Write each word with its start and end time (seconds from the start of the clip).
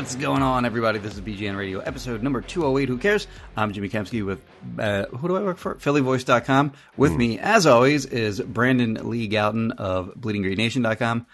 What's 0.00 0.16
going 0.16 0.40
on, 0.40 0.64
everybody? 0.64 0.98
This 0.98 1.12
is 1.12 1.20
BGN 1.20 1.58
Radio, 1.58 1.80
episode 1.80 2.22
number 2.22 2.40
208. 2.40 2.88
Who 2.88 2.96
cares? 2.96 3.26
I'm 3.54 3.70
Jimmy 3.74 3.90
Kempski 3.90 4.24
with, 4.24 4.42
uh, 4.78 5.04
who 5.04 5.28
do 5.28 5.36
I 5.36 5.42
work 5.42 5.58
for? 5.58 5.74
PhillyVoice.com. 5.74 6.72
With 6.96 7.14
me, 7.14 7.38
as 7.38 7.66
always, 7.66 8.06
is 8.06 8.40
Brandon 8.40 9.10
Lee 9.10 9.28
Gowton 9.28 9.72
of 9.72 10.14
BleedingGreenNation.com. 10.14 11.26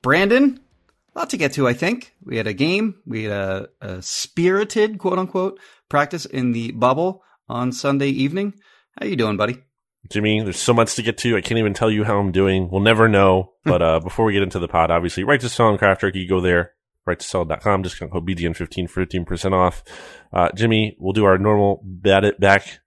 Brandon, 0.00 0.58
a 1.14 1.18
lot 1.18 1.28
to 1.28 1.36
get 1.36 1.52
to, 1.52 1.68
I 1.68 1.74
think. 1.74 2.14
We 2.24 2.38
had 2.38 2.46
a 2.46 2.54
game, 2.54 3.02
we 3.04 3.24
had 3.24 3.32
a, 3.32 3.68
a 3.82 4.00
spirited, 4.00 4.96
quote 4.96 5.18
unquote, 5.18 5.60
practice 5.90 6.24
in 6.24 6.52
the 6.52 6.72
bubble 6.72 7.22
on 7.50 7.70
Sunday 7.70 8.08
evening. 8.08 8.54
How 8.98 9.04
you 9.04 9.16
doing, 9.16 9.36
buddy? 9.36 9.62
Jimmy, 10.08 10.40
there's 10.42 10.58
so 10.58 10.72
much 10.72 10.94
to 10.94 11.02
get 11.02 11.18
to. 11.18 11.36
I 11.36 11.42
can't 11.42 11.58
even 11.58 11.74
tell 11.74 11.90
you 11.90 12.02
how 12.02 12.18
I'm 12.18 12.32
doing. 12.32 12.70
We'll 12.70 12.80
never 12.80 13.10
know. 13.10 13.52
But 13.62 13.82
uh, 13.82 14.00
before 14.02 14.24
we 14.24 14.32
get 14.32 14.42
into 14.42 14.58
the 14.58 14.68
pod, 14.68 14.90
obviously, 14.90 15.22
Righteous 15.22 15.54
Felon 15.54 15.76
Craft 15.76 16.00
Jerky, 16.00 16.26
go 16.26 16.40
there, 16.40 16.72
righteousfelon.com, 17.06 17.82
discount 17.82 18.12
code 18.12 18.26
BGN15 18.26 18.90
for 18.90 19.06
15% 19.06 19.52
off. 19.52 19.82
Uh, 20.32 20.50
Jimmy, 20.54 20.96
we'll 20.98 21.12
do 21.12 21.24
our 21.24 21.38
normal 21.38 21.80
bat 21.84 22.24
it 22.24 22.40
back 22.40 22.80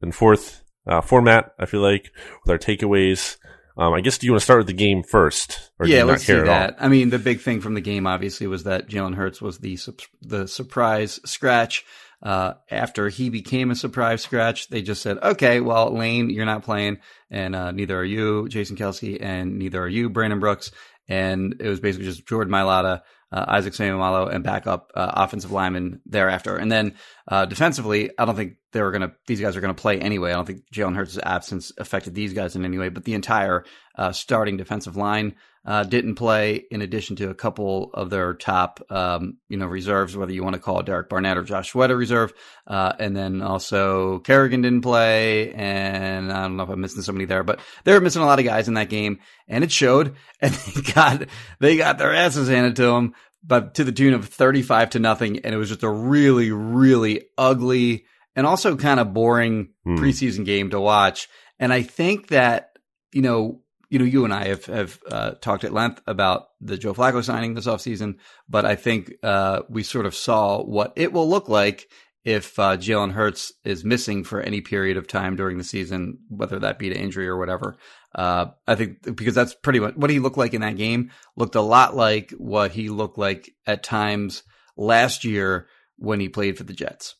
and 0.00 0.14
forth 0.14 0.62
uh, 0.86 1.00
format, 1.00 1.52
I 1.58 1.66
feel 1.66 1.80
like, 1.80 2.10
with 2.44 2.52
our 2.52 2.58
takeaways. 2.58 3.36
Um, 3.76 3.92
I 3.92 4.00
guess 4.00 4.18
do 4.18 4.26
you 4.26 4.32
want 4.32 4.40
to 4.40 4.44
start 4.44 4.60
with 4.60 4.66
the 4.68 4.72
game 4.72 5.02
first? 5.02 5.70
Or 5.78 5.86
do 5.86 5.92
yeah, 5.92 6.00
you 6.00 6.04
let's 6.04 6.24
care 6.24 6.40
do 6.40 6.46
that. 6.46 6.76
I 6.78 6.88
mean, 6.88 7.10
the 7.10 7.18
big 7.18 7.40
thing 7.40 7.60
from 7.60 7.74
the 7.74 7.80
game 7.80 8.06
obviously 8.06 8.46
was 8.46 8.64
that 8.64 8.88
Jalen 8.88 9.16
Hurts 9.16 9.42
was 9.42 9.58
the 9.58 9.78
the 10.22 10.46
surprise 10.46 11.20
scratch. 11.24 11.84
Uh, 12.22 12.54
after 12.70 13.10
he 13.10 13.28
became 13.28 13.70
a 13.70 13.74
surprise 13.74 14.22
scratch, 14.22 14.68
they 14.68 14.80
just 14.80 15.02
said, 15.02 15.18
"Okay, 15.18 15.60
well, 15.60 15.92
Lane, 15.92 16.30
you're 16.30 16.46
not 16.46 16.62
playing, 16.62 16.98
and 17.30 17.54
uh, 17.54 17.72
neither 17.72 17.98
are 17.98 18.04
you, 18.04 18.48
Jason 18.48 18.76
Kelce, 18.76 19.18
and 19.20 19.58
neither 19.58 19.82
are 19.82 19.88
you, 19.88 20.08
Brandon 20.08 20.40
Brooks." 20.40 20.70
And 21.06 21.56
it 21.60 21.68
was 21.68 21.80
basically 21.80 22.06
just 22.06 22.26
Jordan 22.26 22.52
Mailata, 22.52 23.02
uh, 23.34 23.44
Isaac 23.48 23.72
Seumalo, 23.74 24.32
and 24.32 24.44
backup 24.44 24.92
uh, 24.94 25.12
offensive 25.14 25.50
lineman 25.50 26.00
thereafter. 26.06 26.56
And 26.56 26.70
then 26.70 26.94
uh, 27.26 27.46
defensively, 27.46 28.10
I 28.16 28.24
don't 28.24 28.36
think 28.36 28.54
they 28.72 28.80
were 28.80 28.92
going 28.92 29.02
to; 29.02 29.12
these 29.26 29.40
guys 29.40 29.56
are 29.56 29.60
going 29.60 29.74
to 29.74 29.80
play 29.80 29.98
anyway. 29.98 30.30
I 30.30 30.34
don't 30.34 30.46
think 30.46 30.62
Jalen 30.72 30.94
Hurts' 30.94 31.18
absence 31.20 31.72
affected 31.76 32.14
these 32.14 32.32
guys 32.32 32.54
in 32.54 32.64
any 32.64 32.78
way. 32.78 32.90
But 32.90 33.04
the 33.04 33.14
entire 33.14 33.64
uh, 33.96 34.12
starting 34.12 34.56
defensive 34.56 34.96
line 34.96 35.34
uh, 35.66 35.82
didn't 35.84 36.16
play, 36.16 36.64
in 36.70 36.82
addition 36.82 37.16
to 37.16 37.30
a 37.30 37.34
couple 37.34 37.90
of 37.94 38.10
their 38.10 38.34
top, 38.34 38.80
um, 38.90 39.38
you 39.48 39.56
know, 39.56 39.66
reserves, 39.66 40.16
whether 40.16 40.32
you 40.32 40.44
want 40.44 40.54
to 40.54 40.60
call 40.60 40.80
it 40.80 40.86
Derek 40.86 41.08
Barnett 41.08 41.38
or 41.38 41.42
Josh 41.42 41.70
Sweat 41.70 41.90
a 41.90 41.96
reserve. 41.96 42.32
Uh, 42.66 42.92
and 42.98 43.16
then 43.16 43.40
also 43.40 44.18
Kerrigan 44.20 44.60
didn't 44.62 44.82
play, 44.82 45.52
and 45.54 46.30
I 46.30 46.42
don't 46.42 46.56
know 46.56 46.64
if 46.64 46.68
I'm 46.68 46.80
missing 46.80 47.02
somebody 47.02 47.24
there, 47.24 47.42
but 47.44 47.60
they 47.84 47.94
were 47.94 48.00
missing 48.00 48.22
a 48.22 48.26
lot 48.26 48.38
of 48.38 48.44
guys 48.44 48.68
in 48.68 48.74
that 48.74 48.90
game, 48.90 49.20
and 49.48 49.64
it 49.64 49.72
showed. 49.72 50.14
And 50.40 50.52
they 50.52 50.92
got 50.92 51.22
they 51.60 51.76
got 51.78 51.96
their 51.98 52.14
asses 52.14 52.48
handed 52.48 52.76
to 52.76 52.82
them, 52.82 53.14
but 53.42 53.74
to 53.76 53.84
the 53.84 53.92
tune 53.92 54.12
of 54.12 54.26
35 54.28 54.90
to 54.90 54.98
nothing, 54.98 55.38
and 55.40 55.54
it 55.54 55.58
was 55.58 55.70
just 55.70 55.82
a 55.82 55.88
really, 55.88 56.50
really 56.50 57.22
ugly 57.38 58.04
and 58.36 58.46
also 58.46 58.76
kind 58.76 59.00
of 59.00 59.14
boring 59.14 59.70
Hmm. 59.84 59.96
preseason 59.96 60.44
game 60.44 60.70
to 60.70 60.80
watch. 60.80 61.28
And 61.58 61.72
I 61.72 61.82
think 61.82 62.28
that 62.28 62.70
you 63.12 63.22
know 63.22 63.60
you 63.94 64.00
know, 64.00 64.04
you 64.04 64.24
and 64.24 64.34
I 64.34 64.48
have 64.48 64.64
have 64.64 64.98
uh, 65.08 65.30
talked 65.40 65.62
at 65.62 65.72
length 65.72 66.02
about 66.08 66.48
the 66.60 66.76
Joe 66.76 66.94
Flacco 66.94 67.22
signing 67.22 67.54
this 67.54 67.68
offseason, 67.68 68.16
but 68.48 68.64
I 68.64 68.74
think 68.74 69.12
uh, 69.22 69.62
we 69.68 69.84
sort 69.84 70.04
of 70.04 70.16
saw 70.16 70.60
what 70.64 70.92
it 70.96 71.12
will 71.12 71.30
look 71.30 71.48
like 71.48 71.88
if 72.24 72.58
uh, 72.58 72.76
Jalen 72.76 73.12
Hurts 73.12 73.52
is 73.62 73.84
missing 73.84 74.24
for 74.24 74.40
any 74.40 74.60
period 74.60 74.96
of 74.96 75.06
time 75.06 75.36
during 75.36 75.58
the 75.58 75.64
season, 75.64 76.18
whether 76.28 76.58
that 76.58 76.80
be 76.80 76.88
to 76.88 76.98
injury 76.98 77.28
or 77.28 77.38
whatever. 77.38 77.76
Uh, 78.12 78.46
I 78.66 78.74
think 78.74 79.16
because 79.16 79.36
that's 79.36 79.54
pretty 79.54 79.78
much 79.78 79.94
what 79.94 80.10
he 80.10 80.18
looked 80.18 80.38
like 80.38 80.54
in 80.54 80.62
that 80.62 80.76
game. 80.76 81.12
Looked 81.36 81.54
a 81.54 81.60
lot 81.60 81.94
like 81.94 82.32
what 82.32 82.72
he 82.72 82.88
looked 82.88 83.16
like 83.16 83.48
at 83.64 83.84
times 83.84 84.42
last 84.76 85.24
year 85.24 85.68
when 85.98 86.18
he 86.18 86.28
played 86.28 86.58
for 86.58 86.64
the 86.64 86.72
Jets. 86.72 87.14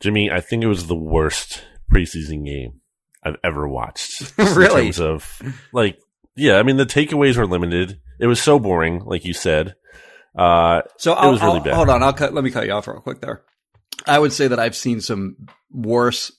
Jimmy, 0.00 0.32
I 0.32 0.40
think 0.40 0.64
it 0.64 0.68
was 0.68 0.88
the 0.88 0.96
worst 0.96 1.62
preseason 1.92 2.44
game 2.44 2.80
I've 3.24 3.36
ever 3.44 3.66
watched. 3.68 4.32
Really? 4.38 4.88
In 4.88 4.92
terms 4.92 5.00
of, 5.00 5.42
like, 5.72 5.98
yeah, 6.36 6.58
I 6.58 6.62
mean, 6.62 6.76
the 6.76 6.86
takeaways 6.86 7.36
were 7.36 7.46
limited. 7.46 8.00
It 8.20 8.26
was 8.26 8.40
so 8.42 8.58
boring, 8.58 9.00
like 9.04 9.24
you 9.24 9.32
said. 9.32 9.74
Uh, 10.36 10.82
So 10.98 11.12
I'll, 11.12 11.32
was 11.32 11.40
really 11.40 11.58
I'll- 11.58 11.64
bad. 11.64 11.74
hold 11.74 11.88
on, 11.90 12.02
I'll 12.02 12.12
cut. 12.12 12.34
Let 12.34 12.44
me 12.44 12.50
cut 12.50 12.66
you 12.66 12.72
off 12.72 12.86
real 12.88 13.00
quick 13.00 13.20
there. 13.20 13.42
I 14.06 14.18
would 14.18 14.32
say 14.32 14.48
that 14.48 14.58
I've 14.58 14.74
seen 14.76 15.00
some 15.00 15.36
worse 15.70 16.32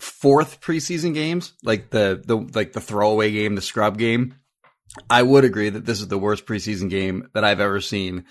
fourth 0.00 0.60
preseason 0.60 1.14
games, 1.14 1.54
like 1.62 1.90
the 1.90 2.20
the 2.26 2.36
like 2.54 2.72
the 2.72 2.80
throwaway 2.80 3.30
game, 3.30 3.54
the 3.54 3.62
scrub 3.62 3.96
game. 3.98 4.34
I 5.08 5.22
would 5.22 5.44
agree 5.44 5.68
that 5.70 5.84
this 5.86 6.00
is 6.00 6.08
the 6.08 6.18
worst 6.18 6.46
preseason 6.46 6.90
game 6.90 7.28
that 7.34 7.44
I've 7.44 7.60
ever 7.60 7.80
seen, 7.80 8.24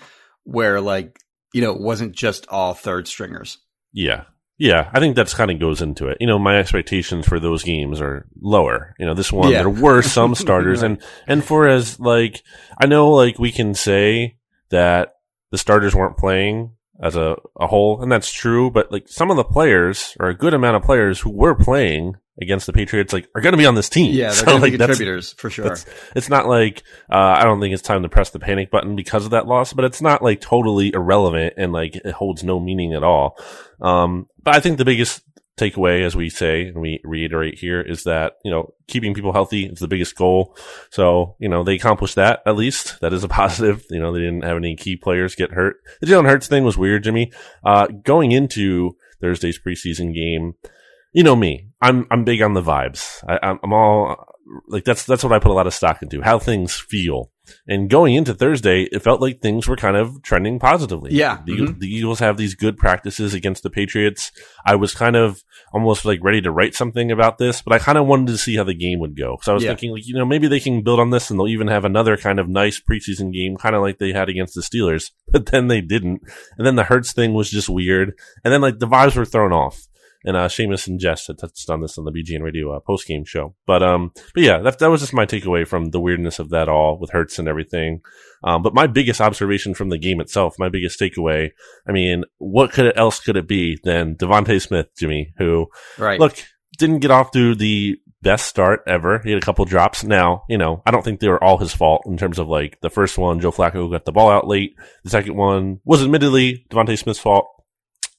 where 0.44 0.80
like 0.80 1.18
you 1.54 1.62
know 1.62 1.72
it 1.72 1.80
wasn't 1.80 2.14
just 2.14 2.46
all 2.48 2.74
third 2.74 3.08
stringers. 3.08 3.58
yeah. 3.92 4.24
Yeah, 4.58 4.88
I 4.92 5.00
think 5.00 5.16
that's 5.16 5.34
kind 5.34 5.50
of 5.50 5.58
goes 5.60 5.82
into 5.82 6.08
it. 6.08 6.16
You 6.20 6.26
know, 6.26 6.38
my 6.38 6.56
expectations 6.58 7.26
for 7.28 7.38
those 7.38 7.62
games 7.62 8.00
are 8.00 8.26
lower. 8.40 8.94
You 8.98 9.04
know, 9.06 9.14
this 9.14 9.30
one 9.32 9.50
Yeah. 9.50 9.58
there 9.58 9.68
were 9.70 10.00
some 10.02 10.34
starters, 10.44 10.82
and 10.82 10.98
and 11.26 11.44
for 11.44 11.68
as 11.68 12.00
like 12.00 12.42
I 12.80 12.86
know, 12.86 13.10
like 13.12 13.38
we 13.38 13.52
can 13.52 13.74
say 13.74 14.36
that 14.70 15.14
the 15.50 15.58
starters 15.58 15.94
weren't 15.94 16.16
playing 16.16 16.72
as 17.02 17.16
a, 17.16 17.36
a 17.60 17.66
whole, 17.66 18.02
and 18.02 18.10
that's 18.10 18.32
true. 18.32 18.70
But 18.70 18.90
like 18.90 19.08
some 19.08 19.30
of 19.30 19.36
the 19.36 19.44
players, 19.44 20.16
or 20.18 20.28
a 20.28 20.34
good 20.34 20.54
amount 20.54 20.76
of 20.76 20.82
players 20.82 21.20
who 21.20 21.30
were 21.30 21.54
playing 21.54 22.14
against 22.40 22.66
the 22.66 22.72
Patriots, 22.72 23.12
like 23.12 23.28
are 23.34 23.42
going 23.42 23.52
to 23.52 23.58
be 23.58 23.66
on 23.66 23.74
this 23.74 23.90
team. 23.90 24.14
Yeah, 24.14 24.26
they're 24.28 24.32
So, 24.36 24.46
going 24.46 24.56
to 24.58 24.62
like, 24.62 24.72
be 24.72 24.78
contributors 24.78 25.34
for 25.34 25.50
sure. 25.50 25.76
it's 26.14 26.30
not 26.30 26.46
like 26.48 26.82
uh, 27.12 27.14
I 27.38 27.44
don't 27.44 27.60
think 27.60 27.74
it's 27.74 27.82
time 27.82 28.02
to 28.04 28.08
press 28.08 28.30
the 28.30 28.38
panic 28.38 28.70
button 28.70 28.96
because 28.96 29.26
of 29.26 29.32
that 29.32 29.46
loss, 29.46 29.74
but 29.74 29.84
it's 29.84 30.00
not 30.00 30.22
like 30.22 30.40
totally 30.40 30.94
irrelevant 30.94 31.54
and 31.58 31.74
like 31.74 31.94
it 31.96 32.12
holds 32.12 32.42
no 32.42 32.58
meaning 32.58 32.94
at 32.94 33.02
all. 33.04 33.36
Um, 33.82 34.26
but 34.46 34.54
I 34.54 34.60
think 34.60 34.78
the 34.78 34.84
biggest 34.84 35.22
takeaway, 35.58 36.04
as 36.04 36.14
we 36.14 36.30
say 36.30 36.68
and 36.68 36.80
we 36.80 37.00
reiterate 37.02 37.58
here, 37.58 37.80
is 37.80 38.04
that 38.04 38.34
you 38.44 38.50
know 38.50 38.72
keeping 38.86 39.12
people 39.12 39.32
healthy 39.32 39.66
is 39.66 39.80
the 39.80 39.88
biggest 39.88 40.14
goal. 40.14 40.56
So 40.90 41.34
you 41.40 41.48
know 41.48 41.64
they 41.64 41.74
accomplished 41.74 42.14
that 42.14 42.42
at 42.46 42.54
least. 42.54 43.00
That 43.00 43.12
is 43.12 43.24
a 43.24 43.28
positive. 43.42 43.84
You 43.90 43.98
know 43.98 44.12
they 44.12 44.20
didn't 44.20 44.44
have 44.44 44.56
any 44.56 44.76
key 44.76 44.96
players 44.96 45.34
get 45.34 45.50
hurt. 45.50 45.78
The 46.00 46.06
Jalen 46.06 46.28
Hurts 46.28 46.46
thing 46.46 46.62
was 46.62 46.78
weird, 46.78 47.02
Jimmy. 47.02 47.32
Uh, 47.64 47.88
going 47.88 48.30
into 48.30 48.96
Thursday's 49.20 49.58
preseason 49.58 50.14
game, 50.14 50.54
you 51.12 51.24
know 51.24 51.34
me. 51.34 51.70
I'm 51.82 52.06
I'm 52.08 52.22
big 52.22 52.40
on 52.40 52.54
the 52.54 52.62
vibes. 52.62 53.24
I, 53.28 53.40
I'm, 53.42 53.58
I'm 53.64 53.72
all 53.72 54.26
like 54.68 54.84
that's 54.84 55.04
that's 55.04 55.24
what 55.24 55.32
I 55.32 55.40
put 55.40 55.50
a 55.50 55.54
lot 55.54 55.66
of 55.66 55.74
stock 55.74 56.02
into 56.02 56.22
how 56.22 56.38
things 56.38 56.78
feel. 56.78 57.32
And 57.68 57.88
going 57.90 58.14
into 58.14 58.34
Thursday, 58.34 58.82
it 58.92 59.02
felt 59.02 59.20
like 59.20 59.40
things 59.40 59.66
were 59.68 59.76
kind 59.76 59.96
of 59.96 60.22
trending 60.22 60.58
positively. 60.58 61.12
Yeah. 61.12 61.38
the, 61.44 61.52
Mhm. 61.52 61.80
the 61.80 61.86
Eagles 61.88 62.18
have 62.20 62.36
these 62.36 62.54
good 62.54 62.76
practices 62.76 63.34
against 63.34 63.62
the 63.62 63.70
Patriots. 63.70 64.32
I 64.64 64.74
was 64.76 64.94
kind 64.94 65.16
of 65.16 65.42
almost 65.72 66.04
like 66.04 66.20
ready 66.22 66.40
to 66.42 66.50
write 66.50 66.74
something 66.74 67.10
about 67.10 67.38
this, 67.38 67.62
but 67.62 67.72
I 67.72 67.78
kind 67.78 67.98
of 67.98 68.06
wanted 68.06 68.28
to 68.28 68.38
see 68.38 68.56
how 68.56 68.64
the 68.64 68.74
game 68.74 68.98
would 69.00 69.16
go. 69.16 69.38
So 69.42 69.52
I 69.52 69.54
was 69.54 69.64
Yeah. 69.64 69.70
thinking, 69.70 69.92
like, 69.92 70.06
you 70.06 70.14
know, 70.14 70.24
maybe 70.24 70.48
they 70.48 70.60
can 70.60 70.82
build 70.82 71.00
on 71.00 71.10
this 71.10 71.30
and 71.30 71.38
they'll 71.38 71.48
even 71.48 71.68
have 71.68 71.84
another 71.84 72.16
kind 72.16 72.38
of 72.38 72.48
nice 72.48 72.80
preseason 72.80 73.32
game, 73.32 73.56
kind 73.56 73.74
of 73.74 73.82
like 73.82 73.98
they 73.98 74.12
had 74.12 74.28
against 74.28 74.54
the 74.54 74.60
Steelers. 74.62 75.10
But 75.32 75.46
then 75.46 75.68
they 75.68 75.80
didn't. 75.80 76.22
And 76.56 76.66
then 76.66 76.76
the 76.76 76.84
Hurts 76.84 77.12
thing 77.12 77.34
was 77.34 77.50
just 77.50 77.68
weird. 77.68 78.12
And 78.44 78.52
then 78.54 78.60
like 78.60 78.78
the 78.78 78.86
vibes 78.88 79.16
were 79.16 79.24
thrown 79.24 79.52
off. 79.52 79.86
And 80.26 80.36
uh, 80.36 80.48
Seamus 80.48 80.88
and 80.88 80.98
Jess 80.98 81.28
had 81.28 81.38
touched 81.38 81.70
on 81.70 81.80
this 81.80 81.96
on 81.96 82.04
the 82.04 82.10
BGN 82.10 82.42
Radio 82.42 82.72
uh, 82.72 82.80
post 82.80 83.06
game 83.06 83.24
show. 83.24 83.54
But 83.64 83.82
um, 83.82 84.12
but 84.34 84.42
yeah, 84.42 84.58
that 84.58 84.80
that 84.80 84.90
was 84.90 85.00
just 85.00 85.14
my 85.14 85.24
takeaway 85.24 85.66
from 85.66 85.90
the 85.90 86.00
weirdness 86.00 86.38
of 86.40 86.50
that 86.50 86.68
all 86.68 86.98
with 86.98 87.10
Hurts 87.10 87.38
and 87.38 87.46
everything. 87.46 88.00
Um, 88.42 88.62
but 88.62 88.74
my 88.74 88.86
biggest 88.86 89.20
observation 89.20 89.72
from 89.72 89.88
the 89.88 89.98
game 89.98 90.20
itself, 90.20 90.56
my 90.58 90.68
biggest 90.68 91.00
takeaway, 91.00 91.50
I 91.88 91.92
mean, 91.92 92.24
what 92.38 92.72
could 92.72 92.86
it, 92.86 92.96
else 92.98 93.20
could 93.20 93.36
it 93.36 93.46
be 93.48 93.78
than 93.82 94.16
DeVonta 94.16 94.60
Smith, 94.60 94.88
Jimmy, 94.98 95.32
who 95.38 95.68
Right. 95.96 96.20
look 96.20 96.36
didn't 96.76 96.98
get 96.98 97.10
off 97.10 97.30
to 97.30 97.54
the 97.54 97.98
best 98.22 98.46
start 98.46 98.82
ever. 98.86 99.20
He 99.22 99.30
had 99.30 99.40
a 99.40 99.44
couple 99.44 99.64
drops. 99.64 100.02
Now, 100.02 100.42
you 100.48 100.58
know, 100.58 100.82
I 100.84 100.90
don't 100.90 101.04
think 101.04 101.20
they 101.20 101.28
were 101.28 101.42
all 101.42 101.58
his 101.58 101.72
fault 101.72 102.02
in 102.06 102.16
terms 102.16 102.38
of 102.38 102.48
like 102.48 102.80
the 102.80 102.90
first 102.90 103.16
one, 103.16 103.40
Joe 103.40 103.52
Flacco 103.52 103.90
got 103.90 104.04
the 104.04 104.12
ball 104.12 104.30
out 104.30 104.48
late. 104.48 104.74
The 105.04 105.10
second 105.10 105.36
one 105.36 105.80
was 105.84 106.02
admittedly 106.02 106.66
DeVonta 106.70 106.98
Smith's 106.98 107.20
fault. 107.20 107.46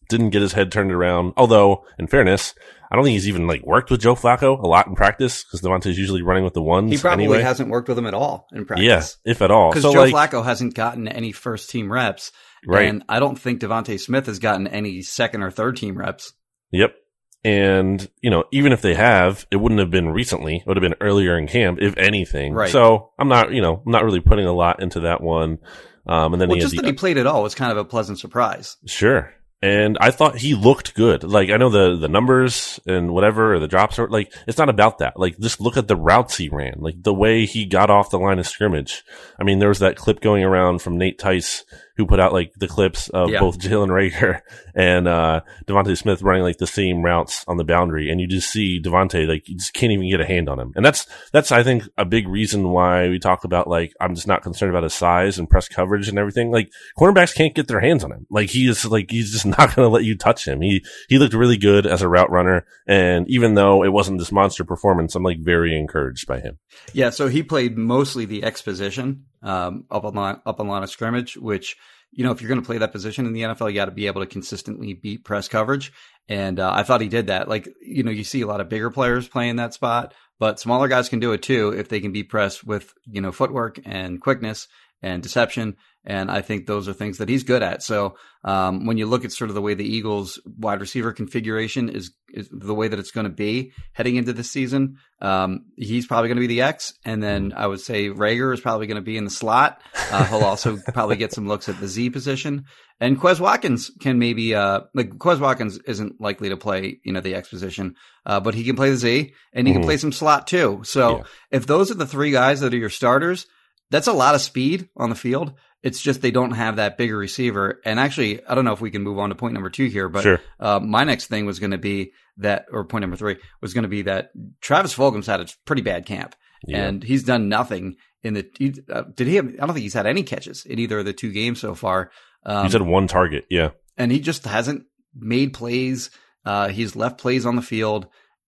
Didn't 0.09 0.30
get 0.30 0.42
his 0.42 0.54
head 0.54 0.71
turned 0.71 0.92
around. 0.92 1.33
Although, 1.38 1.83
in 2.00 2.07
fairness, 2.07 2.54
I 2.89 2.95
don't 2.95 3.04
think 3.04 3.13
he's 3.13 3.27
even 3.27 3.48
like 3.48 3.63
worked 3.65 3.92
with 3.92 4.00
Joe 4.01 4.15
Flacco 4.15 4.62
a 4.62 4.68
lot 4.68 4.88
in 4.88 4.95
practice 4.95 5.44
because 5.44 5.62
DeVonta's 5.62 5.98
usually 5.98 6.21
running 6.21 6.44
with 6.45 6.54
the 6.54 6.62
ones. 6.62 6.92
he 6.92 6.98
probably 6.98 7.25
anyway. 7.25 7.42
hasn't 7.42 7.69
worked 7.69 7.89
with 7.89 7.98
him 7.98 8.06
at 8.06 8.13
all 8.13 8.48
in 8.54 8.65
practice. 8.65 9.18
Yeah, 9.25 9.31
if 9.31 9.42
at 9.42 9.51
all. 9.51 9.69
Because 9.71 9.83
So 9.83 9.94
Joe 9.94 10.06
like, 10.06 10.31
Flacco 10.31 10.44
hasn't 10.45 10.74
gotten 10.74 11.07
any 11.07 11.31
first 11.33 11.69
team 11.69 11.92
reps. 11.92 12.31
right. 12.65 12.88
And 12.88 13.04
I 13.09 13.19
don't 13.19 13.38
think 13.38 13.59
DeVonta 13.62 14.00
Smith 14.00 14.27
has 14.27 14.39
gotten 14.39 14.68
any 14.68 15.01
second 15.01 15.44
or 15.44 15.51
third 15.51 15.75
team 15.77 15.98
reps. 15.98 16.31
Yep. 16.71 16.95
And, 17.44 18.09
you 18.21 18.30
know, 18.30 18.45
even 18.51 18.71
if 18.71 18.81
they 18.81 18.94
have, 18.95 19.45
it 19.51 19.57
wouldn't 19.57 19.80
have 19.80 19.92
been 19.92 20.09
recently. 20.09 20.57
It 20.57 20.63
would 20.68 20.75
have 20.77 20.81
been 20.81 20.95
earlier 21.00 21.38
in 21.38 21.48
camp, 21.48 21.80
if 21.81 21.95
anything. 21.98 22.54
Right. 22.54 22.69
So 22.69 23.12
I'm 23.19 23.27
not, 23.30 23.51
you 23.51 23.62
know, 23.62 23.81
I'm 23.86 23.92
not 23.92 24.04
really 24.04 24.19
putting 24.19 24.45
a 24.45 24.54
lot 24.54 24.81
into 24.81 25.01
that 25.01 25.21
one. 25.21 25.59
Um, 26.07 26.33
and 26.33 26.42
then 26.42 26.50
Well, 26.50 26.56
he 26.56 26.62
just 26.62 26.75
had 26.75 26.83
that 26.86 26.88
he 26.89 26.94
played 26.94 27.18
at 27.18 27.27
all 27.27 27.44
was 27.44 27.54
kind 27.56 27.71
of 27.71 27.77
a 27.77 27.86
pleasant 27.86 28.19
surprise. 28.19 28.77
sure. 28.86 29.33
And 29.62 29.98
I 30.00 30.12
thought 30.12 30.38
he 30.38 30.54
looked 30.54 30.94
good. 30.94 31.24
Like, 31.24 31.50
I 31.50 31.57
know 31.57 31.69
the, 31.69 31.98
the 31.98 32.07
numbers 32.07 32.80
and 32.86 33.12
whatever, 33.12 33.56
or 33.56 33.59
the 33.59 33.68
drops 33.68 33.98
are 33.98 34.07
like, 34.07 34.31
it's 34.48 34.59
not 34.59 34.69
about 34.69 35.00
that. 35.00 35.18
Like, 35.18 35.39
just 35.39 35.59
look 35.59 35.77
at 35.77 35.88
the 35.88 35.95
routes 35.95 36.38
he 36.38 36.48
ran, 36.48 36.75
like 36.77 37.01
the 37.01 37.13
way 37.13 37.45
he 37.45 37.65
got 37.65 37.89
off 37.89 38.12
the 38.12 38.19
line 38.19 38.38
of 38.38 38.45
scrimmage. 38.45 39.04
I 39.39 39.44
mean, 39.44 39.57
there 39.57 39.69
was 39.69 39.80
that 39.80 39.95
clip 39.98 40.19
going 40.19 40.44
around 40.44 40.83
from 40.83 40.98
Nate 40.98 41.18
Tice, 41.18 41.65
who 41.97 42.05
put 42.05 42.19
out 42.19 42.31
like 42.33 42.53
the 42.57 42.67
clips 42.67 43.09
of 43.09 43.29
Yeah. 43.29 43.39
both 43.39 43.59
Jalen 43.59 43.89
Reagor 43.89 44.41
and, 44.75 45.07
uh, 45.07 45.41
DeVonta 45.67 45.97
Smith 45.97 46.21
running 46.21 46.44
like 46.44 46.57
the 46.57 46.67
same 46.67 47.01
routes 47.03 47.44
on 47.47 47.57
the 47.57 47.63
boundary. 47.63 48.09
And 48.09 48.21
you 48.21 48.27
just 48.27 48.49
see 48.51 48.81
DeVonta, 48.81 49.27
like, 49.27 49.47
you 49.49 49.57
just 49.57 49.73
can't 49.73 49.91
even 49.91 50.09
get 50.09 50.21
a 50.21 50.25
hand 50.25 50.47
on 50.49 50.59
him. 50.59 50.71
And 50.75 50.85
that's, 50.85 51.07
that's, 51.31 51.51
I 51.51 51.63
think, 51.63 51.83
a 51.97 52.05
big 52.05 52.27
reason 52.27 52.69
why 52.69 53.09
we 53.09 53.19
talk 53.19 53.44
about 53.44 53.67
like, 53.67 53.94
I'm 53.99 54.15
just 54.15 54.27
not 54.27 54.44
concerned 54.44 54.69
about 54.69 54.83
his 54.83 54.94
size 54.94 55.39
and 55.39 55.49
press 55.49 55.67
coverage 55.67 56.07
and 56.07 56.17
everything. 56.19 56.51
Like, 56.51 56.71
cornerbacks 56.97 57.35
can't 57.35 57.55
get 57.55 57.67
their 57.67 57.79
hands 57.79 58.03
on 58.03 58.11
him. 58.11 58.27
Like, 58.29 58.49
he 58.49 58.67
is 58.69 58.85
like, 58.85 59.11
he's 59.11 59.31
just 59.31 59.45
not 59.57 59.75
going 59.75 59.85
to 59.88 59.89
let 59.89 60.03
you 60.03 60.15
touch 60.15 60.47
him. 60.47 60.61
He, 60.61 60.83
he 61.09 61.17
looked 61.17 61.33
really 61.33 61.57
good 61.57 61.85
as 61.88 62.01
a 62.01 62.07
route 62.09 62.29
runner. 62.31 62.65
And 62.88 63.29
even 63.29 63.55
though 63.55 63.83
it 63.83 63.91
wasn't 63.94 64.19
this 64.19 64.31
monster 64.31 64.63
performance, 64.63 65.15
I'm 65.15 65.23
like 65.23 65.39
very 65.39 65.77
encouraged 65.77 66.27
by 66.27 66.39
him. 66.39 66.59
Yeah, 66.94 67.09
so 67.09 67.27
he 67.27 67.44
played 67.44 67.77
mostly 67.77 68.25
the 68.25 68.44
X 68.44 68.61
position, 68.61 69.25
um, 69.42 69.86
up 69.92 70.06
on 70.06 70.16
line, 70.16 70.42
up 70.45 70.60
on 70.60 70.68
line 70.68 70.84
of 70.84 70.89
scrimmage, 70.89 71.38
which, 71.38 71.78
you 72.12 72.24
know, 72.24 72.31
if 72.31 72.42
you're 72.42 72.50
going 72.50 72.62
to 72.62 72.66
play 72.66 72.78
that 72.78 72.92
position 72.92 73.25
in 73.25 73.34
the 73.34 73.42
NFL, 73.42 73.69
you 73.69 73.75
got 73.75 73.86
to 73.86 73.92
be 73.92 74.07
able 74.07 74.22
to 74.22 74.28
consistently 74.28 74.94
beat 74.94 75.24
press 75.24 75.48
coverage. 75.48 75.92
And, 76.30 76.60
uh, 76.60 76.72
I 76.74 76.84
thought 76.84 77.01
he 77.01 77.07
did 77.07 77.28
that. 77.28 77.48
Like, 77.48 77.68
you 77.81 78.04
know, 78.04 78.12
you 78.12 78.24
see 78.24 78.42
a 78.42 78.48
lot 78.48 78.62
of 78.62 78.69
bigger 78.69 78.89
players 78.89 79.28
playing 79.28 79.57
that 79.57 79.74
spot, 79.74 80.13
but 80.39 80.60
smaller 80.60 80.88
guys 80.88 81.10
can 81.10 81.19
do 81.19 81.31
it 81.34 81.42
too 81.42 81.69
if 81.69 81.89
they 81.89 82.00
can 82.00 82.12
be 82.12 82.24
pressed 82.24 82.66
with, 82.66 82.94
you 83.06 83.22
know, 83.22 83.31
footwork 83.31 83.80
and 83.86 84.22
quickness 84.22 84.68
and 85.01 85.21
deception. 85.23 85.75
And 86.05 86.31
I 86.31 86.41
think 86.41 86.65
those 86.67 86.88
are 86.88 86.94
things 86.94 87.17
that 87.17 87.27
he's 87.27 87.44
good 87.44 87.61
at. 87.61 87.83
So, 87.83 88.15
um, 88.45 88.85
when 88.85 88.97
you 88.97 89.05
look 89.07 89.25
at 89.25 89.33
sort 89.33 89.49
of 89.49 89.55
the 89.55 89.61
way 89.61 89.73
the 89.73 89.83
Eagles 89.83 90.39
wide 90.45 90.79
receiver 90.79 91.11
configuration 91.11 91.89
is, 91.89 92.13
is 92.29 92.47
the 92.49 92.73
way 92.73 92.88
that 92.88 92.97
it's 92.97 93.11
going 93.11 93.25
to 93.25 93.29
be 93.33 93.73
heading 93.91 94.15
into 94.15 94.31
this 94.31 94.49
season, 94.49 94.95
um, 95.21 95.65
he's 95.75 96.07
probably 96.07 96.29
going 96.29 96.38
to 96.38 96.41
be 96.41 96.47
the 96.47 96.61
X. 96.61 96.94
And 97.03 97.21
then 97.21 97.51
I 97.57 97.67
would 97.67 97.81
say 97.81 98.07
Reagor 98.07 98.53
is 98.53 98.61
probably 98.61 98.88
going 98.88 98.95
to 98.95 99.01
be 99.01 99.17
in 99.17 99.25
the 99.25 99.29
slot. 99.29 99.81
Uh, 100.09 100.23
he'll 100.27 100.45
also 100.45 100.77
probably 100.94 101.17
get 101.17 101.33
some 101.33 101.45
looks 101.47 101.67
at 101.67 101.77
the 101.81 101.88
Z 101.89 102.11
position. 102.11 102.63
And 103.01 103.19
Quez 103.19 103.41
Watkins 103.41 103.91
can 103.99 104.17
maybe, 104.17 104.55
uh, 104.55 104.81
like 104.95 105.09
Quez 105.09 105.39
Watkins 105.41 105.77
isn't 105.79 106.21
likely 106.21 106.47
to 106.49 106.57
play, 106.57 106.99
you 107.03 107.11
know, 107.11 107.19
the 107.19 107.35
X 107.35 107.49
position, 107.49 107.95
uh, 108.25 108.39
but 108.39 108.55
he 108.55 108.63
can 108.63 108.77
play 108.77 108.91
the 108.91 108.97
Z 108.97 109.33
and 109.51 109.67
he 109.67 109.73
can 109.73 109.81
Mhm. 109.81 109.85
play 109.85 109.97
some 109.97 110.13
slot 110.13 110.47
too. 110.47 110.81
So 110.85 111.17
Yeah. 111.17 111.23
if 111.51 111.67
those 111.67 111.91
are 111.91 111.95
the 111.95 112.07
three 112.07 112.31
guys 112.31 112.61
that 112.61 112.73
are 112.73 112.77
your 112.77 112.89
starters, 112.89 113.45
that's 113.89 114.07
a 114.07 114.13
lot 114.13 114.36
of 114.36 114.42
speed 114.42 114.89
on 114.98 115.10
the 115.10 115.16
field. 115.16 115.54
It's 115.84 116.01
just 116.01 116.22
they 116.22 116.31
don't 116.31 116.51
have 116.51 116.78
that 116.78 116.98
bigger 116.98 117.18
receiver. 117.18 117.80
And 117.86 118.00
actually, 118.00 118.44
I 118.45 118.56
don't 118.56 118.66
know 118.66 118.74
if 118.74 118.81
we 118.81 118.92
can 118.92 119.04
move 119.04 119.19
on 119.19 119.30
to 119.30 119.36
point 119.36 119.54
number 119.54 119.69
two 119.69 119.86
here, 119.88 120.10
but 120.10 120.24
sure. 120.24 120.42
uh, 120.60 120.80
my 120.80 121.04
next 121.04 121.28
thing 121.28 121.45
was 121.45 121.60
going 121.60 121.72
to 121.72 121.78
be 121.78 122.13
that, 122.38 122.66
or 122.72 122.84
point 122.84 123.01
number 123.01 123.16
three 123.16 123.38
was 123.62 123.74
going 123.74 123.84
to 123.84 123.88
be 123.89 124.01
that 124.04 124.31
Travis 124.62 124.94
Fulgham's 124.95 125.28
had 125.28 125.39
a 125.39 125.48
pretty 125.66 125.81
bad 125.84 126.06
camp, 126.06 126.36
Yeah. 126.68 126.86
and 126.86 127.04
he's 127.04 127.24
done 127.24 127.48
nothing 127.48 127.95
in 128.24 128.34
the. 128.34 128.50
He, 128.57 128.74
uh, 128.92 129.04
did 129.16 129.28
he? 129.28 129.36
Have, 129.36 129.48
I 129.48 129.66
don't 129.66 129.68
think 129.74 129.84
he's 129.84 129.94
had 129.94 130.07
any 130.07 130.24
catches 130.24 130.66
in 130.66 130.80
either 130.80 131.00
of 131.00 131.06
the 131.06 131.13
two 131.13 131.31
games 131.31 131.60
so 131.62 131.75
far. 131.75 132.12
Um, 132.44 132.66
you 132.66 132.72
said 132.72 132.81
one 132.81 133.07
target. 133.07 133.45
Yeah. 133.50 133.69
and 133.98 134.12
he 134.12 134.19
just 134.19 134.45
hasn't 134.45 134.86
made 135.16 135.54
plays. 135.54 136.10
Uh, 136.45 136.69
he's 136.69 136.95
left 136.95 137.19
plays 137.19 137.45
on 137.45 137.56
the 137.56 137.62
field. 137.62 138.07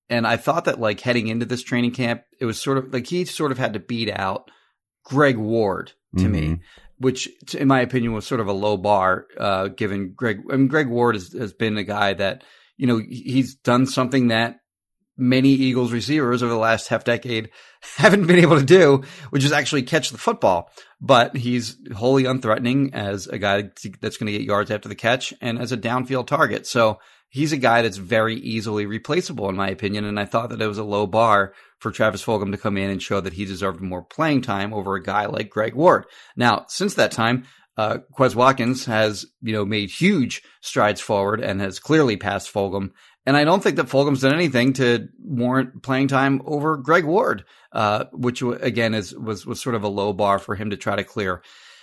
And 0.09 0.25
I 0.25 0.37
thought 0.37 0.65
that 0.65 0.79
like 0.79 0.99
heading 1.01 1.27
into 1.27 1.45
this 1.45 1.61
training 1.61 1.91
camp, 1.91 2.23
it 2.39 2.45
was 2.45 2.59
sort 2.59 2.79
of 2.79 2.91
like 2.91 3.05
he 3.07 3.25
sort 3.25 3.51
of 3.51 3.59
had 3.59 3.73
to 3.73 3.79
beat 3.79 4.09
out 4.09 4.49
Greg 5.09 5.37
Ward 5.37 5.91
to 6.17 6.27
me, 6.29 6.41
Mhm. 6.47 6.59
which 6.99 7.29
in 7.53 7.67
my 7.67 7.81
opinion 7.81 8.13
was 8.13 8.25
sort 8.25 8.41
of 8.41 8.47
a 8.47 8.53
low 8.53 8.77
bar, 8.77 9.25
uh, 9.37 9.67
given 9.67 10.13
Greg, 10.15 10.39
I 10.51 10.55
mean, 10.55 10.67
Greg 10.67 10.87
Ward 10.87 11.15
has, 11.15 11.33
has 11.33 11.53
been 11.53 11.77
a 11.77 11.83
guy 11.83 12.13
that, 12.13 12.43
you 12.77 12.87
know, 12.87 13.01
he's 13.07 13.55
done 13.55 13.85
something 13.85 14.29
that 14.29 14.59
many 15.17 15.49
Eagles 15.49 15.91
receivers 15.91 16.41
over 16.41 16.51
the 16.53 16.57
last 16.59 16.87
half 16.87 17.03
decade 17.03 17.49
haven't 17.97 18.25
been 18.25 18.39
able 18.39 18.57
to 18.57 18.65
do, 18.65 19.03
which 19.31 19.43
is 19.43 19.51
actually 19.51 19.83
catch 19.83 20.09
the 20.11 20.17
football. 20.17 20.69
But 21.01 21.35
he's 21.35 21.75
wholly 21.95 22.23
unthreatening 22.23 22.93
as 22.93 23.27
a 23.27 23.37
guy 23.37 23.69
that's 24.01 24.17
going 24.17 24.31
to 24.31 24.37
get 24.37 24.41
yards 24.47 24.71
after 24.71 24.87
the 24.89 24.95
catch 24.95 25.33
and 25.41 25.59
as 25.59 25.71
a 25.71 25.77
downfield 25.77 26.27
target. 26.27 26.65
So 26.67 26.99
he's 27.29 27.51
a 27.53 27.57
guy 27.57 27.81
that's 27.81 27.97
very 27.97 28.35
easily 28.35 28.85
replaceable 28.85 29.47
in 29.49 29.55
my 29.55 29.69
opinion. 29.69 30.05
And 30.05 30.19
I 30.19 30.25
thought 30.25 30.49
that 30.49 30.61
it 30.61 30.67
was 30.67 30.77
a 30.77 30.83
low 30.83 31.05
bar 31.05 31.53
for 31.79 31.91
Travis 31.91 32.23
Fulgham 32.23 32.51
to 32.51 32.57
come 32.57 32.77
in 32.77 32.89
and 32.89 33.01
show 33.01 33.21
that 33.21 33.33
he 33.33 33.45
deserved 33.45 33.81
more 33.81 34.03
playing 34.03 34.41
time 34.41 34.73
over 34.73 34.95
a 34.95 35.03
guy 35.03 35.25
like 35.25 35.49
Greg 35.49 35.73
Ward. 35.73 36.05
Now, 36.35 36.65
since 36.67 36.95
that 36.95 37.11
time, 37.11 37.45
uh, 37.77 37.99
Quez 38.17 38.35
Watkins 38.35 38.85
has, 38.85 39.25
you 39.41 39.53
know, 39.53 39.65
made 39.65 39.89
huge 39.89 40.43
strides 40.61 40.99
forward 40.99 41.39
and 41.39 41.61
has 41.61 41.79
clearly 41.79 42.17
passed 42.17 42.53
Fulgham. 42.53 42.91
And 43.25 43.37
I 43.37 43.45
don't 43.45 43.63
think 43.63 43.77
that 43.77 43.87
Fulgham's 43.87 44.21
done 44.21 44.33
anything 44.33 44.73
to 44.73 45.07
warrant 45.23 45.81
playing 45.81 46.09
time 46.09 46.41
over 46.45 46.75
Greg 46.77 47.05
Ward, 47.05 47.45
uh, 47.71 48.05
which 48.11 48.41
again 48.41 48.93
is 48.93 49.15
was 49.15 49.45
was 49.45 49.61
sort 49.61 49.75
of 49.75 49.83
a 49.83 49.87
low 49.87 50.13
bar 50.13 50.39
for 50.39 50.55
him 50.55 50.71
to 50.71 50.77
try 50.77 50.95
to 50.95 51.03
clear. 51.03 51.41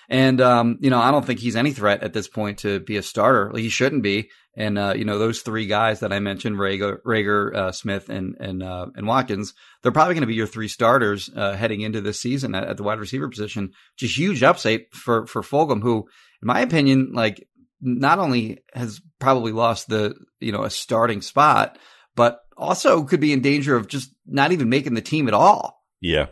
And 0.08 0.40
um, 0.40 0.78
you 0.80 0.90
know, 0.90 1.00
I 1.00 1.10
don't 1.10 1.24
think 1.24 1.40
he's 1.40 1.56
any 1.56 1.72
threat 1.72 2.02
at 2.02 2.12
this 2.12 2.28
point 2.28 2.58
to 2.58 2.80
be 2.80 2.96
a 2.96 3.02
starter. 3.02 3.52
He 3.56 3.68
shouldn't 3.68 4.02
be. 4.02 4.30
And 4.56 4.78
uh, 4.78 4.94
you 4.96 5.04
know, 5.04 5.18
those 5.18 5.42
three 5.42 5.66
guys 5.66 6.00
that 6.00 6.12
I 6.12 6.20
mentioned, 6.20 6.56
Reagor, 6.56 7.02
Reagor 7.02 7.54
uh, 7.54 7.72
Smith, 7.72 8.08
and 8.08 8.36
and 8.40 8.62
uh, 8.62 8.86
and 8.94 9.06
Watkins, 9.06 9.52
they're 9.82 9.92
probably 9.92 10.14
going 10.14 10.22
to 10.22 10.26
be 10.26 10.34
your 10.34 10.46
three 10.46 10.68
starters 10.68 11.28
uh, 11.36 11.54
heading 11.54 11.82
into 11.82 12.00
this 12.00 12.20
season 12.20 12.54
at, 12.54 12.64
at 12.64 12.76
the 12.78 12.82
wide 12.82 12.98
receiver 12.98 13.28
position. 13.28 13.72
Just 13.98 14.16
huge 14.16 14.42
upside 14.42 14.86
for 14.92 15.26
for 15.26 15.42
Fulgham, 15.42 15.82
who, 15.82 16.06
in 16.42 16.46
my 16.46 16.60
opinion, 16.60 17.10
like 17.12 17.46
not 17.80 18.18
only 18.18 18.62
has 18.72 19.00
probably 19.18 19.52
lost 19.52 19.88
the 19.88 20.14
you 20.40 20.52
know 20.52 20.62
a 20.62 20.70
starting 20.70 21.20
spot, 21.20 21.78
but 22.14 22.40
also 22.56 23.04
could 23.04 23.20
be 23.20 23.32
in 23.32 23.42
danger 23.42 23.76
of 23.76 23.88
just 23.88 24.10
not 24.26 24.52
even 24.52 24.68
making 24.70 24.94
the 24.94 25.02
team 25.02 25.28
at 25.28 25.34
all. 25.34 25.82
Yeah. 26.00 26.26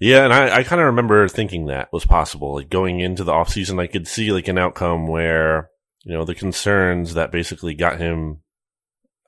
Yeah, 0.00 0.24
and 0.24 0.32
I, 0.32 0.56
I 0.56 0.62
kind 0.64 0.80
of 0.80 0.86
remember 0.86 1.28
thinking 1.28 1.66
that 1.66 1.92
was 1.92 2.04
possible. 2.04 2.54
Like 2.54 2.68
going 2.68 2.98
into 2.98 3.22
the 3.22 3.30
offseason, 3.30 3.80
I 3.80 3.86
could 3.86 4.08
see 4.08 4.32
like 4.32 4.48
an 4.48 4.58
outcome 4.58 5.06
where, 5.06 5.70
you 6.04 6.12
know, 6.14 6.24
the 6.24 6.34
concerns 6.34 7.14
that 7.14 7.30
basically 7.32 7.74
got 7.74 7.98
him 7.98 8.40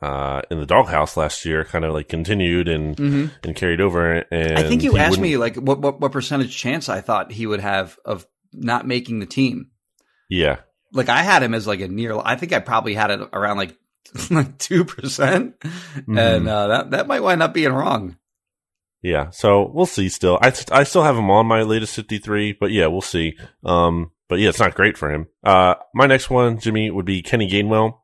uh, 0.03 0.43
in 0.51 0.59
the 0.61 0.67
doghouse 0.67 1.17
last 1.17 1.45
year 1.45 1.65
kind 1.65 1.85
of 1.85 1.95
like 1.95 2.09
continued 2.09 2.69
and, 2.69 2.97
Mm-hmm. 2.97 3.27
and 3.43 3.57
carried 3.57 3.81
over. 3.81 4.25
And 4.31 4.59
I 4.59 4.65
think 4.69 4.83
you 4.83 4.93
he 4.93 4.99
asked 4.99 5.13
wouldn't- 5.13 5.23
me 5.23 5.37
like 5.37 5.57
what, 5.57 5.81
what 5.81 6.01
what 6.01 6.13
percentage 6.13 6.57
chance 6.57 6.89
I 6.89 7.01
thought 7.01 7.33
he 7.33 7.47
would 7.47 7.61
have 7.61 7.99
of 8.05 8.27
not 8.53 8.87
making 8.87 9.21
the 9.21 9.27
team. 9.27 9.71
Yeah. 10.29 10.59
Like 10.93 11.09
I 11.09 11.23
had 11.23 11.43
him 11.43 11.55
as 11.55 11.67
like 11.67 11.81
a 11.81 11.89
near. 11.89 12.17
I 12.23 12.37
think 12.37 12.53
I 12.53 12.61
probably 12.61 12.95
had 12.95 13.11
it 13.11 13.21
around 13.33 13.57
like 13.57 13.77
like 14.31 14.59
two 14.59 14.85
percent, 14.85 15.59
Mm-hmm. 15.61 16.19
and 16.19 16.49
uh, 16.49 16.67
that 16.69 16.91
that 16.91 17.07
might 17.09 17.21
wind 17.21 17.43
up 17.43 17.55
being 17.55 17.73
wrong. 17.73 18.17
Yeah, 19.03 19.31
so 19.31 19.71
we'll 19.75 19.85
see. 19.87 20.09
Still, 20.09 20.39
I 20.41 20.53
I 20.71 20.85
still 20.85 21.03
have 21.03 21.17
him 21.17 21.31
on 21.31 21.47
my 21.47 21.63
latest 21.63 21.95
fifty 21.97 22.19
three, 22.19 22.53
but 22.53 22.71
yeah, 22.71 22.87
we'll 22.87 23.01
see. 23.03 23.37
Um, 23.65 24.13
but 24.29 24.39
yeah, 24.39 24.49
it's 24.49 24.61
not 24.61 24.75
great 24.75 24.97
for 24.97 25.11
him. 25.11 25.27
Uh, 25.43 25.75
my 25.95 26.07
next 26.07 26.31
one, 26.31 26.59
Jimmy, 26.59 26.91
would 26.91 27.05
be 27.07 27.23
Kenny 27.23 27.49
Gainwell. 27.51 27.99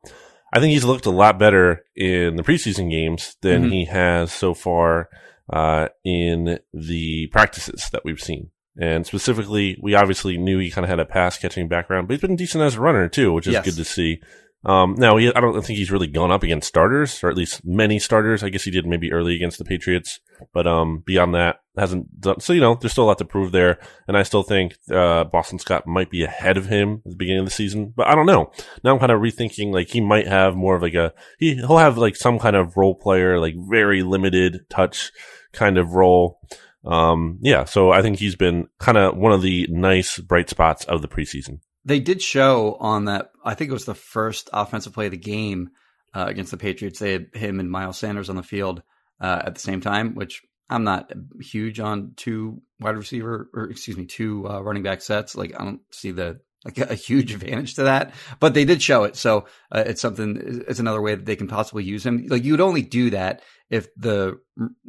I 0.53 0.59
think 0.59 0.71
he's 0.73 0.83
looked 0.85 1.05
a 1.05 1.11
lot 1.11 1.39
better 1.39 1.85
in 1.95 2.35
the 2.35 2.43
preseason 2.43 2.89
games 2.91 3.37
than 3.41 3.65
Mhm. 3.65 3.71
he 3.71 3.85
has 3.85 4.31
so 4.31 4.53
far 4.53 5.09
uh, 5.51 5.89
in 6.05 6.59
the 6.73 7.27
practices 7.27 7.89
that 7.91 8.03
we've 8.05 8.19
seen. 8.21 8.49
And 8.79 9.05
specifically, 9.05 9.77
we 9.81 9.95
obviously 9.95 10.37
knew 10.37 10.59
he 10.59 10.71
kind 10.71 10.85
of 10.85 10.89
had 10.89 10.99
a 10.99 11.05
pass 11.05 11.37
catching 11.37 11.67
background, 11.67 12.07
but 12.07 12.13
he's 12.13 12.21
been 12.21 12.37
decent 12.37 12.63
as 12.63 12.75
a 12.75 12.79
runner 12.81 13.09
too, 13.09 13.33
which 13.33 13.47
is 13.47 13.53
Yes. 13.53 13.65
good 13.65 13.75
to 13.75 13.83
see. 13.83 14.21
Um, 14.63 14.95
now, 14.97 15.17
he, 15.17 15.27
I 15.33 15.41
don't 15.41 15.53
think 15.65 15.77
he's 15.79 15.91
really 15.91 16.07
gone 16.07 16.31
up 16.31 16.43
against 16.43 16.67
starters, 16.67 17.21
or 17.23 17.29
at 17.29 17.35
least 17.35 17.61
many 17.65 17.97
starters. 17.99 18.43
I 18.43 18.49
guess 18.49 18.63
he 18.63 18.71
did 18.71 18.85
maybe 18.85 19.11
early 19.11 19.35
against 19.35 19.57
the 19.57 19.65
Patriots, 19.65 20.19
but 20.53 20.67
um, 20.67 21.01
beyond 21.05 21.33
that, 21.35 21.60
hasn't 21.77 22.19
done. 22.19 22.39
So 22.39 22.53
you 22.53 22.61
know, 22.61 22.75
there's 22.75 22.91
still 22.91 23.05
a 23.05 23.07
lot 23.07 23.17
to 23.19 23.25
prove 23.25 23.51
there, 23.51 23.79
and 24.07 24.17
I 24.17 24.23
still 24.23 24.43
think 24.43 24.77
uh, 24.91 25.23
Boston 25.25 25.59
Scott 25.59 25.87
might 25.87 26.09
be 26.09 26.23
ahead 26.23 26.57
of 26.57 26.67
him 26.67 27.01
at 27.05 27.11
the 27.11 27.17
beginning 27.17 27.41
of 27.41 27.45
the 27.45 27.51
season. 27.51 27.93
But 27.95 28.07
I 28.07 28.15
don't 28.15 28.25
know. 28.25 28.51
Now 28.83 28.93
I'm 28.93 28.99
kind 28.99 29.11
of 29.11 29.21
rethinking. 29.21 29.73
Like 29.73 29.89
he 29.89 30.01
might 30.01 30.27
have 30.27 30.55
more 30.55 30.75
of 30.75 30.81
like 30.81 30.95
a 30.95 31.13
he 31.39 31.55
he'll 31.55 31.77
have 31.77 31.97
like 31.97 32.15
some 32.15 32.39
kind 32.39 32.55
of 32.55 32.77
role 32.77 32.95
player, 32.95 33.39
like 33.39 33.55
very 33.57 34.03
limited 34.03 34.65
touch 34.69 35.11
kind 35.53 35.77
of 35.77 35.93
role. 35.93 36.39
Um, 36.83 37.37
yeah. 37.41 37.65
So 37.65 37.91
I 37.91 38.01
think 38.01 38.19
he's 38.19 38.35
been 38.35 38.67
kind 38.79 38.97
of 38.97 39.15
one 39.15 39.31
of 39.31 39.41
the 39.41 39.67
nice 39.69 40.17
bright 40.17 40.49
spots 40.49 40.85
of 40.85 41.01
the 41.01 41.07
preseason. 41.07 41.59
They 41.85 41.99
did 41.99 42.21
show 42.21 42.77
on 42.79 43.05
that. 43.05 43.31
I 43.43 43.55
think 43.55 43.69
it 43.69 43.73
was 43.73 43.85
the 43.85 43.95
first 43.95 44.49
offensive 44.53 44.93
play 44.93 45.05
of 45.05 45.11
the 45.11 45.17
game 45.17 45.69
uh, 46.13 46.25
against 46.27 46.51
the 46.51 46.57
Patriots. 46.57 46.99
They 46.99 47.13
had 47.13 47.29
him 47.33 47.59
and 47.59 47.71
Miles 47.71 47.97
Sanders 47.97 48.29
on 48.29 48.35
the 48.35 48.43
field 48.43 48.83
uh, 49.19 49.41
at 49.45 49.55
the 49.55 49.61
same 49.61 49.81
time, 49.81 50.15
which 50.15 50.43
I'm 50.71 50.83
not 50.83 51.11
huge 51.39 51.79
on 51.79 52.13
two 52.15 52.61
wide 52.79 52.95
receiver 52.95 53.49
or 53.53 53.69
excuse 53.69 53.97
me, 53.97 54.05
two 54.05 54.47
uh, 54.49 54.61
running 54.61 54.83
back 54.83 55.01
sets. 55.01 55.35
Like 55.35 55.53
I 55.59 55.63
don't 55.63 55.81
see 55.91 56.11
the 56.11 56.39
like 56.63 56.77
a 56.77 56.95
huge 56.95 57.33
advantage 57.35 57.75
to 57.75 57.83
that, 57.83 58.13
but 58.39 58.53
they 58.53 58.65
did 58.65 58.81
show 58.81 59.03
it. 59.03 59.15
So 59.15 59.45
uh, 59.71 59.83
it's 59.85 60.01
something. 60.01 60.63
It's 60.67 60.79
another 60.79 61.01
way 61.01 61.15
that 61.15 61.25
they 61.25 61.35
can 61.35 61.47
possibly 61.47 61.83
use 61.83 62.05
him. 62.05 62.25
Like 62.27 62.43
you'd 62.43 62.61
only 62.61 62.81
do 62.81 63.09
that 63.11 63.41
if 63.69 63.93
the 63.95 64.39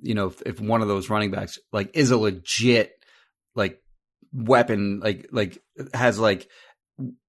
you 0.01 0.15
know 0.15 0.29
if, 0.29 0.43
if 0.43 0.61
one 0.61 0.83
of 0.83 0.89
those 0.89 1.11
running 1.11 1.31
backs 1.31 1.59
like 1.73 1.97
is 1.97 2.11
a 2.11 2.17
legit 2.17 2.93
like 3.55 3.81
weapon, 4.33 5.01
like 5.01 5.29
like 5.33 5.59
has 5.93 6.19
like 6.19 6.49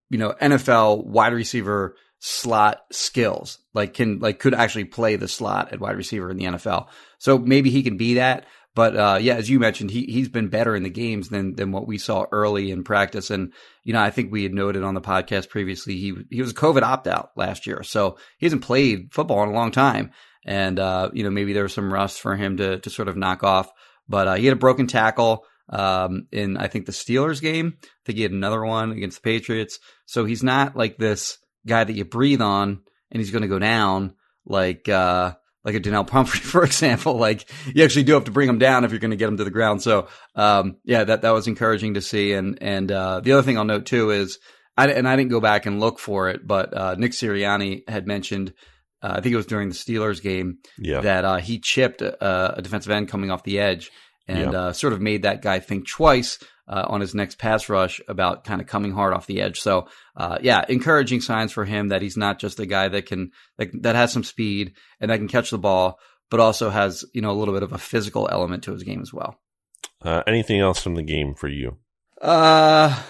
you 0.10 0.20
know 0.20 0.32
NFL 0.32 1.06
wide 1.06 1.34
receiver 1.34 1.96
slot 2.26 2.86
skills, 2.90 3.60
like 3.74 3.96
can 3.96 4.20
like 4.20 4.40
could 4.40 4.54
actually 4.54 4.86
play 4.86 5.18
the 5.18 5.28
slot 5.28 5.74
at 5.74 5.82
wide 5.82 5.98
receiver 5.98 6.32
in 6.32 6.38
the 6.38 6.46
NFL. 6.46 6.88
So 7.18 7.38
maybe 7.38 7.70
he 7.70 7.84
can 7.84 7.98
be 7.98 8.14
that. 8.14 8.46
But 8.74 8.96
uh, 8.96 9.18
yeah, 9.20 9.36
as 9.36 9.50
you 9.50 9.60
mentioned, 9.60 9.92
he 9.92 10.04
he's 10.06 10.30
been 10.30 10.48
better 10.48 10.74
in 10.74 10.84
the 10.84 10.90
games 10.90 11.28
than 11.28 11.56
than 11.56 11.74
what 11.74 11.86
we 11.86 11.98
saw 11.98 12.26
early 12.32 12.72
in 12.72 12.86
practice. 12.86 13.30
And 13.30 13.52
you 13.84 13.92
know, 13.92 14.02
I 14.02 14.10
think 14.10 14.32
we 14.32 14.44
had 14.44 14.54
noted 14.54 14.84
on 14.84 14.94
the 14.94 15.02
podcast 15.02 15.50
previously 15.50 15.98
he 15.98 16.16
he 16.32 16.42
was 16.42 16.52
a 16.52 16.56
COVID 16.56 16.82
opt 16.82 17.08
out 17.08 17.32
last 17.36 17.68
year, 17.68 17.84
so 17.84 18.18
he 18.38 18.46
hasn't 18.46 18.64
played 18.64 19.10
football 19.12 19.44
in 19.44 19.50
a 19.50 19.54
long 19.54 19.72
time. 19.72 20.12
And 20.46 20.80
uh, 20.80 21.10
you 21.12 21.26
know, 21.26 21.30
maybe 21.30 21.52
there 21.52 21.64
was 21.64 21.74
some 21.74 21.92
rust 21.92 22.22
for 22.22 22.38
him 22.38 22.56
to 22.56 22.80
to 22.80 22.90
sort 22.90 23.10
of 23.10 23.18
knock 23.18 23.44
off. 23.44 23.70
But 24.08 24.28
uh, 24.30 24.36
he 24.36 24.46
had 24.46 24.56
a 24.56 24.60
broken 24.60 24.88
tackle 24.88 25.44
um, 25.68 26.28
in 26.32 26.56
I 26.56 26.68
think 26.68 26.86
the 26.86 26.94
Steelers 26.94 27.42
game. 27.42 27.74
I 27.84 27.88
think 28.06 28.16
he 28.16 28.24
had 28.24 28.32
another 28.32 28.64
one 28.64 28.94
against 28.94 29.22
the 29.22 29.30
Patriots. 29.30 29.80
So 30.06 30.24
he's 30.24 30.42
not 30.42 30.78
like 30.78 30.98
this 30.98 31.38
guy 31.66 31.84
that 31.84 31.94
you 31.94 32.06
breathe 32.06 32.42
on 32.42 32.82
and 33.12 33.20
he's 33.22 33.32
going 33.32 33.42
to 33.44 33.48
go 33.48 33.60
down 33.60 34.16
like 34.46 34.90
uh, 34.90 35.34
like 35.64 35.76
a 35.76 35.80
Donnel 35.80 36.04
Pumphrey, 36.04 36.40
for 36.44 36.64
example. 36.64 37.16
Like 37.18 37.50
you 37.74 37.84
actually 37.84 38.04
do 38.04 38.14
have 38.14 38.26
to 38.26 38.32
bring 38.32 38.50
him 38.50 38.60
down 38.60 38.84
if 38.84 38.92
you're 38.92 39.00
going 39.00 39.12
to 39.12 39.18
get 39.18 39.30
him 39.30 39.38
to 39.38 39.44
the 39.44 39.52
ground. 39.52 39.82
So 39.82 40.08
um, 40.36 40.78
yeah, 40.84 41.04
that 41.04 41.22
that 41.22 41.32
was 41.32 41.48
encouraging 41.48 41.94
to 41.96 42.02
see. 42.02 42.34
And 42.34 42.58
and 42.62 42.92
uh, 42.92 43.20
the 43.22 43.32
other 43.34 43.44
thing 43.44 43.58
I'll 43.58 43.64
note 43.66 43.86
too 43.86 44.12
is 44.12 44.40
I 44.76 44.88
and 44.88 45.08
I 45.08 45.16
didn't 45.16 45.32
go 45.32 45.40
back 45.40 45.66
and 45.66 45.80
look 45.80 46.00
for 46.00 46.30
it, 46.30 46.46
but 46.46 46.76
uh, 46.76 46.96
Nick 46.98 47.12
Sirianni 47.12 47.88
had 47.90 48.08
mentioned. 48.08 48.54
Uh, 49.02 49.16
I 49.18 49.20
think 49.22 49.34
it 49.34 49.38
was 49.38 49.46
during 49.46 49.68
the 49.68 49.76
Steelers 49.76 50.22
game 50.22 50.60
Yeah. 50.80 51.02
that 51.02 51.26
uh, 51.26 51.36
he 51.36 51.60
chipped 51.60 52.02
a, 52.02 52.58
a 52.58 52.62
defensive 52.62 52.90
end 52.90 53.10
coming 53.10 53.32
off 53.32 53.44
the 53.44 53.60
edge 53.60 53.92
and 54.30 54.54
Yeah. 54.54 54.60
uh, 54.60 54.72
sort 54.72 54.94
of 54.94 55.02
made 55.02 55.24
that 55.24 55.42
guy 55.42 55.60
think 55.60 55.90
twice 55.90 56.40
uh, 56.68 56.86
on 56.88 57.02
his 57.02 57.14
next 57.14 57.38
pass 57.38 57.70
rush 57.70 58.02
about 58.08 58.44
kind 58.44 58.62
of 58.62 58.68
coming 58.68 58.92
hard 58.92 59.14
off 59.14 59.28
the 59.28 59.42
edge. 59.42 59.60
So, 59.60 59.88
uh, 60.16 60.38
yeah, 60.42 60.64
encouraging 60.68 61.22
signs 61.22 61.52
for 61.52 61.66
him 61.66 61.90
that 61.90 62.02
he's 62.02 62.18
not 62.18 62.40
just 62.40 62.60
a 62.60 62.66
guy 62.66 62.88
that 62.88 63.06
can 63.06 63.32
that, 63.58 63.70
that 63.84 63.96
has 63.96 64.14
some 64.14 64.24
speed 64.24 64.74
and 65.00 65.12
that 65.12 65.18
can 65.18 65.28
catch 65.28 65.50
the 65.50 65.58
ball, 65.58 66.00
but 66.30 66.40
also 66.40 66.70
has 66.70 67.06
you 67.14 67.22
know 67.22 67.32
a 67.32 67.38
little 67.40 67.54
bit 67.54 67.64
of 67.64 67.74
a 67.74 67.78
physical 67.78 68.30
element 68.32 68.64
to 68.64 68.74
his 68.74 68.84
game 68.84 69.02
as 69.02 69.14
well. 69.14 69.40
Uh, 70.02 70.24
anything 70.28 70.60
else 70.60 70.82
from 70.82 70.96
the 70.96 71.04
game 71.04 71.34
for 71.34 71.48
you? 71.48 71.78
Uh 72.22 73.02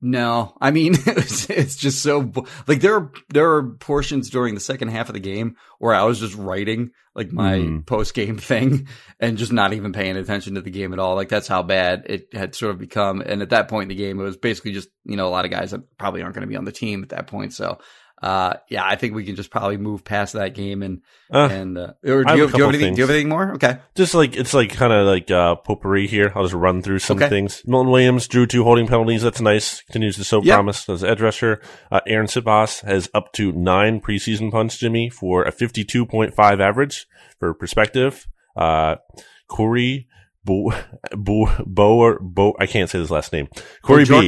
no, 0.00 0.56
I 0.60 0.70
mean 0.70 0.94
it's, 1.06 1.50
it's 1.50 1.76
just 1.76 2.02
so 2.02 2.32
like 2.66 2.80
there 2.80 2.94
are 2.96 3.12
there 3.30 3.50
are 3.52 3.62
portions 3.76 4.30
during 4.30 4.54
the 4.54 4.60
second 4.60 4.88
half 4.88 5.08
of 5.08 5.14
the 5.14 5.20
game 5.20 5.56
where 5.78 5.94
I 5.94 6.04
was 6.04 6.20
just 6.20 6.34
writing 6.36 6.90
like 7.14 7.32
my 7.32 7.54
Mhm. 7.58 7.86
post 7.86 8.14
game 8.14 8.36
thing 8.38 8.86
and 9.18 9.38
just 9.38 9.52
not 9.52 9.72
even 9.72 9.92
paying 9.92 10.16
attention 10.16 10.54
to 10.54 10.60
the 10.60 10.70
game 10.70 10.92
at 10.92 10.98
all. 11.00 11.16
Like 11.16 11.28
that's 11.28 11.48
how 11.48 11.62
bad 11.62 12.04
it 12.06 12.28
had 12.32 12.54
sort 12.54 12.70
of 12.72 12.78
become. 12.78 13.20
And 13.20 13.42
at 13.42 13.50
that 13.50 13.68
point 13.68 13.90
in 13.90 13.96
the 13.96 14.02
game, 14.02 14.20
it 14.20 14.24
was 14.24 14.36
basically 14.36 14.72
just 14.72 14.88
you 15.04 15.16
know 15.16 15.26
a 15.26 15.30
lot 15.30 15.44
of 15.44 15.50
guys 15.50 15.72
that 15.72 15.96
probably 15.98 16.22
aren't 16.22 16.34
going 16.34 16.46
to 16.46 16.48
be 16.48 16.56
on 16.56 16.64
the 16.64 16.72
team 16.72 17.02
at 17.02 17.08
that 17.10 17.26
point. 17.26 17.52
So. 17.52 17.78
Uh, 18.20 18.54
yeah, 18.68 18.84
I 18.84 18.96
think 18.96 19.14
we 19.14 19.24
can 19.24 19.36
just 19.36 19.50
probably 19.50 19.76
move 19.76 20.02
past 20.04 20.32
that 20.32 20.52
game 20.54 20.82
and 20.82 21.02
Uh, 21.32 21.48
and 21.52 21.78
uh, 21.78 21.92
or 22.04 22.24
do 22.24 22.34
you, 22.34 22.42
have, 22.42 22.50
do 22.52 22.58
you 22.58 22.64
have 22.64 22.74
anything? 22.74 22.94
Do 22.94 22.98
you 22.98 23.02
have 23.04 23.10
anything 23.10 23.28
more? 23.28 23.52
Okay, 23.54 23.78
just 23.94 24.12
like 24.14 24.34
it's 24.36 24.52
like 24.54 24.70
kind 24.70 24.92
of 24.92 25.06
like 25.06 25.30
uh, 25.30 25.54
potpourri 25.54 26.08
here. 26.08 26.32
I'll 26.34 26.42
just 26.42 26.54
run 26.54 26.82
through 26.82 26.98
some 26.98 27.18
Okay. 27.18 27.28
things. 27.28 27.62
Milton 27.64 27.92
Williams 27.92 28.26
drew 28.26 28.46
two 28.46 28.64
holding 28.64 28.88
penalties. 28.88 29.22
That's 29.22 29.40
nice. 29.40 29.82
Continues 29.82 30.16
to 30.16 30.24
show 30.24 30.42
Yep. 30.42 30.52
promise 30.54 30.88
as 30.88 31.04
edge 31.04 31.20
rusher. 31.20 31.60
Uh, 31.92 32.00
Arryn 32.08 32.26
Siposs 32.28 32.80
has 32.82 33.08
up 33.14 33.32
to 33.34 33.52
nine 33.52 34.00
preseason 34.00 34.50
punts, 34.50 34.76
Jimmy, 34.78 35.10
for 35.10 35.44
a 35.44 35.52
fifty-two 35.52 36.04
point 36.06 36.34
five 36.34 36.60
average. 36.60 37.06
For 37.38 37.54
perspective, 37.54 38.26
uh, 38.56 38.96
Corey 39.48 40.08
Bo 40.44 40.72
Bo 41.14 41.46
Bo, 41.66 42.18
Bo 42.20 42.54
I 42.58 42.66
can't 42.66 42.90
say 42.90 42.98
his 42.98 43.10
last 43.12 43.32
name. 43.32 43.48
Corey 43.82 44.04
B. 44.06 44.26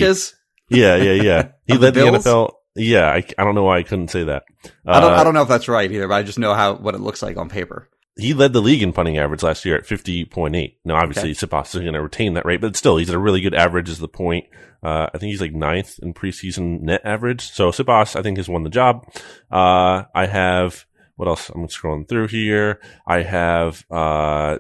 Yeah, 0.69 0.95
yeah, 0.97 1.13
yeah. 1.23 1.49
He 1.67 1.73
Of 1.75 1.81
the 1.81 1.87
led 1.87 1.95
the, 1.95 2.01
NFL. 2.03 2.53
Yeah, 2.77 3.09
I, 3.11 3.25
I 3.39 3.45
don't 3.45 3.55
know 3.55 3.65
why 3.65 3.79
I 3.79 3.83
couldn't 3.83 4.09
say 4.09 4.25
that. 4.25 4.45
I 4.87 5.01
don't 5.01 5.13
Uh, 5.13 5.17
I 5.17 5.25
don't 5.25 5.35
know 5.35 5.43
if 5.43 5.49
that's 5.49 5.69
right 5.69 5.91
either, 5.91 6.07
but 6.09 6.15
I 6.15 6.23
just 6.23 6.39
know 6.39 6.55
how 6.55 6.75
what 6.75 6.95
it 6.95 7.01
looks 7.01 7.23
like 7.23 7.37
on 7.37 7.49
paper. 7.49 7.89
he 8.17 8.35
led 8.35 8.53
the 8.53 8.61
league 8.61 8.83
in 8.83 8.93
punting 8.93 9.19
average 9.19 9.43
last 9.43 9.65
year 9.65 9.77
at 9.77 9.85
50.8. 9.87 10.77
Now, 10.85 10.97
obviously, 10.97 11.33
Siposs 11.33 11.69
isn't 11.71 11.83
going 11.83 11.95
to 11.95 12.03
retain 12.03 12.35
that 12.35 12.45
rate, 12.45 12.61
but 12.61 12.77
still, 12.77 12.97
he's 12.97 13.09
at 13.09 13.15
a 13.15 13.19
really 13.19 13.41
good 13.41 13.55
average 13.55 13.89
is 13.89 13.99
the 13.99 14.09
point. 14.09 14.47
Uh, 14.83 15.09
I 15.13 15.19
think 15.19 15.31
he's 15.31 15.41
like 15.41 15.53
ninth 15.55 15.99
in 16.03 16.15
preseason 16.15 16.81
net 16.83 17.01
average. 17.05 17.51
So 17.53 17.71
Siposs, 17.71 18.17
I 18.17 18.23
think, 18.23 18.37
has 18.37 18.49
won 18.49 18.63
the 18.63 18.71
job. 18.71 19.07
Uh, 19.51 20.05
I 20.15 20.27
have, 20.27 20.85
what 21.17 21.29
else? 21.29 21.49
I'm 21.51 21.67
scrolling 21.69 22.09
through 22.09 22.29
here. 22.29 22.81
I 23.07 23.23
have, 23.23 23.85
uh, 23.91 24.59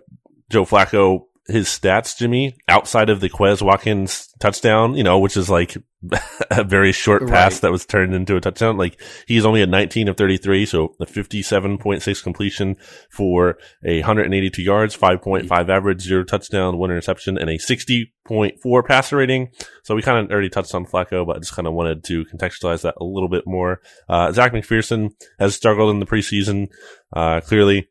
Joe 0.50 0.64
Flacco, 0.64 1.26
his 1.50 1.66
stats, 1.69 2.16
Jimmy, 2.16 2.57
outside 2.69 3.11
of 3.11 3.21
the 3.21 3.28
Quez 3.28 3.61
Watkins 3.61 4.28
touchdown, 4.38 4.95
you 4.95 5.02
know, 5.02 5.19
which 5.19 5.37
is 5.37 5.50
like 5.50 5.76
a 6.50 6.64
very 6.64 6.92
short 6.92 7.26
pass 7.26 7.54
Right. 7.54 7.61
that 7.62 7.73
was 7.73 7.85
turned 7.85 8.14
into 8.14 8.37
a 8.37 8.40
touchdown. 8.40 8.76
Like 8.78 9.00
he's 9.26 9.45
only 9.45 9.61
at 9.61 9.69
19 9.69 10.09
of 10.09 10.16
33, 10.16 10.64
so 10.66 10.95
a 11.00 11.07
57.6 11.07 12.23
completion 12.23 12.76
for 13.11 13.59
a 13.85 13.99
182 14.00 14.62
yards, 14.62 14.97
5.5 14.97 15.69
average, 15.69 16.00
zero 16.02 16.25
touchdown, 16.25 16.78
one 16.78 16.90
interception, 16.90 17.37
and 17.37 17.50
a 17.50 17.59
60.4 17.59 18.87
passer 18.87 19.16
rating. 19.16 19.50
So 19.83 19.95
we 19.95 20.02
kind 20.02 20.25
of 20.25 20.30
already 20.30 20.49
touched 20.49 20.75
on 20.75 20.87
Flacco, 20.87 21.26
but 21.26 21.37
I 21.37 21.38
just 21.40 21.54
kind 21.54 21.69
of 21.69 21.75
wanted 21.75 22.04
to 22.04 22.25
contextualize 22.26 22.83
that 22.83 22.95
a 23.00 23.04
little 23.04 23.28
bit 23.28 23.45
more. 23.47 23.80
Uh, 24.09 24.33
Zech 24.33 24.52
McPhearson 24.52 25.11
has 25.38 25.54
struggled 25.54 25.90
in 25.90 25.99
the 26.00 26.07
preseason. 26.07 26.69
Uh, 27.14 27.40
clearly 27.40 27.88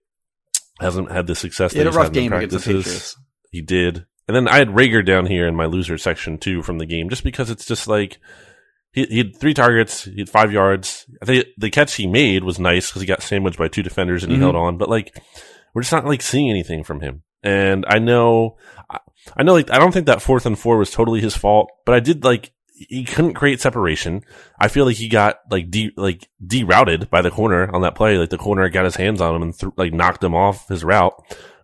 hasn't 0.79 1.11
had 1.11 1.27
the 1.27 1.35
success 1.35 1.73
He 1.73 1.79
had 1.79 1.87
a 1.87 1.91
rough 1.91 2.11
game 2.13 2.31
against 2.31 2.65
the. 2.65 2.73
Patriots. 2.73 3.17
He 3.49 3.61
did. 3.61 4.05
And 4.27 4.35
then 4.35 4.47
I 4.47 4.57
had 4.57 4.69
Reagor 4.69 5.03
down 5.05 5.25
here 5.25 5.47
in 5.47 5.55
my 5.55 5.65
loser 5.65 5.97
section 5.97 6.37
too 6.37 6.61
from 6.61 6.77
the 6.77 6.85
game, 6.85 7.09
just 7.09 7.23
because 7.23 7.49
it's 7.49 7.65
just 7.65 7.87
like 7.87 8.19
he, 8.91 9.05
he 9.05 9.17
had 9.19 9.35
three 9.35 9.53
targets, 9.53 10.03
he 10.03 10.19
had 10.19 10.29
five 10.29 10.51
yards. 10.51 11.05
I 11.21 11.25
think 11.25 11.47
the 11.57 11.69
catch 11.71 11.95
he 11.95 12.05
made 12.07 12.43
was 12.43 12.59
nice 12.59 12.89
because 12.89 13.01
he 13.01 13.07
got 13.07 13.23
sandwiched 13.23 13.57
by 13.57 13.67
two 13.67 13.83
defenders 13.83 14.23
and 14.23 14.31
he 14.31 14.37
Mhm. 14.37 14.41
held 14.41 14.55
on. 14.55 14.77
But 14.77 14.89
like, 14.89 15.15
we're 15.73 15.81
just 15.81 15.91
not 15.91 16.05
like 16.05 16.21
seeing 16.21 16.49
anything 16.49 16.83
from 16.83 17.01
him. 17.01 17.23
And 17.43 17.85
I 17.87 17.99
know, 17.99 18.57
I- 18.89 18.99
I 19.37 19.43
know, 19.43 19.53
like 19.53 19.71
I 19.71 19.79
don't 19.79 19.91
think 19.93 20.05
that 20.07 20.21
fourth 20.21 20.45
and 20.45 20.57
four 20.57 20.77
was 20.77 20.91
totally 20.91 21.21
his 21.21 21.35
fault, 21.35 21.69
but 21.85 21.93
I 21.95 21.99
did 21.99 22.23
like 22.23 22.51
he 22.73 23.03
couldn't 23.03 23.33
create 23.33 23.59
separation. 23.59 24.21
I 24.59 24.69
feel 24.69 24.85
like 24.85 24.95
he 24.95 25.09
got 25.09 25.39
like 25.51 25.69
de 25.69 25.91
like 25.97 26.29
derouted 26.45 27.09
by 27.09 27.21
the 27.21 27.29
corner 27.31 27.69
on 27.75 27.81
that 27.81 27.95
play. 27.95 28.17
Like 28.17 28.29
the 28.29 28.37
corner 28.37 28.69
got 28.69 28.85
his 28.85 28.95
hands 28.95 29.19
on 29.21 29.35
him 29.35 29.41
and 29.41 29.57
th- 29.59 29.73
like 29.75 29.93
knocked 29.93 30.23
him 30.23 30.33
off 30.35 30.67
his 30.69 30.83
route. 30.83 31.13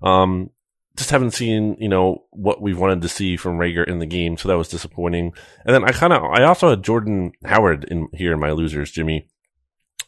Um, 0.04 0.50
just 0.96 1.10
haven't 1.12 1.32
seen, 1.32 1.76
you 1.80 1.90
know, 1.90 2.24
what 2.32 2.62
we 2.62 2.74
wanted 2.74 3.02
to 3.02 3.10
see 3.10 3.38
from 3.38 3.58
Reagor 3.58 3.88
in 3.88 4.00
the 4.00 4.06
game. 4.06 4.38
So 4.38 4.48
that 4.48 4.58
was 4.58 4.70
disappointing. 4.70 5.34
And 5.66 5.74
then 5.76 5.84
I 5.84 5.92
kind 5.92 6.14
of, 6.14 6.24
I 6.24 6.44
also 6.44 6.70
had 6.70 6.84
Jordan 6.84 7.32
Howard 7.44 7.84
in 7.86 8.08
here 8.14 8.34
in 8.34 8.40
my 8.40 8.52
losers, 8.52 8.92
Jimmy. 8.92 9.28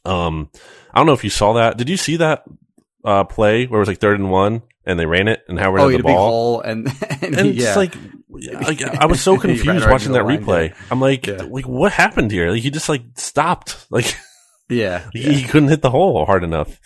Um, 0.05 0.49
I 0.93 0.99
don't 0.99 1.07
know 1.07 1.13
if 1.13 1.23
you 1.23 1.29
saw 1.29 1.53
that. 1.53 1.77
Did 1.77 1.89
you 1.89 1.97
see 1.97 2.17
that 2.17 2.43
uh, 3.03 3.23
play 3.25 3.65
where 3.65 3.77
it 3.79 3.81
was 3.81 3.87
like 3.89 3.99
third 3.99 4.19
and 4.19 4.31
one 4.31 4.61
and 4.85 4.97
they 4.97 5.05
ran 5.05 5.27
it 5.27 5.43
and 5.49 5.59
Howard 5.59 5.81
Oh, 5.81 5.89
had 5.89 5.89
the 5.89 5.93
had 5.97 5.99
a 6.01 6.03
big 6.03 6.15
ball? 6.15 6.29
hole, 6.29 6.61
and 6.61 6.87
and, 7.21 7.37
And 7.37 7.55
yeah. 7.55 7.67
it's 7.67 7.75
like, 7.77 7.93
like 8.61 8.81
I 8.83 9.05
was 9.05 9.21
so 9.21 9.37
confused 9.39 9.67
right 9.67 9.91
watching 9.91 10.13
that 10.13 10.25
line, 10.25 10.43
replay. 10.43 10.69
yeah. 10.69 10.75
I'm 10.91 11.01
like, 11.01 11.27
Yeah. 11.27 11.43
like 11.49 11.67
what 11.67 11.91
happened 11.91 12.31
here? 12.31 12.49
Like 12.51 12.61
he 12.61 12.69
just 12.71 12.89
like 12.89 13.03
stopped. 13.15 13.85
Like 13.89 14.15
yeah, 14.69 15.09
he, 15.13 15.33
he 15.35 15.43
couldn't 15.43 15.69
hit 15.69 15.81
the 15.81 15.89
hole 15.89 16.25
hard 16.25 16.43
enough. 16.43 16.77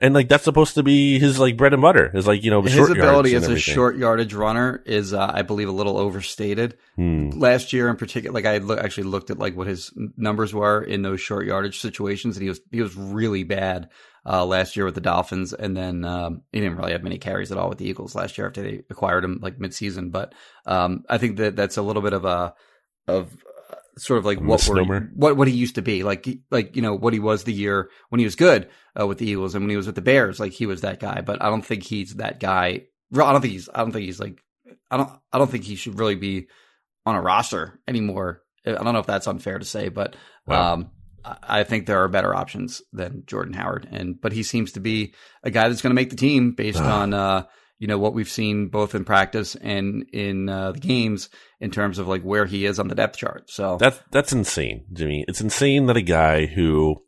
And 0.00 0.14
like 0.14 0.28
that's 0.28 0.44
supposed 0.44 0.74
to 0.74 0.82
be 0.82 1.18
his 1.18 1.38
like 1.38 1.56
bread 1.56 1.72
and 1.72 1.82
butter. 1.82 2.10
Is 2.14 2.26
like 2.26 2.44
you 2.44 2.50
know 2.50 2.62
his 2.62 2.72
short 2.72 2.90
ability 2.90 3.34
as 3.34 3.48
a 3.48 3.58
short 3.58 3.96
yardage 3.96 4.34
runner 4.34 4.82
is, 4.84 5.12
uh, 5.12 5.30
I 5.32 5.42
believe, 5.42 5.68
a 5.68 5.72
little 5.72 5.98
overstated. 5.98 6.76
Hmm. 6.96 7.30
Last 7.30 7.72
year, 7.72 7.88
in 7.88 7.96
particular, 7.96 8.34
like 8.34 8.46
I 8.46 8.52
had 8.52 8.64
loo- 8.64 8.78
actually 8.78 9.04
looked 9.04 9.30
at 9.30 9.38
like 9.38 9.56
what 9.56 9.66
his 9.66 9.92
numbers 10.16 10.52
were 10.52 10.82
in 10.82 11.02
those 11.02 11.20
short 11.20 11.46
yardage 11.46 11.80
situations, 11.80 12.36
and 12.36 12.42
he 12.42 12.48
was 12.48 12.60
he 12.70 12.82
was 12.82 12.94
really 12.96 13.44
bad 13.44 13.88
uh, 14.26 14.44
last 14.44 14.76
year 14.76 14.84
with 14.84 14.94
the 14.94 15.00
Dolphins, 15.00 15.52
and 15.52 15.76
then 15.76 16.04
um, 16.04 16.42
he 16.52 16.60
didn't 16.60 16.76
really 16.76 16.92
have 16.92 17.02
many 17.02 17.18
carries 17.18 17.52
at 17.52 17.58
all 17.58 17.68
with 17.68 17.78
the 17.78 17.88
Eagles 17.88 18.14
last 18.14 18.36
year 18.36 18.46
after 18.46 18.62
they 18.62 18.82
acquired 18.90 19.24
him 19.24 19.38
like 19.40 19.58
midseason. 19.58 20.10
But 20.10 20.34
um, 20.66 21.04
I 21.08 21.18
think 21.18 21.36
that 21.38 21.56
that's 21.56 21.76
a 21.76 21.82
little 21.82 22.02
bit 22.02 22.12
of 22.12 22.24
a 22.24 22.54
of 23.06 23.36
sort 23.98 24.18
of 24.18 24.24
like 24.26 24.38
A 24.38 24.42
what 24.42 24.66
we're, 24.68 25.00
what 25.14 25.36
what 25.36 25.48
he 25.48 25.54
used 25.54 25.76
to 25.76 25.82
be. 25.82 26.02
Like 26.02 26.26
like 26.50 26.76
you 26.76 26.82
know 26.82 26.94
what 26.94 27.12
he 27.12 27.18
was 27.18 27.44
the 27.44 27.52
year 27.52 27.90
when 28.10 28.18
he 28.18 28.24
was 28.24 28.36
good 28.36 28.68
uh, 28.98 29.06
with 29.06 29.18
the 29.18 29.28
Eagles 29.28 29.54
and 29.54 29.64
when 29.64 29.70
he 29.70 29.76
was 29.76 29.86
with 29.86 29.94
the 29.94 30.02
Bears 30.02 30.38
like 30.40 30.52
he 30.52 30.66
was 30.66 30.82
that 30.82 31.00
guy. 31.00 31.20
But 31.22 31.42
I 31.42 31.48
don't 31.48 31.64
think 31.64 31.82
he's 31.82 32.14
that 32.16 32.40
guy. 32.40 32.82
I 33.14 33.32
don't 33.32 33.40
think 33.40 33.52
he's 33.52 33.68
I 33.74 33.78
don't 33.80 33.92
think 33.92 34.04
he's 34.06 34.20
like 34.20 34.40
I 34.90 34.96
don't 34.96 35.10
I 35.32 35.38
don't 35.38 35.50
think 35.50 35.64
he 35.64 35.76
should 35.76 35.98
really 35.98 36.14
be 36.16 36.48
on 37.04 37.14
a 37.14 37.20
roster 37.22 37.80
anymore. 37.86 38.42
I 38.66 38.72
don't 38.72 38.92
know 38.92 38.98
if 38.98 39.06
that's 39.06 39.28
unfair 39.28 39.58
to 39.58 39.64
say 39.64 39.88
but 39.88 40.16
Wow. 40.46 40.74
um 40.74 40.90
I 41.24 41.60
I 41.60 41.64
think 41.64 41.86
there 41.86 42.02
are 42.02 42.08
better 42.08 42.34
options 42.34 42.82
than 42.92 43.24
Jordan 43.26 43.54
Howard. 43.54 43.88
And 43.90 44.20
but 44.20 44.32
he 44.32 44.42
seems 44.42 44.72
to 44.72 44.80
be 44.80 45.14
a 45.42 45.50
guy 45.50 45.68
that's 45.68 45.82
going 45.82 45.90
to 45.90 45.94
make 46.00 46.10
the 46.10 46.16
team 46.16 46.52
based 46.52 46.80
Ah. 46.80 47.00
on 47.02 47.14
uh 47.14 47.44
you 47.78 47.86
know 47.86 47.98
what 47.98 48.14
we've 48.14 48.28
seen 48.30 48.68
both 48.68 48.94
in 48.94 49.04
practice 49.04 49.54
and 49.56 50.06
in 50.12 50.48
uh, 50.48 50.72
the 50.72 50.80
games 50.80 51.28
in 51.60 51.70
terms 51.70 51.98
of 51.98 52.08
like 52.08 52.22
where 52.22 52.46
he 52.46 52.64
is 52.66 52.78
on 52.78 52.88
the 52.88 52.94
depth 52.94 53.16
chart 53.18 53.50
so 53.50 53.76
That's 53.78 54.00
that's 54.10 54.32
insane, 54.32 54.84
Jimmy. 54.92 55.24
It's 55.28 55.40
insane 55.40 55.86
that 55.86 55.96
a 55.96 56.02
guy 56.02 56.46
who 56.46 57.02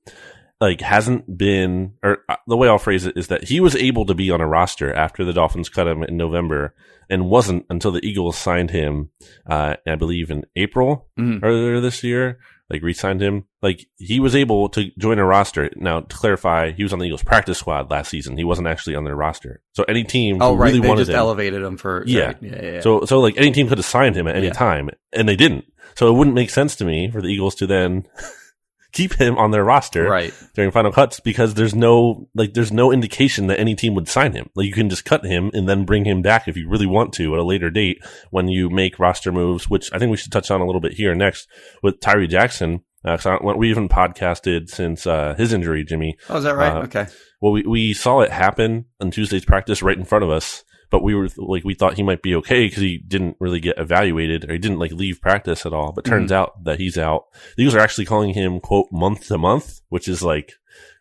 like 0.61 0.81
hasn't 0.81 1.39
been 1.39 1.95
or 2.03 2.19
uh, 2.29 2.37
the 2.47 2.57
way 2.57 2.69
I'll 2.69 2.79
phrase 2.79 3.07
it 3.07 3.17
is 3.17 3.29
that 3.29 3.45
he 3.45 3.61
was 3.61 3.77
able 3.77 4.05
to 4.07 4.15
be 4.15 4.31
on 4.31 4.41
a 4.41 4.47
roster 4.47 4.93
after 4.93 5.25
the 5.25 5.33
Dolphins 5.33 5.69
cut 5.69 5.87
him 5.89 6.03
in 6.03 6.17
November 6.17 6.75
and 7.09 7.31
wasn't 7.31 7.65
until 7.71 7.93
the 7.93 8.05
Eagles 8.05 8.37
signed 8.37 8.71
him 8.71 9.11
uh 9.49 9.77
I 9.87 9.95
believe 9.95 10.31
in 10.31 10.45
April 10.57 11.09
Mhm. 11.19 11.41
earlier 11.43 11.81
this 11.81 12.03
year 12.05 12.39
like 12.69 12.83
re-signed 12.83 13.23
him 13.23 13.45
like 13.61 13.87
he 13.97 14.21
was 14.21 14.37
able 14.37 14.69
to 14.69 14.91
join 14.99 15.19
a 15.19 15.25
roster 15.25 15.71
now 15.77 16.01
to 16.01 16.17
clarify 16.17 16.71
he 16.71 16.83
was 16.83 16.93
on 16.93 16.99
the 17.01 17.07
Eagles 17.07 17.23
practice 17.25 17.59
squad 17.59 17.91
last 17.91 18.09
season 18.11 18.37
he 18.37 18.45
wasn't 18.45 18.67
actually 18.69 18.95
on 18.95 19.05
their 19.05 19.17
roster 19.17 19.61
so 19.73 19.85
any 19.89 20.05
team 20.05 20.41
Oh 20.41 20.55
right, 20.55 20.67
really 20.69 20.81
they 20.81 20.89
wanted 20.89 21.01
just 21.03 21.11
him 21.11 21.17
elevated 21.17 21.63
him 21.63 21.77
for 21.77 22.05
Yeah. 22.07 22.35
yeah, 22.41 22.51
yeah, 22.55 22.63
yeah. 22.75 22.81
so, 22.81 23.05
so 23.05 23.21
like 23.21 23.37
any 23.37 23.51
team 23.53 23.69
could 23.69 23.79
have 23.79 23.85
signed 23.85 24.17
him 24.17 24.27
at 24.29 24.37
any 24.37 24.47
Yeah. 24.47 24.53
time, 24.53 24.91
and 25.13 25.29
they 25.29 25.37
didn't. 25.37 25.65
So 25.97 26.09
it 26.09 26.17
wouldn't 26.17 26.35
make 26.37 26.51
sense 26.51 26.77
to 26.77 26.85
me 26.85 27.11
for 27.11 27.21
the 27.21 27.29
Eagles 27.29 27.57
to 27.57 27.67
then 27.67 28.07
keep 28.93 29.15
him 29.15 29.37
on 29.37 29.51
their 29.51 29.65
roster 29.65 30.05
right, 30.05 30.33
during 30.55 30.71
final 30.71 30.91
cuts 30.93 31.21
because 31.21 31.55
there's 31.55 31.75
no 31.75 32.29
like 32.35 32.55
there's 32.55 32.73
no 32.73 32.91
indication 32.93 33.47
that 33.49 33.59
any 33.61 33.75
team 33.75 33.95
would 33.95 34.09
sign 34.09 34.33
him. 34.33 34.49
Like 34.55 34.67
you 34.67 34.73
can 34.73 34.89
just 34.89 35.05
cut 35.05 35.25
him 35.25 35.51
and 35.53 35.69
then 35.69 35.85
bring 35.85 36.05
him 36.05 36.23
back 36.23 36.49
if 36.49 36.57
you 36.57 36.69
really 36.69 36.87
want 36.87 37.13
to 37.15 37.35
at 37.35 37.41
a 37.41 37.45
later 37.45 37.71
date 37.71 37.99
when 38.31 38.49
you 38.49 38.71
make 38.71 38.99
roster 38.99 39.31
moves, 39.33 39.69
which 39.69 39.93
I 39.93 39.99
think 39.99 40.11
we 40.11 40.17
should 40.17 40.33
touch 40.33 40.51
on 40.51 40.61
a 40.61 40.67
little 40.67 40.81
bit 40.81 40.93
here 40.95 41.15
next 41.15 41.49
with 41.83 42.01
Tyree 42.01 42.29
Jackson. 42.29 42.83
Uh, 43.05 43.39
we 43.57 43.71
even 43.71 43.89
podcasted 43.89 44.69
since 44.69 45.07
uh, 45.07 45.35
his 45.37 45.53
injury, 45.53 45.85
Jimmy. 45.85 46.17
oh 46.29 46.39
is 46.39 46.45
that 46.45 46.57
right? 46.57 46.73
Uh, 46.73 46.83
okay, 46.83 47.07
Well, 47.41 47.53
we, 47.53 47.63
we 47.63 47.93
saw 47.93 48.21
it 48.21 48.31
happen 48.31 48.87
on 49.01 49.11
Tuesday's 49.11 49.45
practice 49.45 49.83
right 49.83 49.97
in 49.97 50.05
front 50.05 50.25
of 50.25 50.31
us, 50.31 50.65
but 50.91 51.03
we 51.03 51.15
were 51.15 51.29
like, 51.37 51.65
we 51.65 51.75
thought 51.75 51.95
he 51.95 52.03
might 52.03 52.23
be 52.23 52.35
okay 52.37 52.67
because 52.67 52.83
he 52.83 52.99
didn't 52.99 53.37
really 53.41 53.61
get 53.61 53.79
evaluated 53.79 54.49
or 54.49 54.53
he 54.53 54.59
didn't 54.59 54.79
like 54.79 54.93
leave 54.93 55.21
practice 55.21 55.65
at 55.65 55.73
all. 55.73 55.93
But 55.93 56.07
turns 56.07 56.33
out 56.33 56.65
that 56.65 56.81
he's 56.81 56.99
out. 56.99 57.27
The 57.57 57.63
Eagles 57.63 57.75
are 57.75 57.81
actually 57.81 58.07
calling 58.07 58.35
him 58.35 58.59
quote 58.59 58.89
month 58.91 59.29
to 59.29 59.39
month, 59.39 59.81
which 59.91 60.09
is 60.09 60.23
like, 60.23 60.55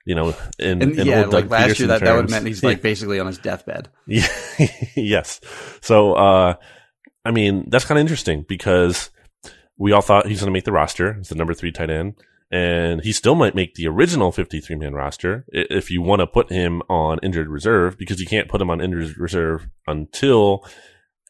you 0.05 0.13
know, 0.13 0.35
in, 0.59 0.81
and 0.81 0.99
in 0.99 1.07
yeah, 1.07 1.23
old 1.23 1.33
like 1.33 1.45
Doug 1.45 1.51
last 1.51 1.79
year 1.79 1.87
Pederson 1.87 1.87
that 1.87 2.01
that 2.01 2.15
would 2.15 2.21
have 2.23 2.29
meant 2.29 2.47
he's 2.47 2.63
like 2.63 2.81
basically 2.83 3.19
on 3.19 3.27
his 3.27 3.37
deathbed. 3.37 3.89
Yeah. 4.05 4.27
yes. 4.95 5.41
So, 5.81 6.13
uh, 6.13 6.55
I 7.25 7.31
mean, 7.31 7.65
that's 7.69 7.85
kind 7.85 7.97
of 7.97 8.01
interesting 8.01 8.45
because 8.47 9.09
we 9.77 9.91
all 9.91 10.01
thought 10.01 10.27
he's 10.27 10.39
going 10.39 10.47
to 10.47 10.53
make 10.53 10.63
the 10.65 10.71
roster. 10.71 11.13
He's 11.15 11.29
the 11.29 11.35
number 11.35 11.53
three 11.53 11.71
tight 11.71 11.89
end. 11.89 12.15
And 12.49 13.01
he 13.03 13.11
still 13.11 13.35
might 13.35 13.55
make 13.55 13.75
the 13.75 13.87
original 13.87 14.31
53 14.31 14.77
man 14.77 14.93
roster 14.93 15.43
if 15.51 15.91
you 15.91 16.01
want 16.01 16.21
to 16.21 16.27
put 16.27 16.49
him 16.49 16.81
on 16.89 17.19
injured 17.21 17.49
reserve 17.49 17.97
because 17.97 18.21
you 18.21 18.25
can't 18.25 18.47
put 18.47 18.61
him 18.61 18.69
on 18.69 18.79
injured 18.79 19.17
reserve 19.17 19.67
until 19.85 20.65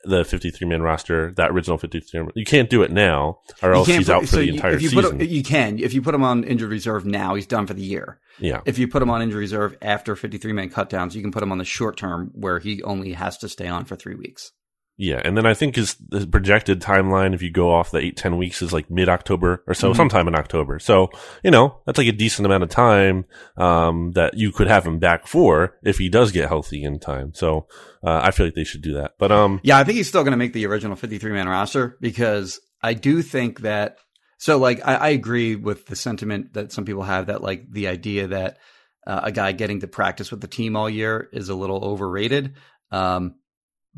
the 0.04 0.24
53 0.24 0.68
man 0.68 0.84
roster, 0.84 1.34
that 1.38 1.50
original 1.50 1.80
53 1.80 2.20
man. 2.22 2.30
You 2.36 2.46
can't 2.46 2.70
do 2.70 2.84
it 2.84 2.92
now 2.92 3.40
or 3.64 3.74
else 3.74 3.88
he's 3.88 4.06
put- 4.06 4.10
out 4.10 4.22
for 4.22 4.28
so 4.28 4.38
the 4.38 4.46
you- 4.46 4.54
entire 4.54 4.74
if 4.76 4.82
you 4.84 4.90
season. 4.90 5.20
Him, 5.20 5.28
you 5.28 5.42
can 5.44 5.80
if 5.80 5.96
you 5.96 6.04
put 6.04 6.14
him 6.14 6.24
on 6.24 6.44
injured 6.44 6.70
reserve 6.70 7.04
now, 7.04 7.34
he's 7.34 7.48
done 7.48 7.66
for 7.66 7.74
the 7.74 7.82
year. 7.84 8.20
yeah. 8.38 8.62
If 8.68 8.78
you 8.78 8.88
put 8.88 9.02
him 9.02 9.10
on 9.10 9.24
injured 9.24 9.40
reserve 9.40 9.76
after 9.82 10.16
53 10.16 10.54
man 10.54 10.70
cutdowns, 10.70 11.16
you 11.16 11.24
can 11.24 11.32
put 11.32 11.42
him 11.42 11.52
on 11.52 11.58
the 11.58 11.66
short 11.66 11.98
term 11.98 12.30
where 12.36 12.60
he 12.60 12.84
only 12.84 13.14
has 13.14 13.40
to 13.40 13.50
stay 13.50 13.68
on 13.68 13.86
for 13.86 13.96
three 13.96 14.16
weeks. 14.16 14.52
Yeah, 15.00 15.22
and 15.24 15.38
then 15.38 15.46
I 15.46 15.54
think 15.54 15.76
his, 15.76 15.96
his 16.12 16.26
projected 16.26 16.82
timeline, 16.82 17.36
if 17.36 17.44
you 17.44 17.52
go 17.52 17.72
off 17.72 17.92
the 17.92 18.00
eight 18.00 18.18
ten 18.18 18.36
weeks, 18.36 18.64
is 18.64 18.74
like 18.74 18.90
mid 18.90 19.10
October 19.10 19.64
or 19.68 19.76
so, 19.76 19.92
Mhm. 19.92 19.96
sometime 19.96 20.28
in 20.28 20.34
October. 20.36 20.80
So 20.80 21.10
you 21.44 21.52
know 21.52 21.80
that's 21.86 22.00
like 22.00 22.08
a 22.08 22.12
decent 22.12 22.48
amount 22.48 22.64
of 22.64 22.70
time 22.70 23.26
um, 23.58 24.12
that 24.14 24.34
you 24.36 24.52
could 24.52 24.68
have 24.68 24.86
him 24.88 24.98
back 24.98 25.28
for 25.28 25.78
if 25.84 25.98
he 26.00 26.10
does 26.10 26.32
get 26.32 26.48
healthy 26.50 26.84
in 26.84 27.00
time. 27.00 27.32
So 27.36 27.68
uh, 28.04 28.22
I 28.24 28.32
feel 28.32 28.48
like 28.48 28.56
they 28.56 28.64
should 28.64 28.82
do 28.82 28.94
that. 28.94 29.14
But 29.20 29.32
um, 29.32 29.60
Yeah, 29.64 29.78
I 29.78 29.84
think 29.84 29.98
he's 29.98 30.08
still 30.10 30.24
going 30.24 30.32
to 30.32 30.38
make 30.38 30.54
the 30.54 30.66
original 30.66 30.96
53 30.96 31.32
man 31.32 31.48
roster 31.48 31.96
because 32.02 32.60
I 32.82 32.94
do 32.94 33.22
think 33.22 33.62
that. 33.62 33.98
So, 34.40 34.60
like, 34.60 34.88
I, 34.88 34.94
I 34.96 35.10
agree 35.10 35.56
with 35.56 35.88
the 35.88 35.96
sentiment 35.96 36.54
that 36.54 36.72
some 36.72 36.86
people 36.86 37.02
have 37.02 37.26
that, 37.26 37.42
like, 37.42 37.72
the 37.72 37.88
idea 37.88 38.28
that 38.28 38.60
uh, 39.08 39.22
a 39.24 39.32
guy 39.32 39.52
getting 39.52 39.80
to 39.80 39.88
practice 39.88 40.30
with 40.30 40.42
the 40.42 40.48
team 40.48 40.76
all 40.76 40.88
year 40.88 41.28
is 41.34 41.50
a 41.50 41.56
little 41.56 41.84
overrated. 41.84 42.54
Um, 42.92 43.34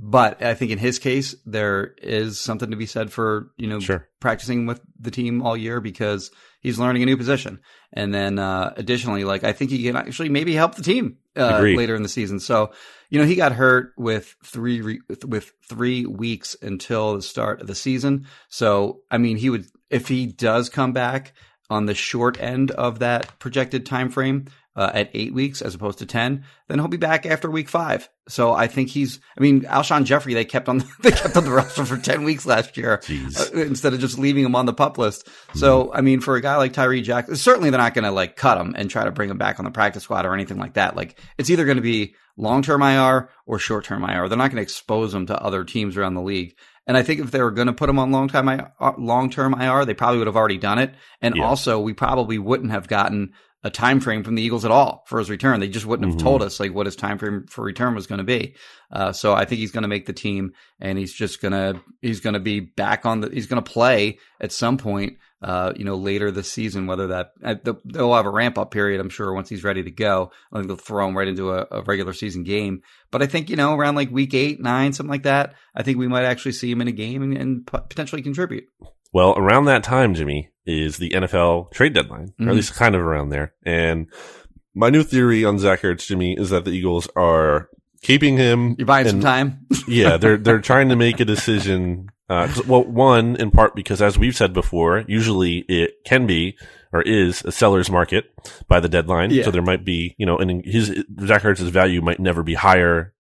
but 0.02 0.42
I 0.42 0.54
think 0.54 0.72
in 0.72 0.78
his 0.78 0.98
case, 0.98 1.36
there 1.46 1.94
is 2.02 2.40
something 2.40 2.72
to 2.72 2.78
be 2.78 2.86
said 2.86 3.12
for, 3.12 3.52
you 3.58 3.68
know, 3.68 3.82
Sure. 3.82 4.08
practicing 4.22 4.66
with 4.66 4.80
the 4.98 5.12
team 5.12 5.42
all 5.42 5.58
year 5.58 5.82
because 5.82 6.32
he's 6.62 6.80
learning 6.80 7.04
a 7.04 7.06
new 7.06 7.18
position. 7.18 7.60
And 7.92 8.14
then, 8.14 8.40
uh, 8.40 8.74
additionally, 8.78 9.26
like, 9.26 9.44
I 9.44 9.52
think 9.52 9.72
he 9.72 9.84
can 9.84 9.98
actually 9.98 10.30
maybe 10.30 10.54
help 10.54 10.76
the 10.76 10.84
team, 10.84 11.18
uh, 11.36 11.60
later 11.60 11.96
in 11.96 12.04
the 12.04 12.10
season. 12.10 12.40
So, 12.40 12.72
you 13.10 13.20
know, 13.20 13.26
he 13.26 13.36
got 13.36 13.52
hurt 13.52 13.92
with 13.98 14.36
three, 14.46 14.80
re- 14.80 15.02
with 15.28 15.52
three 15.68 16.06
weeks 16.06 16.56
until 16.62 17.16
the 17.16 17.22
start 17.22 17.60
of 17.60 17.68
the 17.68 17.76
season. 17.76 18.26
So, 18.48 19.02
I 19.12 19.18
mean, 19.18 19.36
he 19.36 19.50
would, 19.50 19.66
if 19.90 20.08
he 20.08 20.28
does 20.28 20.70
come 20.70 20.94
back 20.94 21.34
on 21.70 21.88
the 21.88 21.94
short 21.94 22.40
end 22.42 22.72
of 22.72 23.00
that 23.00 23.38
projected 23.40 23.86
time 23.86 24.10
frame, 24.10 24.46
uh, 24.76 24.92
at 24.94 25.10
eight 25.14 25.34
weeks 25.34 25.62
as 25.62 25.76
opposed 25.76 26.00
to 26.00 26.06
10, 26.06 26.44
then 26.68 26.80
he'll 26.80 26.88
be 26.88 26.96
back 26.98 27.26
after 27.26 27.50
week 27.50 27.68
five. 27.68 28.08
So 28.30 28.54
I 28.54 28.68
think 28.68 28.90
he's, 28.90 29.20
I 29.38 29.42
mean, 29.42 29.62
Alshon 29.62 30.06
Jeffery, 30.06 30.34
they 30.36 30.46
kept 30.46 30.70
on, 30.70 30.84
they 31.02 31.12
kept 31.12 31.36
on 31.36 31.44
the 31.44 31.52
roster 31.52 31.84
for 31.86 31.98
10 31.98 32.24
weeks 32.24 32.46
last 32.46 32.78
year 32.78 33.02
uh, 33.10 33.46
instead 33.60 33.94
of 33.94 34.00
just 34.00 34.20
leaving 34.20 34.46
him 34.46 34.56
on 34.56 34.66
the 34.68 34.74
pup 34.74 34.98
list. 34.98 35.28
So, 35.56 35.92
I 35.94 36.02
mean, 36.02 36.22
for 36.22 36.36
a 36.36 36.42
guy 36.42 36.56
like 36.58 36.74
Tyree 36.74 37.02
Jackson, 37.02 37.36
certainly 37.36 37.70
they're 37.72 37.80
not 37.80 37.94
going 37.94 38.06
to 38.06 38.12
like 38.12 38.36
cut 38.36 38.60
him 38.60 38.76
and 38.78 38.90
try 38.90 39.04
to 39.04 39.12
bring 39.12 39.30
him 39.30 39.38
back 39.38 39.60
on 39.60 39.66
the 39.66 39.72
practice 39.72 40.04
squad 40.04 40.26
or 40.26 40.34
anything 40.34 40.58
like 40.58 40.74
that. 40.76 40.96
Like 40.96 41.20
it's 41.38 41.50
either 41.50 41.66
going 41.66 41.78
to 41.78 41.82
be 41.82 42.16
long 42.38 42.62
term 42.62 42.82
IR 42.84 43.30
or 43.46 43.60
short 43.60 43.84
term 43.86 44.04
IR. 44.04 44.30
They're 44.30 44.38
not 44.38 44.52
going 44.52 44.58
to 44.58 44.62
expose 44.64 45.14
him 45.14 45.26
to 45.26 45.42
other 45.42 45.64
teams 45.66 45.98
around 45.98 46.14
the 46.14 46.22
league. 46.22 46.56
And 46.88 46.98
I 46.98 47.04
think 47.04 47.20
if 47.20 47.30
they 47.30 47.42
were 47.42 47.52
going 47.52 47.68
to 47.68 47.74
put 47.74 47.90
him 47.90 48.00
on 48.00 48.12
long 48.12 48.28
time 48.30 48.72
long 48.98 49.30
term 49.30 49.54
IR, 49.60 49.86
they 49.86 49.94
probably 49.94 50.18
would 50.20 50.28
have 50.28 50.36
already 50.38 50.58
done 50.58 50.80
it. 50.80 50.94
And 51.22 51.36
Yeah. 51.36 51.46
also, 51.46 51.80
we 51.80 51.94
probably 51.94 52.40
wouldn't 52.40 52.72
have 52.72 52.88
gotten 52.88 53.34
a 53.64 53.70
time 53.70 54.00
frame 54.00 54.24
from 54.24 54.36
the 54.36 54.42
Eagles 54.42 54.64
at 54.66 54.72
all 54.72 55.04
for 55.08 55.20
his 55.20 55.30
return. 55.30 55.60
They 55.60 55.68
just 55.68 55.86
wouldn't 55.86 56.10
have 56.10 56.18
Mhm. 56.20 56.24
told 56.24 56.42
us 56.42 56.60
like 56.60 56.74
what 56.74 56.86
his 56.86 56.96
time 56.96 57.18
frame 57.18 57.46
for 57.50 57.64
return 57.64 57.94
was 57.96 58.08
going 58.08 58.20
to 58.20 58.24
be. 58.24 58.56
Uh, 58.92 59.12
so 59.12 59.34
I 59.34 59.46
think 59.46 59.60
he's 59.60 59.72
going 59.72 59.82
to 59.82 59.88
make 59.90 60.06
the 60.06 60.14
team, 60.14 60.52
and 60.80 60.98
he's 60.98 61.14
just 61.14 61.42
gonna 61.42 61.82
he's 62.02 62.22
going 62.22 62.36
to 62.36 62.40
be 62.40 62.60
back 62.62 63.06
on 63.06 63.20
the 63.22 63.30
he's 63.30 63.48
going 63.48 63.62
to 63.64 63.72
play 63.72 64.18
at 64.40 64.52
some 64.52 64.78
point. 64.78 65.18
Uh, 65.42 65.72
you 65.78 65.86
know, 65.86 65.96
later 65.96 66.32
this 66.32 66.52
season, 66.52 66.86
whether 66.86 67.08
that 67.08 67.32
uh, 67.42 67.56
they'll- 67.64 67.80
they'll 67.86 68.14
have 68.14 68.26
a 68.26 68.30
ramp 68.30 68.58
up 68.58 68.72
period, 68.72 69.00
I'm 69.00 69.08
sure, 69.10 69.34
once 69.34 69.48
he's 69.48 69.64
ready 69.64 69.82
to 69.84 69.90
go. 69.92 70.32
I 70.52 70.58
think 70.58 70.68
they'll 70.68 70.76
throw 70.76 71.08
him 71.08 71.18
right 71.18 71.30
into 71.30 71.52
a, 71.52 71.66
a 71.72 71.82
regular 71.84 72.12
season 72.12 72.44
game. 72.44 72.82
But 73.10 73.22
I 73.22 73.26
think 73.26 73.50
you 73.50 73.56
know, 73.56 73.74
around 73.74 73.96
like 73.96 74.12
week 74.12 74.34
eight, 74.34 74.60
nine, 74.60 74.92
something 74.92 75.10
like 75.12 75.24
that, 75.24 75.54
I 75.74 75.84
think 75.84 75.98
we 75.98 76.10
might 76.10 76.26
actually 76.26 76.52
see 76.52 76.70
him 76.70 76.82
in 76.82 76.90
a 76.90 76.92
game 76.92 77.22
and, 77.24 77.38
and 77.38 77.66
potentially 77.66 78.22
contribute. 78.22 78.66
Well, 79.12 79.34
around 79.38 79.66
that 79.66 79.84
time, 79.84 80.14
Jimmy, 80.14 80.50
is 80.66 80.98
the 80.98 81.12
NFL 81.12 81.72
trade 81.72 81.94
deadline, 81.94 82.34
or 82.40 82.46
Mhm. 82.46 82.50
at 82.50 82.56
least 82.56 82.76
kind 82.76 82.96
of 82.96 83.02
around 83.02 83.30
there. 83.30 83.54
And 83.66 84.08
my 84.76 84.90
new 84.90 85.04
theory 85.04 85.44
on 85.44 85.58
Zach 85.60 85.82
Ertz, 85.82 86.06
Jimmy, 86.08 86.36
is 86.38 86.52
that 86.52 86.64
the 86.66 86.72
Eagles 86.72 87.08
are 87.16 87.70
keeping 88.02 88.38
him. 88.38 88.76
You're 88.78 88.86
buying 88.86 89.08
some 89.08 89.20
time. 89.22 89.66
yeah, 89.88 90.18
they're 90.18 90.38
they're 90.38 90.62
trying 90.62 90.90
to 90.90 90.96
make 90.96 91.20
a 91.20 91.26
decision 91.26 92.10
Uh, 92.30 92.48
well, 92.68 92.84
one 92.84 93.36
in 93.38 93.50
part 93.50 93.76
because, 93.76 94.04
as 94.04 94.16
we've 94.20 94.36
said 94.36 94.54
before, 94.54 95.04
usually 95.08 95.66
it 95.68 95.96
can 96.06 96.28
be 96.28 96.56
or 96.94 97.02
is 97.02 97.44
a 97.44 97.52
seller's 97.52 97.90
market 97.90 98.26
by 98.68 98.80
the 98.80 98.88
deadline. 98.88 99.32
Yeah. 99.32 99.46
So 99.46 99.50
there 99.50 99.64
might 99.64 99.84
be, 99.84 100.14
you 100.20 100.28
know, 100.28 100.38
and 100.38 100.64
his 100.64 100.90
Zach 101.26 101.42
Ertz's 101.42 101.70
value 101.70 102.02
might 102.04 102.20
never 102.20 102.44
be 102.44 102.54
higher 102.54 103.14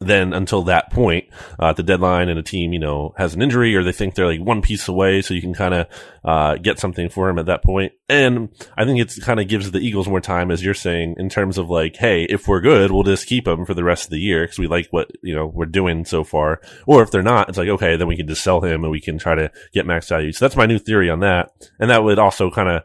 than 0.00 0.32
until 0.32 0.62
that 0.62 0.90
point 0.90 1.26
uh, 1.60 1.66
at 1.66 1.76
the 1.76 1.82
deadline, 1.82 2.28
and 2.28 2.38
a 2.38 2.42
team, 2.42 2.72
you 2.72 2.78
know, 2.78 3.12
has 3.16 3.34
an 3.34 3.42
injury 3.42 3.74
or 3.76 3.82
they 3.82 3.92
think 3.92 4.14
they're 4.14 4.26
like 4.26 4.40
one 4.40 4.62
piece 4.62 4.88
away, 4.88 5.22
so 5.22 5.34
you 5.34 5.40
can 5.40 5.54
kind 5.54 5.74
of 5.74 5.86
uh, 6.24 6.56
get 6.56 6.78
something 6.78 7.08
for 7.08 7.28
him 7.28 7.38
at 7.38 7.46
that 7.46 7.62
point. 7.62 7.92
And 8.08 8.48
I 8.76 8.84
think 8.84 9.00
it 9.00 9.14
kind 9.22 9.40
of 9.40 9.48
gives 9.48 9.70
the 9.70 9.80
Eagles 9.80 10.08
more 10.08 10.20
time, 10.20 10.50
as 10.50 10.64
you're 10.64 10.74
saying, 10.74 11.16
in 11.18 11.28
terms 11.28 11.58
of 11.58 11.68
like, 11.68 11.96
hey, 11.96 12.24
if 12.24 12.48
we're 12.48 12.60
good, 12.60 12.90
we'll 12.90 13.02
just 13.02 13.26
keep 13.26 13.46
him 13.46 13.64
for 13.64 13.74
the 13.74 13.84
rest 13.84 14.04
of 14.04 14.10
the 14.10 14.20
year 14.20 14.44
because 14.44 14.58
we 14.58 14.66
like 14.66 14.88
what 14.90 15.10
you 15.22 15.34
know 15.34 15.46
we're 15.46 15.66
doing 15.66 16.04
so 16.04 16.24
far. 16.24 16.60
Or 16.86 17.02
if 17.02 17.10
they're 17.10 17.22
not, 17.22 17.48
it's 17.48 17.58
like 17.58 17.68
okay, 17.68 17.96
then 17.96 18.08
we 18.08 18.16
can 18.16 18.28
just 18.28 18.42
sell 18.42 18.60
him 18.60 18.82
and 18.82 18.90
we 18.90 19.00
can 19.00 19.18
try 19.18 19.34
to 19.34 19.50
get 19.72 19.86
max 19.86 20.08
value. 20.08 20.32
So 20.32 20.44
that's 20.44 20.56
my 20.56 20.66
new 20.66 20.78
theory 20.78 21.10
on 21.10 21.20
that, 21.20 21.50
and 21.78 21.90
that 21.90 22.02
would 22.02 22.18
also 22.18 22.50
kind 22.50 22.68
of 22.68 22.82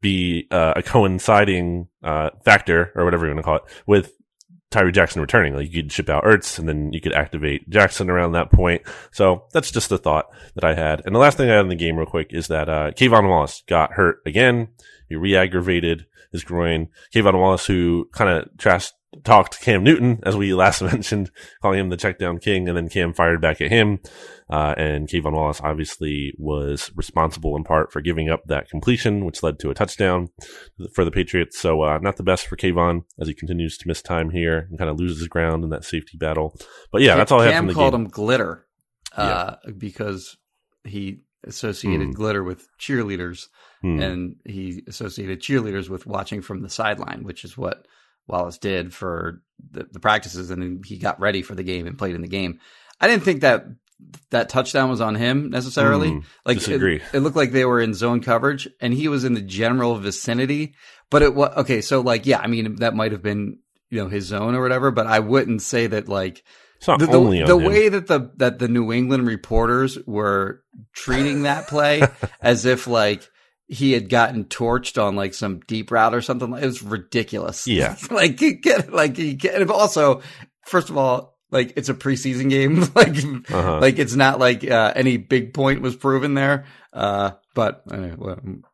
be 0.00 0.46
uh, 0.50 0.74
a 0.76 0.82
coinciding 0.82 1.88
uh, 2.02 2.28
factor 2.44 2.92
or 2.94 3.06
whatever 3.06 3.24
you 3.24 3.32
want 3.32 3.38
to 3.38 3.42
call 3.42 3.56
it 3.56 3.62
with 3.86 4.12
Tyree 4.74 4.92
Jackson 4.92 5.20
returning. 5.20 5.54
Like 5.54 5.72
you 5.72 5.82
could 5.82 5.92
ship 5.92 6.08
out 6.08 6.24
Ertz 6.24 6.58
and 6.58 6.68
then 6.68 6.92
you 6.92 7.00
could 7.00 7.12
activate 7.12 7.70
Jackson 7.70 8.10
around 8.10 8.32
that 8.32 8.50
point. 8.50 8.82
So 9.12 9.44
that's 9.52 9.70
just 9.70 9.88
the 9.88 9.98
thought 9.98 10.26
that 10.56 10.64
I 10.64 10.74
had. 10.74 11.02
And 11.06 11.14
the 11.14 11.20
last 11.20 11.36
thing 11.36 11.48
I 11.48 11.54
had 11.54 11.60
in 11.60 11.68
the 11.68 11.76
game 11.76 11.96
real 11.96 12.06
quick 12.06 12.32
is 12.32 12.48
that 12.48 12.68
uh 12.68 12.90
K'Von 12.90 13.28
Wallace 13.28 13.62
got 13.68 13.92
hurt 13.92 14.18
again. 14.26 14.68
He 15.08 15.14
re-aggravated 15.14 16.06
his 16.32 16.42
groin. 16.42 16.88
K'Von 17.14 17.38
Wallace, 17.38 17.66
who 17.66 18.08
kind 18.12 18.30
of 18.30 18.58
trash 18.58 18.90
talked 19.22 19.60
Cam 19.60 19.84
Newton, 19.84 20.20
as 20.24 20.36
we 20.36 20.52
last 20.54 20.82
mentioned, 20.82 21.30
calling 21.62 21.78
him 21.78 21.88
the 21.90 21.96
check 21.96 22.18
down 22.18 22.38
king, 22.38 22.68
and 22.68 22.76
then 22.76 22.88
Cam 22.88 23.12
fired 23.12 23.40
back 23.40 23.60
at 23.60 23.70
him. 23.70 24.00
Uh, 24.50 24.74
and 24.76 25.08
K'Von 25.08 25.32
Wallace 25.32 25.60
obviously 25.62 26.34
was 26.38 26.90
responsible 26.94 27.56
in 27.56 27.64
part 27.64 27.90
for 27.92 28.00
giving 28.02 28.28
up 28.28 28.42
that 28.46 28.68
completion, 28.68 29.24
which 29.24 29.42
led 29.42 29.58
to 29.60 29.70
a 29.70 29.74
touchdown 29.74 30.28
for 30.94 31.04
the 31.04 31.10
Patriots. 31.10 31.58
So, 31.58 31.82
uh, 31.82 31.98
not 32.02 32.16
the 32.16 32.22
best 32.22 32.46
for 32.46 32.56
K'Von 32.56 33.04
as 33.18 33.28
he 33.28 33.34
continues 33.34 33.78
to 33.78 33.88
miss 33.88 34.02
time 34.02 34.30
here 34.30 34.66
and 34.68 34.78
kind 34.78 34.90
of 34.90 34.98
loses 34.98 35.28
ground 35.28 35.64
in 35.64 35.70
that 35.70 35.84
safety 35.84 36.18
battle. 36.18 36.54
But 36.92 37.00
yeah, 37.02 37.16
that's 37.16 37.32
all 37.32 37.40
I 37.40 37.44
have 37.44 37.52
Cam 37.54 37.62
from 37.64 37.68
the 37.68 37.74
called 37.74 37.92
game. 37.94 38.00
him 38.02 38.08
glitter 38.08 38.66
uh, 39.16 39.56
because 39.78 40.36
he 40.84 41.20
associated 41.46 42.08
Hmm. 42.08 42.12
glitter 42.12 42.42
with 42.44 42.66
cheerleaders, 42.78 43.46
Hmm. 43.82 44.00
and 44.00 44.36
he 44.46 44.82
associated 44.88 45.40
cheerleaders 45.40 45.88
with 45.88 46.06
watching 46.06 46.42
from 46.42 46.62
the 46.62 46.68
sideline, 46.70 47.22
which 47.24 47.44
is 47.44 47.56
what 47.56 47.86
Wallace 48.26 48.58
did 48.58 48.92
for 48.92 49.42
the, 49.70 49.86
the 49.90 50.00
practices, 50.00 50.50
and 50.50 50.84
he 50.84 50.98
got 50.98 51.20
ready 51.20 51.42
for 51.42 51.54
the 51.54 51.62
game 51.62 51.86
and 51.86 51.98
played 51.98 52.14
in 52.14 52.22
the 52.22 52.28
game. 52.28 52.60
I 53.00 53.08
didn't 53.08 53.24
think 53.24 53.42
that 53.42 53.66
that 54.30 54.48
touchdown 54.48 54.90
was 54.90 55.00
on 55.00 55.14
him 55.14 55.50
necessarily. 55.50 56.10
Hmm. 56.10 56.18
like 56.44 56.58
disagree. 56.58 56.96
It, 56.96 57.02
it 57.14 57.20
looked 57.20 57.36
like 57.36 57.52
they 57.52 57.64
were 57.64 57.80
in 57.80 57.94
zone 57.94 58.20
coverage, 58.20 58.68
and 58.80 58.92
he 58.92 59.08
was 59.08 59.24
in 59.24 59.34
the 59.34 59.40
general 59.40 59.96
vicinity. 59.96 60.74
But 61.10 61.22
it 61.22 61.34
was 61.34 61.54
okay. 61.58 61.80
So 61.80 62.00
like, 62.00 62.26
yeah, 62.26 62.38
I 62.38 62.46
mean, 62.46 62.76
that 62.76 62.94
might 62.94 63.12
have 63.12 63.22
been 63.22 63.58
you 63.90 64.02
know 64.02 64.08
his 64.08 64.24
zone 64.24 64.54
or 64.54 64.62
whatever. 64.62 64.90
But 64.90 65.06
I 65.06 65.20
wouldn't 65.20 65.62
say 65.62 65.86
that 65.86 66.08
like 66.08 66.42
It's 66.78 66.88
not 66.88 66.98
the, 66.98 67.06
the, 67.06 67.12
only 67.12 67.42
on 67.42 67.48
the 67.48 67.56
way 67.56 67.88
that 67.88 68.06
the 68.06 68.32
that 68.36 68.58
the 68.58 68.68
New 68.68 68.92
England 68.92 69.26
reporters 69.26 69.98
were 70.06 70.62
treating 70.92 71.42
that 71.42 71.68
play 71.68 72.02
as 72.40 72.64
if 72.64 72.86
like 72.86 73.28
he 73.66 73.92
had 73.92 74.08
gotten 74.08 74.44
torched 74.44 75.02
on 75.02 75.16
like 75.16 75.34
some 75.34 75.60
deep 75.60 75.90
route 75.90 76.14
or 76.14 76.20
something. 76.22 76.52
It 76.54 76.64
was 76.64 76.82
ridiculous. 76.82 77.66
Yeah. 77.66 77.96
like 78.10 78.40
you 78.40 78.54
get 78.54 78.92
like 78.92 79.18
you 79.18 79.34
get 79.34 79.60
and 79.60 79.70
also 79.70 80.22
first 80.66 80.90
of 80.90 80.96
all. 80.96 81.32
Like 81.50 81.74
it's 81.76 81.88
a 81.88 81.94
preseason 81.94 82.50
game, 82.50 82.80
like 82.96 83.14
Uh-huh. 83.52 83.78
like 83.78 84.00
it's 84.00 84.16
not 84.16 84.40
like 84.40 84.68
uh, 84.68 84.92
any 84.96 85.18
big 85.18 85.54
point 85.54 85.82
was 85.82 85.94
proven 85.94 86.34
there. 86.34 86.64
Uh, 86.92 87.32
but 87.54 87.82
uh, 87.92 88.16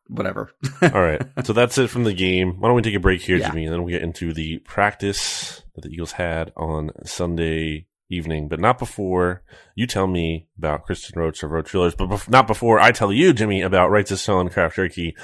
whatever. 0.07 0.49
All 0.81 0.89
right. 0.89 1.21
So 1.43 1.53
that's 1.53 1.77
it 1.77 1.91
from 1.91 2.05
the 2.05 2.13
game. 2.13 2.59
Why 2.59 2.69
don't 2.69 2.75
we 2.75 2.81
take 2.81 2.95
a 2.95 2.99
break 2.99 3.21
here, 3.21 3.37
Yeah. 3.37 3.49
Jimmy, 3.49 3.65
and 3.65 3.73
then 3.73 3.83
we'll 3.83 3.91
get 3.93 4.01
into 4.01 4.33
the 4.33 4.57
practice 4.59 5.61
that 5.75 5.81
the 5.81 5.89
Eagles 5.89 6.13
had 6.13 6.53
on 6.57 6.89
Sunday 7.05 7.85
evening, 8.11 8.47
but 8.47 8.59
not 8.59 8.77
before 8.77 9.43
you 9.75 9.87
tell 9.87 10.07
me 10.07 10.47
about 10.57 10.83
Kristen 10.83 11.19
Roach 11.19 11.43
of 11.43 11.51
Roach 11.51 11.71
Realtors, 11.71 11.97
but 11.97 12.09
bef- 12.09 12.29
not 12.29 12.47
before 12.47 12.79
I 12.79 12.91
tell 12.91 13.11
you, 13.11 13.33
Jimmy, 13.33 13.61
about 13.61 13.89
Right 13.89 14.05
to 14.07 14.17
Sell 14.17 14.39
and 14.39 14.51
Craft 14.51 14.75
Jerky. 14.75 15.15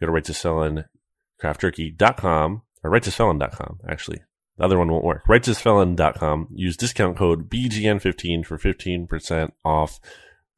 Go 0.00 0.06
to 0.06 0.12
Right 0.12 0.24
to 0.24 0.34
Sell 0.34 0.62
and 0.62 0.84
craftjerky.com 1.42 2.62
or 2.82 2.90
righteousfelon.com, 2.90 3.80
actually. 3.88 4.22
The 4.56 4.64
other 4.64 4.78
one 4.78 4.90
won't 4.90 5.04
work. 5.04 5.24
Righteousfelon.com. 5.28 6.48
Use 6.54 6.76
discount 6.76 7.16
code 7.16 7.50
BGN15 7.50 8.46
for 8.46 8.58
15% 8.58 9.52
off 9.64 10.00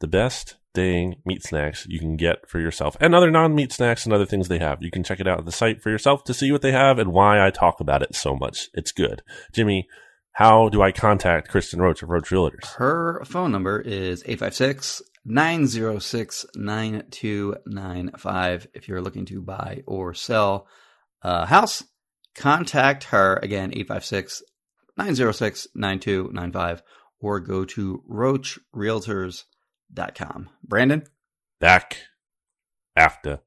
the 0.00 0.06
best 0.06 0.56
dang 0.74 1.16
meat 1.24 1.42
snacks 1.42 1.86
you 1.88 1.98
can 1.98 2.16
get 2.16 2.48
for 2.48 2.60
yourself 2.60 2.96
and 3.00 3.12
other 3.12 3.30
non-meat 3.30 3.72
snacks 3.72 4.04
and 4.04 4.12
other 4.12 4.26
things 4.26 4.46
they 4.46 4.60
have. 4.60 4.80
You 4.80 4.92
can 4.92 5.02
check 5.02 5.18
it 5.18 5.26
out 5.26 5.38
at 5.40 5.44
the 5.44 5.50
site 5.50 5.82
for 5.82 5.90
yourself 5.90 6.22
to 6.24 6.34
see 6.34 6.52
what 6.52 6.62
they 6.62 6.70
have 6.70 6.98
and 6.98 7.12
why 7.12 7.44
I 7.44 7.50
talk 7.50 7.80
about 7.80 8.02
it 8.02 8.14
so 8.14 8.36
much. 8.36 8.68
It's 8.74 8.92
good. 8.92 9.22
Jimmy, 9.52 9.88
how 10.38 10.68
do 10.68 10.82
I 10.82 10.92
contact 10.92 11.48
Kristen 11.48 11.82
Roach 11.82 12.04
of 12.04 12.10
Roach 12.10 12.30
Realtors? 12.30 12.64
Her 12.76 13.24
phone 13.24 13.50
number 13.50 13.80
is 13.80 14.22
856 14.24 15.02
906 15.24 16.46
9295. 16.54 18.68
If 18.72 18.86
you're 18.86 19.02
looking 19.02 19.24
to 19.24 19.42
buy 19.42 19.82
or 19.84 20.14
sell 20.14 20.68
a 21.22 21.44
house, 21.44 21.82
contact 22.36 23.02
her 23.04 23.40
again, 23.42 23.72
856 23.72 24.44
906 24.96 25.66
9295, 25.74 26.82
or 27.18 27.40
go 27.40 27.64
to 27.64 28.04
roachrealtors.com. 28.08 30.50
Brandon? 30.62 31.02
Back 31.58 31.96
after 32.94 33.40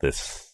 this. 0.00 0.53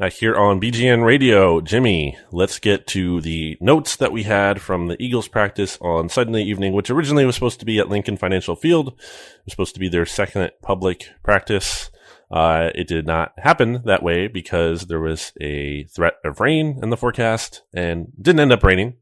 Now 0.00 0.10
here 0.10 0.36
on 0.36 0.60
BGN 0.60 1.04
Radio, 1.04 1.60
Jimmy, 1.60 2.16
let's 2.30 2.60
get 2.60 2.86
to 2.88 3.20
the 3.20 3.58
notes 3.60 3.96
that 3.96 4.12
we 4.12 4.22
had 4.22 4.60
from 4.60 4.86
the 4.86 5.02
Eagles 5.02 5.26
practice 5.26 5.76
on 5.80 6.08
Sunday 6.08 6.42
evening, 6.42 6.72
which 6.72 6.88
originally 6.88 7.26
was 7.26 7.34
supposed 7.34 7.58
to 7.58 7.66
be 7.66 7.80
at 7.80 7.88
Lincoln 7.88 8.16
Financial 8.16 8.54
Field. 8.54 8.90
It 8.90 9.44
was 9.44 9.52
supposed 9.54 9.74
to 9.74 9.80
be 9.80 9.88
their 9.88 10.06
second 10.06 10.52
public 10.62 11.08
practice. 11.24 11.90
Uh, 12.30 12.70
it 12.76 12.86
did 12.86 13.08
not 13.08 13.32
happen 13.38 13.82
that 13.86 14.04
way 14.04 14.28
because 14.28 14.82
there 14.82 15.00
was 15.00 15.32
a 15.40 15.82
threat 15.86 16.14
of 16.24 16.38
rain 16.38 16.78
in 16.80 16.90
the 16.90 16.96
forecast 16.96 17.62
and 17.74 18.12
didn't 18.22 18.38
end 18.38 18.52
up 18.52 18.62
raining. 18.62 18.98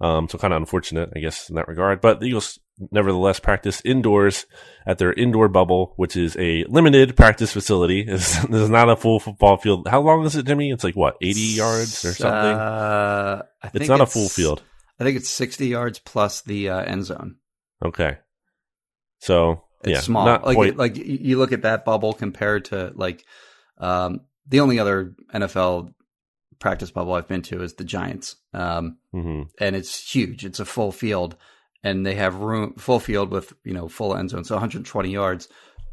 Um, 0.00 0.28
so 0.28 0.38
kind 0.38 0.54
of 0.54 0.58
unfortunate, 0.58 1.10
I 1.16 1.18
guess, 1.18 1.48
in 1.48 1.56
that 1.56 1.66
regard. 1.66 2.00
But 2.00 2.20
the 2.20 2.26
Eagles 2.26 2.60
nevertheless 2.90 3.40
practice 3.40 3.82
indoors 3.84 4.46
at 4.86 4.98
their 4.98 5.12
indoor 5.12 5.48
bubble, 5.48 5.92
which 5.96 6.16
is 6.16 6.36
a 6.38 6.64
limited 6.68 7.16
practice 7.16 7.52
facility. 7.52 8.06
It's, 8.08 8.42
it's 8.44 8.68
not 8.68 8.88
a 8.88 8.96
full 8.96 9.20
football 9.20 9.56
field. 9.56 9.88
How 9.88 10.00
long 10.00 10.24
is 10.24 10.36
it, 10.36 10.46
Jimmy? 10.46 10.70
It's 10.70 10.84
like 10.84 10.96
what, 10.96 11.16
80 11.20 11.40
yards 11.40 12.04
or 12.04 12.12
something? 12.14 12.58
Uh, 12.60 13.42
I 13.62 13.68
think 13.68 13.82
it's 13.82 13.88
not 13.88 14.00
a 14.00 14.06
full 14.06 14.28
field. 14.28 14.62
I 15.00 15.04
think 15.04 15.16
it's 15.16 15.30
60 15.30 15.66
yards 15.66 15.98
plus 15.98 16.42
the 16.42 16.70
uh, 16.70 16.80
end 16.80 17.04
zone. 17.04 17.36
Okay. 17.84 18.18
So, 19.20 19.64
It's 19.82 19.90
yeah, 19.90 20.00
small. 20.00 20.26
like 20.26 20.56
quite. 20.56 20.76
like 20.76 20.96
you 20.96 21.38
look 21.38 21.52
at 21.52 21.62
that 21.62 21.84
bubble 21.84 22.12
compared 22.12 22.66
to 22.66 22.92
like 22.94 23.24
um, 23.78 24.20
the 24.46 24.60
only 24.60 24.78
other 24.78 25.14
NFL 25.32 25.92
practice 26.58 26.90
bubble 26.90 27.14
I've 27.14 27.28
been 27.28 27.42
to 27.42 27.62
is 27.62 27.74
the 27.74 27.84
Giants, 27.84 28.36
um, 28.52 28.98
hmm 29.12 29.42
and 29.60 29.76
it's 29.76 30.12
huge. 30.12 30.44
It's 30.44 30.60
a 30.60 30.64
full 30.64 30.92
field, 30.92 31.36
and 31.82 32.04
they 32.04 32.14
have 32.14 32.36
room 32.36 32.74
full 32.78 33.00
field 33.00 33.30
with 33.30 33.52
you 33.64 33.72
know 33.74 33.88
full 33.88 34.14
end 34.16 34.30
zone, 34.30 34.44
so 34.44 34.54
120 34.54 35.10
yards 35.10 35.48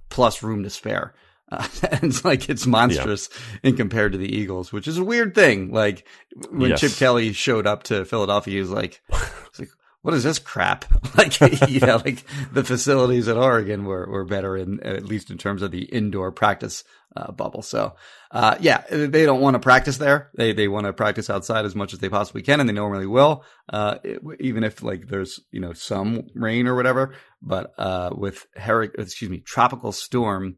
plus 0.10 0.42
room 0.44 0.64
to 0.64 0.70
spare. 0.70 1.14
Uh, 1.52 1.68
and 1.92 2.06
it's 2.06 2.26
like 2.26 2.50
it's 2.50 2.66
monstrous 2.66 3.30
in 3.62 3.76
compared 3.76 4.12
to 4.14 4.18
the 4.18 4.36
Eagles, 4.36 4.74
which 4.74 4.88
is 4.88 4.98
a 4.98 5.04
weird 5.04 5.36
thing. 5.36 5.72
Like 5.72 6.08
when 6.50 6.72
Yes. 6.72 6.82
Chip 6.82 6.94
Kelly 6.94 7.34
showed 7.34 7.68
up 7.68 7.84
to 7.84 8.04
Philadelphia, 8.06 8.54
he 8.56 8.60
was 8.60 8.72
like, 8.72 9.02
he's 9.12 9.60
like 9.60 9.70
what 10.06 10.14
is 10.14 10.24
this 10.24 10.38
crap? 10.38 10.86
like, 11.18 11.40
you 11.68 11.80
know, 11.80 12.00
like 12.06 12.24
the 12.54 12.64
facilities 12.64 13.28
at 13.28 13.38
Oregon 13.38 13.86
were, 13.86 14.06
were 14.08 14.24
better 14.24 14.56
in, 14.56 14.80
at 14.84 15.04
least 15.06 15.32
in 15.32 15.40
terms 15.40 15.64
of 15.64 15.72
the 15.72 15.82
indoor 15.82 16.32
practice 16.32 16.84
uh, 17.18 17.32
bubble. 17.32 17.64
So, 17.64 17.96
uh, 18.30 18.56
yeah, 18.60 18.84
they 18.92 19.26
don't 19.26 19.42
want 19.42 19.56
to 19.56 19.60
practice 19.60 19.98
there. 19.98 20.30
They, 20.38 20.54
they 20.54 20.68
want 20.68 20.86
to 20.86 20.94
practice 20.94 21.28
outside 21.28 21.66
as 21.66 21.74
much 21.74 21.92
as 21.92 21.98
they 21.98 22.10
possibly 22.10 22.44
can 22.44 22.60
and 22.60 22.70
they 22.70 22.74
normally 22.74 23.08
will. 23.08 23.44
Uh, 23.68 23.98
it- 24.04 24.22
even 24.40 24.64
if 24.64 24.84
like 24.84 25.08
there's, 25.08 25.40
you 25.52 25.60
know, 25.60 25.74
some 25.74 26.28
rain 26.36 26.68
or 26.68 26.76
whatever, 26.76 27.16
but, 27.42 27.74
uh, 27.80 28.12
with 28.16 28.46
Herrick, 28.56 28.92
excuse 29.00 29.32
me, 29.32 29.40
tropical 29.40 29.92
storm, 29.92 30.58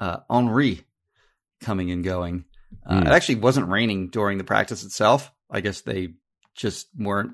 uh, 0.00 0.20
Henri 0.30 0.84
coming 1.60 1.90
and 1.90 2.02
going. 2.02 2.46
Uh, 2.86 3.00
Hmm. 3.00 3.06
It 3.08 3.12
actually 3.12 3.36
wasn't 3.36 3.68
raining 3.68 4.08
during 4.08 4.38
the 4.38 4.44
practice 4.44 4.84
itself. 4.84 5.30
I 5.50 5.60
guess 5.60 5.82
they 5.82 6.14
just 6.56 6.88
weren't 6.98 7.32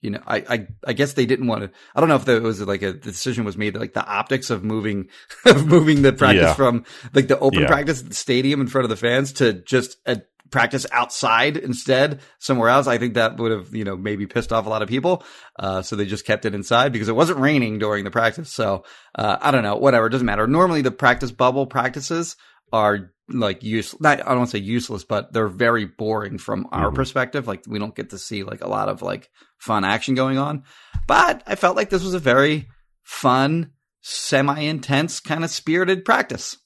you 0.00 0.10
know, 0.10 0.22
I, 0.26 0.36
I, 0.48 0.66
I 0.86 0.92
guess 0.92 1.14
they 1.14 1.26
didn't 1.26 1.46
want 1.48 1.62
to. 1.62 1.70
I 1.94 2.00
don't 2.00 2.08
know 2.08 2.16
if 2.16 2.24
there 2.24 2.40
was 2.40 2.60
like 2.60 2.82
a 2.82 2.92
the 2.92 2.98
decision 2.98 3.44
was 3.44 3.56
made, 3.56 3.76
like 3.76 3.94
the 3.94 4.04
optics 4.06 4.50
of 4.50 4.62
moving, 4.62 5.08
of 5.44 5.66
moving 5.66 6.02
the 6.02 6.12
practice 6.12 6.42
Yeah. 6.42 6.54
from 6.54 6.84
like 7.14 7.28
the 7.28 7.38
open 7.38 7.62
Yeah. 7.62 7.66
practice 7.68 8.00
at 8.02 8.08
the 8.10 8.14
stadium 8.14 8.60
in 8.60 8.66
front 8.68 8.84
of 8.84 8.90
the 8.90 8.96
fans 8.96 9.32
to 9.34 9.52
just 9.54 9.96
a 10.06 10.22
practice 10.50 10.86
outside 10.92 11.56
instead 11.58 12.20
somewhere 12.38 12.70
else. 12.70 12.86
I 12.86 12.96
think 12.96 13.14
that 13.14 13.36
would 13.36 13.52
have, 13.52 13.74
you 13.74 13.84
know, 13.84 13.96
maybe 13.96 14.26
pissed 14.26 14.50
off 14.52 14.64
a 14.64 14.68
lot 14.70 14.80
of 14.80 14.88
people. 14.88 15.22
Uh, 15.58 15.82
so 15.82 15.94
they 15.94 16.06
just 16.06 16.24
kept 16.24 16.46
it 16.46 16.54
inside 16.54 16.90
because 16.92 17.08
it 17.10 17.14
wasn't 17.16 17.38
raining 17.38 17.78
during 17.78 18.04
the 18.04 18.10
practice. 18.10 18.50
So, 18.50 18.84
uh, 19.14 19.36
I 19.42 19.50
don't 19.50 19.62
know, 19.62 19.76
whatever. 19.76 20.06
It 20.06 20.10
doesn't 20.10 20.24
matter. 20.26 20.46
Normally 20.46 20.80
the 20.80 20.90
practice 20.90 21.32
bubble 21.32 21.66
practices 21.66 22.36
are 22.72 23.12
like 23.30 23.62
useless. 23.62 24.00
Not, 24.00 24.20
I 24.20 24.28
don't 24.30 24.38
want 24.38 24.50
to 24.50 24.56
say 24.56 24.62
useless, 24.62 25.04
but 25.04 25.32
they're 25.32 25.48
very 25.48 25.84
boring 25.84 26.38
from 26.38 26.66
our 26.72 26.90
Mhm. 26.90 26.94
perspective. 26.94 27.46
Like 27.46 27.64
we 27.68 27.78
don't 27.78 27.94
get 27.94 28.10
to 28.10 28.18
see 28.18 28.42
like 28.42 28.62
a 28.62 28.68
lot 28.68 28.88
of 28.88 29.02
like 29.02 29.28
fun 29.58 29.84
action 29.84 30.14
going 30.14 30.38
on. 30.38 30.64
But 31.06 31.42
I 31.46 31.54
felt 31.54 31.76
like 31.76 31.90
this 31.90 32.02
was 32.04 32.14
a 32.14 32.18
very 32.18 32.68
fun, 33.02 33.72
semi 34.00 34.60
intense, 34.60 35.20
kind 35.20 35.44
of 35.44 35.50
spirited 35.50 36.04
practice. 36.04 36.56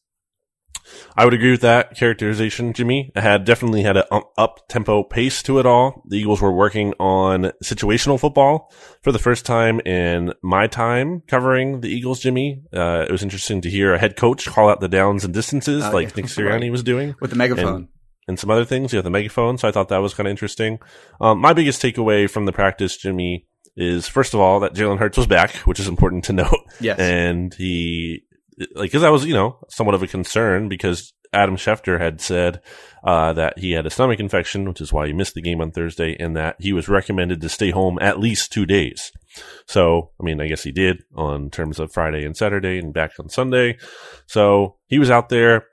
I 1.16 1.24
would 1.24 1.34
agree 1.34 1.50
with 1.50 1.60
that 1.62 1.96
characterization, 1.96 2.72
Jimmy. 2.72 3.12
It 3.14 3.22
had 3.22 3.44
definitely 3.44 3.82
had 3.82 3.96
an 3.96 4.04
up 4.38 4.68
tempo 4.68 5.02
pace 5.02 5.42
to 5.44 5.58
it 5.58 5.66
all. 5.66 6.02
The 6.08 6.18
Eagles 6.18 6.40
were 6.40 6.52
working 6.52 6.92
on 6.98 7.52
situational 7.62 8.18
football 8.20 8.72
for 9.02 9.12
the 9.12 9.18
first 9.18 9.44
time 9.46 9.80
in 9.80 10.32
my 10.42 10.66
time 10.66 11.22
covering 11.26 11.80
the 11.80 11.88
Eagles, 11.88 12.20
Jimmy. 12.20 12.62
Uh, 12.72 13.04
it 13.08 13.12
was 13.12 13.22
interesting 13.22 13.60
to 13.62 13.70
hear 13.70 13.94
a 13.94 13.98
head 13.98 14.16
coach 14.16 14.46
call 14.46 14.68
out 14.70 14.80
the 14.80 14.88
downs 14.88 15.24
and 15.24 15.32
distances 15.34 15.84
Oh, 15.84 15.90
like 15.90 16.08
yeah. 16.10 16.14
Nick 16.16 16.24
Sirianni 16.30 16.70
was 16.70 16.82
doing 16.82 17.14
With 17.20 17.30
the 17.30 17.36
megaphone. 17.36 17.88
and 18.28 18.38
some 18.38 18.50
other 18.50 18.64
things. 18.64 18.92
You 18.92 18.96
have 18.98 19.04
the 19.04 19.10
megaphone. 19.10 19.58
So 19.58 19.68
I 19.68 19.72
thought 19.72 19.88
that 19.88 19.98
was 19.98 20.14
kind 20.14 20.26
of 20.26 20.30
interesting. 20.30 20.78
Um, 21.20 21.38
my 21.40 21.52
biggest 21.52 21.82
takeaway 21.82 22.28
from 22.28 22.44
the 22.46 22.52
practice, 22.52 22.96
Jimmy, 22.96 23.46
is 23.76 24.08
first 24.08 24.34
of 24.34 24.40
all 24.40 24.60
that 24.60 24.74
Jalen 24.74 24.98
Hurts 24.98 25.16
was 25.16 25.26
back, 25.26 25.54
which 25.66 25.80
is 25.80 25.88
important 25.88 26.24
to 26.24 26.32
note 26.34 26.58
yes. 26.80 26.98
and 26.98 27.54
he 27.54 28.22
like 28.74 28.90
because 28.90 29.02
that 29.02 29.12
was 29.12 29.24
you 29.24 29.34
know 29.34 29.58
somewhat 29.68 29.94
of 29.94 30.02
a 30.02 30.06
concern 30.06 30.68
because 30.68 31.12
Adam 31.32 31.56
Schefter 31.56 31.98
had 31.98 32.20
said 32.20 32.60
uh, 33.04 33.32
that 33.32 33.58
he 33.58 33.72
had 33.72 33.86
a 33.86 33.90
stomach 33.90 34.20
infection, 34.20 34.68
which 34.68 34.80
is 34.80 34.92
why 34.92 35.06
he 35.06 35.12
missed 35.12 35.34
the 35.34 35.40
game 35.40 35.60
on 35.60 35.70
Thursday, 35.70 36.16
and 36.20 36.36
that 36.36 36.56
he 36.60 36.72
was 36.72 36.88
recommended 36.88 37.40
to 37.40 37.48
stay 37.48 37.70
home 37.70 37.98
at 38.00 38.20
least 38.20 38.52
two 38.52 38.66
days. 38.66 39.10
So, 39.66 40.10
I 40.20 40.24
mean, 40.24 40.42
I 40.42 40.48
guess 40.48 40.62
he 40.62 40.72
did 40.72 41.02
on 41.14 41.48
terms 41.48 41.80
of 41.80 41.90
Friday 41.90 42.26
and 42.26 42.36
Saturday 42.36 42.78
and 42.78 42.92
back 42.92 43.12
on 43.18 43.30
Sunday. 43.30 43.78
So 44.26 44.76
he 44.88 44.98
was 44.98 45.10
out 45.10 45.30
there. 45.30 45.64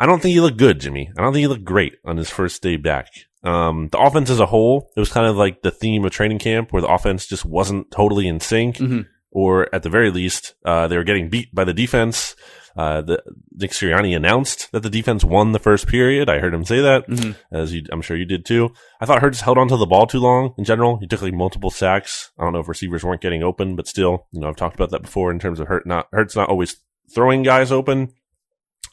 I 0.00 0.06
don't 0.06 0.20
think 0.20 0.32
he 0.32 0.40
looked 0.40 0.58
good, 0.58 0.80
Jimmy. 0.80 1.08
I 1.16 1.22
don't 1.22 1.32
think 1.32 1.42
he 1.42 1.46
looked 1.46 1.64
great 1.64 1.94
on 2.04 2.16
his 2.16 2.28
first 2.28 2.60
day 2.62 2.76
back. 2.76 3.08
Um, 3.44 3.88
the 3.92 3.98
offense 4.00 4.28
as 4.28 4.40
a 4.40 4.46
whole, 4.46 4.90
it 4.96 5.00
was 5.00 5.12
kind 5.12 5.26
of 5.28 5.36
like 5.36 5.62
the 5.62 5.70
theme 5.70 6.04
of 6.04 6.10
training 6.10 6.40
camp 6.40 6.72
where 6.72 6.82
the 6.82 6.92
offense 6.92 7.26
just 7.26 7.44
wasn't 7.44 7.92
totally 7.92 8.26
in 8.26 8.40
sync 8.40 8.78
Mhm. 8.78 9.06
Or 9.36 9.68
at 9.74 9.82
the 9.82 9.90
very 9.90 10.10
least, 10.10 10.54
uh, 10.64 10.88
they 10.88 10.96
were 10.96 11.04
getting 11.04 11.28
beat 11.28 11.54
by 11.54 11.62
the 11.62 11.74
defense. 11.74 12.34
Uh, 12.74 13.02
the, 13.02 13.22
Nick 13.52 13.70
Sirianni 13.72 14.16
announced 14.16 14.70
that 14.72 14.82
the 14.82 14.88
defense 14.90 15.22
won 15.24 15.52
the 15.52 15.58
first 15.58 15.86
period. 15.86 16.30
I 16.30 16.38
heard 16.38 16.54
him 16.54 16.64
say 16.64 16.80
that, 16.80 17.06
Mhm. 17.08 17.36
as 17.52 17.74
you, 17.74 17.82
I'm 17.92 18.00
sure 18.02 18.16
you 18.16 18.24
did 18.24 18.46
too. 18.46 18.70
I 19.00 19.04
thought 19.06 19.20
Hurts 19.20 19.42
held 19.42 19.58
onto 19.58 19.76
the 19.76 19.86
ball 19.86 20.06
too 20.06 20.20
long 20.20 20.54
in 20.56 20.64
general. 20.64 20.96
He 20.98 21.06
took 21.06 21.20
like 21.22 21.34
multiple 21.34 21.70
sacks. 21.70 22.32
I 22.38 22.44
don't 22.44 22.54
know 22.54 22.60
if 22.60 22.68
receivers 22.68 23.04
weren't 23.04 23.20
getting 23.20 23.42
open, 23.42 23.76
but 23.76 23.86
still, 23.86 24.26
you 24.32 24.40
know, 24.40 24.48
I've 24.48 24.56
talked 24.56 24.74
about 24.74 24.90
that 24.90 25.02
before 25.02 25.30
in 25.30 25.38
terms 25.38 25.60
of 25.60 25.68
Hurt 25.68 25.86
not, 25.86 26.06
Hurts 26.12 26.34
not 26.36 26.48
always 26.48 26.76
throwing 27.14 27.42
guys 27.42 27.70
open. 27.70 28.12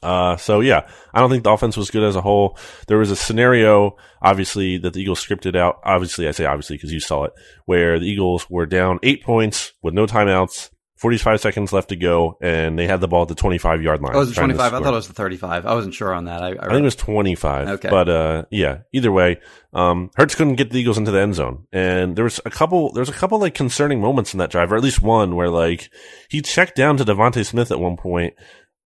Uh, 0.03 0.37
so 0.37 0.59
yeah, 0.59 0.87
I 1.13 1.19
don't 1.19 1.29
think 1.29 1.43
the 1.43 1.51
offense 1.51 1.77
was 1.77 1.89
good 1.91 2.03
as 2.03 2.15
a 2.15 2.21
whole. 2.21 2.57
There 2.87 2.97
was 2.97 3.11
a 3.11 3.15
scenario, 3.15 3.97
obviously, 4.21 4.77
that 4.79 4.93
the 4.93 5.01
Eagles 5.01 5.25
scripted 5.25 5.55
out. 5.55 5.79
Obviously, 5.83 6.27
I 6.27 6.31
say 6.31 6.45
obviously 6.45 6.77
because 6.77 6.91
you 6.91 6.99
saw 6.99 7.25
it, 7.25 7.33
where 7.65 7.99
the 7.99 8.05
Eagles 8.05 8.49
were 8.49 8.65
down 8.65 8.99
eight 9.03 9.23
points 9.23 9.73
with 9.81 9.93
no 9.93 10.05
timeouts, 10.05 10.69
45 11.03 11.41
seconds 11.41 11.73
left 11.73 11.89
to 11.89 11.97
go, 11.97 12.37
and 12.39 12.79
they 12.79 12.87
had 12.87 13.01
the 13.01 13.09
ball 13.09 13.23
at 13.23 13.27
the 13.27 13.35
25 13.35 13.81
yard 13.81 14.01
line. 14.01 14.15
Oh, 14.15 14.19
was 14.19 14.31
it 14.31 14.35
trying 14.35 14.47
25? 14.47 14.73
I 14.73 14.79
thought 14.79 14.93
it 14.93 14.95
was 14.95 15.07
the 15.09 15.13
35. 15.13 15.65
I 15.65 15.73
wasn't 15.73 15.93
sure 15.93 16.13
on 16.13 16.25
that. 16.25 16.41
I, 16.41 16.51
I, 16.51 16.51
I 16.51 16.69
think 16.69 16.79
it 16.79 16.83
was 16.83 16.95
25. 16.95 17.67
Okay. 17.67 17.89
But, 17.89 18.07
uh, 18.07 18.45
yeah, 18.51 18.83
either 18.93 19.11
way, 19.11 19.41
um, 19.73 20.11
Hurts 20.15 20.35
couldn't 20.35 20.55
get 20.55 20.71
the 20.71 20.79
Eagles 20.79 20.97
into 20.97 21.11
the 21.11 21.19
end 21.19 21.35
zone. 21.35 21.67
And 21.73 22.15
there 22.15 22.23
was 22.23 22.39
a 22.45 22.49
couple, 22.49 22.93
there 22.93 23.01
was 23.01 23.09
a 23.09 23.13
couple 23.13 23.37
like 23.37 23.53
concerning 23.53 23.99
moments 23.99 24.33
in 24.33 24.37
that 24.37 24.49
drive, 24.49 24.71
or 24.71 24.77
at 24.77 24.81
least 24.83 25.01
one 25.01 25.35
where 25.35 25.49
like 25.49 25.89
he 26.29 26.41
checked 26.41 26.77
down 26.77 26.95
to 26.95 27.03
DeVonta 27.03 27.45
Smith 27.45 27.69
at 27.69 27.81
one 27.81 27.97
point. 27.97 28.35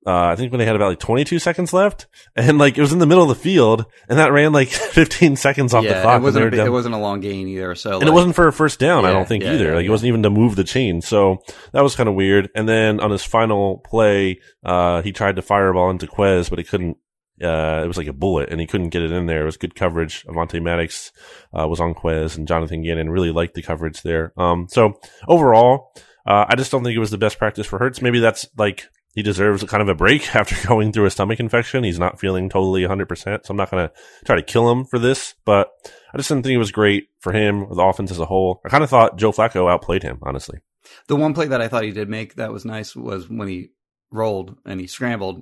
Uh, 0.08 0.28
I 0.28 0.38
think 0.38 0.54
when 0.54 0.60
they 0.60 0.66
had 0.66 0.78
about 0.78 0.88
like 0.88 1.00
22 1.00 1.38
seconds 1.38 1.74
left 1.74 2.08
and 2.34 2.58
like 2.58 2.78
it 2.78 2.82
was 2.82 2.94
in 2.94 3.00
the 3.00 3.06
middle 3.06 3.24
of 3.24 3.28
the 3.30 3.44
field 3.44 3.86
and 4.08 4.18
that 4.18 4.32
ran 4.32 4.54
like 4.54 4.70
15 4.70 5.36
seconds 5.36 5.74
off 5.74 5.84
the 5.84 5.90
yeah, 5.90 6.02
clock. 6.02 6.22
it 6.22 6.24
wasn't, 6.24 6.46
a, 6.46 6.50
big- 6.50 6.60
it 6.62 6.72
wasn't 6.72 6.96
a 6.96 6.98
long 6.98 7.20
gain 7.20 7.46
either. 7.50 7.76
So, 7.76 8.00
and 8.00 8.08
it 8.08 8.14
wasn't 8.14 8.34
for 8.34 8.48
a 8.48 8.54
first 8.54 8.80
down, 8.80 9.04
I 9.04 9.12
don't 9.12 9.28
think 9.28 9.44
yeah, 9.44 9.54
either. 9.54 9.66
yeah, 9.66 9.76
like 9.76 9.86
it 9.86 9.90
wasn't 9.90 10.08
even 10.08 10.24
to 10.24 10.30
move 10.30 10.56
the 10.56 10.64
chain. 10.64 11.02
So 11.02 11.40
that 11.74 11.84
was 11.84 11.98
kind 11.98 12.08
of 12.08 12.16
weird. 12.16 12.50
And 12.56 12.70
then 12.70 13.02
on 13.02 13.12
his 13.12 13.26
final 13.26 13.80
play, 13.80 14.40
uh, 14.64 15.02
he 15.02 15.12
tried 15.12 15.36
to 15.36 15.42
fireball 15.42 15.90
into 15.90 16.08
Quez, 16.08 16.50
but 16.50 16.58
he 16.58 16.64
couldn't. 16.64 16.96
Uh, 17.44 17.82
it 17.84 17.88
was 17.88 17.98
like 17.98 18.08
a 18.08 18.14
bullet, 18.14 18.50
and 18.50 18.62
he 18.62 18.66
couldn't 18.66 18.90
get 18.90 19.04
it 19.04 19.12
in 19.12 19.26
there. 19.26 19.44
It 19.44 19.46
was 19.46 19.58
good 19.58 19.76
coverage. 19.76 20.26
Avonte 20.26 20.60
Maddox 20.64 21.12
uh, 21.54 21.68
was 21.68 21.80
on 21.80 21.94
Quez, 21.94 22.36
and 22.38 22.48
Jonathan 22.48 22.82
Gannon 22.82 23.10
really 23.12 23.32
liked 23.32 23.54
the 23.54 23.62
coverage 23.62 24.02
there. 24.04 24.32
Um, 24.38 24.68
so 24.70 25.00
overall, 25.28 25.92
uh, 26.26 26.46
I 26.48 26.56
just 26.56 26.72
don't 26.72 26.84
think 26.84 26.96
it 26.96 27.00
was 27.00 27.12
the 27.12 27.18
best 27.20 27.38
practice 27.38 27.68
for 27.68 27.78
Hurts. 27.78 28.02
Maybe 28.02 28.20
that's 28.20 28.48
like 28.58 28.88
he 29.18 29.24
deserves 29.24 29.64
a 29.64 29.68
kind 29.68 29.82
of 29.82 29.90
a 29.90 29.96
break 29.96 30.36
after 30.36 30.56
going 30.68 30.92
through 30.94 31.06
a 31.06 31.10
stomach 31.10 31.40
infection. 31.40 31.84
He's 31.84 31.98
not 31.98 32.20
feeling 32.20 32.50
totally 32.50 32.84
100%. 32.84 33.18
So 33.18 33.42
I'm 33.50 33.58
not 33.58 33.72
going 33.72 33.88
to 33.88 33.94
try 34.28 34.36
to 34.36 34.44
kill 34.44 34.70
him 34.72 34.86
for 34.86 35.00
this, 35.00 35.34
but 35.44 35.72
I 36.14 36.18
just 36.18 36.30
didn't 36.30 36.44
think 36.44 36.54
it 36.54 36.60
was 36.60 36.72
great 36.72 37.08
for 37.20 37.34
him 37.34 37.64
or 37.64 37.74
the 37.74 37.82
offense 37.82 38.12
as 38.12 38.20
a 38.20 38.28
whole. 38.28 38.62
I 38.64 38.70
kind 38.70 38.84
of 38.84 38.92
thought 38.92 39.18
Joe 39.18 39.32
Flacco 39.32 39.68
outplayed 39.72 40.04
him, 40.04 40.20
honestly. 40.22 40.60
The 41.08 41.16
one 41.16 41.34
play 41.34 41.48
that 41.48 41.62
I 41.62 41.68
thought 41.68 41.84
he 41.84 41.90
did 41.92 42.10
make 42.10 42.36
that 42.36 42.54
was 42.54 42.64
nice 42.64 42.96
was 42.96 43.28
when 43.28 43.48
he 43.48 43.70
rolled 44.12 44.56
and 44.68 44.80
he 44.80 44.86
scrambled 44.86 45.42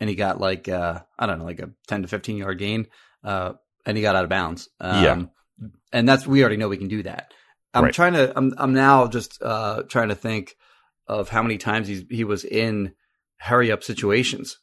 and 0.00 0.10
he 0.10 0.16
got 0.16 0.38
like 0.38 0.68
uh 0.68 1.00
I 1.18 1.24
don't 1.26 1.38
know 1.38 1.46
like 1.46 1.60
a 1.60 1.70
10 1.88 2.02
to 2.02 2.08
15 2.08 2.36
yard 2.36 2.58
gain 2.58 2.88
uh 3.24 3.54
and 3.86 3.96
he 3.96 4.02
got 4.02 4.16
out 4.16 4.24
of 4.24 4.30
bounds. 4.30 4.68
Um 4.80 5.02
Yeah. 5.02 5.22
and 5.94 6.06
that's 6.06 6.26
we 6.26 6.42
already 6.42 6.58
know 6.58 6.68
we 6.68 6.76
can 6.76 6.88
do 6.88 7.02
that. 7.04 7.32
I'm 7.72 7.84
Right. 7.84 7.94
trying 7.94 8.12
to 8.12 8.32
I'm 8.36 8.52
I'm 8.58 8.74
now 8.74 9.06
just 9.08 9.42
uh 9.42 9.84
trying 9.88 10.10
to 10.10 10.14
think 10.14 10.56
of 11.08 11.30
how 11.30 11.42
many 11.42 11.56
times 11.58 11.88
he's 11.88 12.04
he 12.10 12.24
was 12.24 12.44
in 12.44 12.92
hurry 13.38 13.70
up 13.70 13.82
situations 13.82 14.58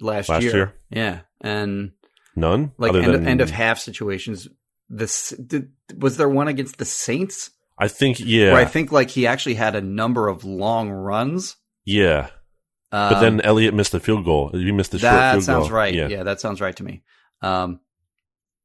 last, 0.00 0.28
Last 0.28 0.42
year? 0.42 0.74
Yeah. 0.90 1.20
And 1.40 1.92
None? 2.34 2.72
like 2.78 2.94
end, 2.94 3.14
than, 3.14 3.28
end 3.28 3.40
of 3.40 3.50
half 3.50 3.78
situations 3.78 4.48
this 4.88 5.30
did, 5.30 5.72
was 5.96 6.16
there 6.16 6.28
one 6.28 6.48
against 6.48 6.78
the 6.78 6.84
Saints 6.84 7.50
I 7.78 7.88
think, 7.88 8.20
yeah. 8.20 8.52
where 8.52 8.62
I 8.62 8.64
think 8.64 8.92
like 8.92 9.10
he 9.10 9.26
actually 9.26 9.54
had 9.54 9.74
a 9.74 9.80
number 9.80 10.28
of 10.28 10.44
long 10.44 10.90
runs 10.90 11.56
yeah. 11.86 12.28
But 12.90 13.14
um, 13.14 13.20
then 13.22 13.40
Elliott 13.40 13.74
missed 13.74 13.92
the 13.92 14.00
field 14.00 14.24
goal. 14.24 14.50
He 14.50 14.70
missed 14.72 14.90
the 14.90 14.98
short 14.98 15.12
that 15.12 15.32
field 15.32 15.44
sounds 15.44 15.68
goal. 15.68 15.76
right. 15.76 15.94
Yeah. 15.94 16.08
Yeah. 16.08 16.22
that 16.24 16.40
sounds 16.40 16.60
right 16.60 16.76
to 16.76 16.84
me. 16.84 17.02
Um, 17.40 17.80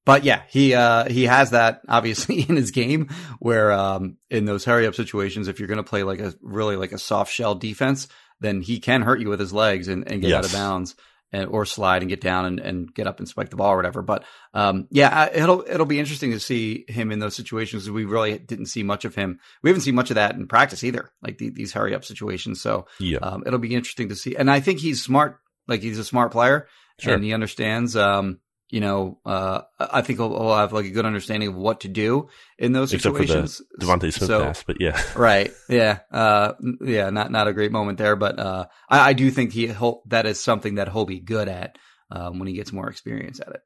but 0.04 0.24
yeah, 0.24 0.42
he 0.50 0.74
uh, 0.74 1.08
he 1.10 1.26
has 1.26 1.52
that 1.52 1.82
obviously 1.88 2.42
in 2.50 2.56
his 2.56 2.72
game 2.72 3.10
where 3.40 3.72
um, 3.72 4.18
in 4.30 4.46
those 4.46 4.66
hurry 4.66 4.88
up 4.88 4.96
situations, 4.96 5.48
if 5.48 5.60
you're 5.60 5.68
going 5.68 5.78
to 5.78 5.84
play 5.84 6.04
like 6.04 6.20
a 6.20 6.34
really 6.42 6.76
like 6.76 6.92
a 6.92 6.98
soft 6.98 7.32
shell 7.32 7.56
defense, 7.56 8.08
then 8.42 8.62
he 8.62 8.80
can 8.82 9.02
hurt 9.04 9.22
you 9.22 9.30
with 9.30 9.40
his 9.40 9.54
legs 9.54 9.88
and, 9.88 10.06
and 10.12 10.22
get 10.22 10.34
out 10.34 10.44
of 10.46 10.52
bounds 10.52 10.96
and 11.32 11.48
or 11.48 11.66
slide 11.66 12.02
and 12.02 12.10
get 12.10 12.20
down 12.20 12.44
and, 12.46 12.60
and 12.60 12.94
get 12.94 13.08
up 13.08 13.20
and 13.20 13.28
spike 13.30 13.50
the 13.50 13.56
ball 13.56 13.72
or 13.72 13.78
whatever. 13.78 14.02
But 14.02 14.26
um, 14.54 14.88
yeah, 14.92 15.08
I- 15.10 15.30
it'll 15.34 15.64
it'll 15.66 15.86
be 15.86 16.00
interesting 16.00 16.32
to 16.32 16.40
see 16.42 16.84
him 16.90 17.10
in 17.12 17.20
those 17.20 17.38
situations. 17.38 17.90
We 17.90 18.04
really 18.04 18.38
didn't 18.38 18.66
see 18.66 18.84
much 18.84 19.06
of 19.06 19.16
him. 19.16 19.40
We 19.64 19.70
haven't 19.70 19.84
seen 19.84 19.96
much 19.96 20.12
of 20.12 20.16
that 20.16 20.36
in 20.36 20.48
practice 20.48 20.84
either, 20.84 21.10
like 21.22 21.38
the, 21.38 21.50
these 21.50 21.72
hurry 21.72 21.96
up 21.96 22.04
situations. 22.04 22.60
So 22.62 22.88
Yeah. 23.00 23.20
um, 23.20 23.44
it'll 23.46 23.60
be 23.60 23.76
interesting 23.76 24.10
to 24.10 24.16
see. 24.18 24.36
And 24.36 24.52
I 24.52 24.60
think 24.60 24.80
he's 24.80 25.02
smart. 25.02 25.38
Like 25.70 25.82
he's 25.82 26.00
a 26.00 26.04
smart 26.04 26.34
player 26.34 26.68
Sure. 27.00 27.14
and 27.14 27.24
he 27.24 27.34
understands, 27.34 27.96
um, 27.96 28.40
you 28.72 28.80
know, 28.80 29.20
uh, 29.26 29.62
I 29.80 30.02
think 30.02 30.18
he'll, 30.18 30.30
he'll 30.30 30.56
have 30.56 30.72
like 30.74 30.86
a 30.86 30.90
good 30.92 31.06
understanding 31.06 31.50
of 31.50 31.56
what 31.56 31.82
to 31.82 31.88
do 31.90 32.30
in 32.58 32.72
those 32.72 32.94
Except 32.94 33.16
for 33.16 33.22
the 33.22 33.28
situations. 33.28 33.62
DeVonta 33.80 34.14
Smith 34.14 34.28
So- 34.28 34.44
pass, 34.44 34.64
but 34.64 34.78
yeah. 34.80 35.00
Right. 35.16 35.52
Yeah. 35.70 36.00
Uh, 36.12 36.54
yeah. 36.82 37.10
Not, 37.10 37.32
not 37.32 37.48
a 37.50 37.54
great 37.54 37.72
moment 37.74 37.98
there, 37.98 38.16
but, 38.16 38.40
uh, 38.40 38.66
I, 38.90 39.10
I 39.10 39.14
do 39.14 39.30
think 39.30 39.52
he, 39.52 39.68
that 40.08 40.26
is 40.26 40.40
something 40.42 40.76
that 40.76 40.90
he'll 40.90 41.06
be 41.06 41.20
good 41.20 41.50
at, 41.50 41.78
um, 42.10 42.40
when 42.40 42.48
he 42.48 42.54
gets 42.56 42.72
more 42.72 42.90
experience 42.90 43.40
at 43.42 43.50
it. 43.50 43.62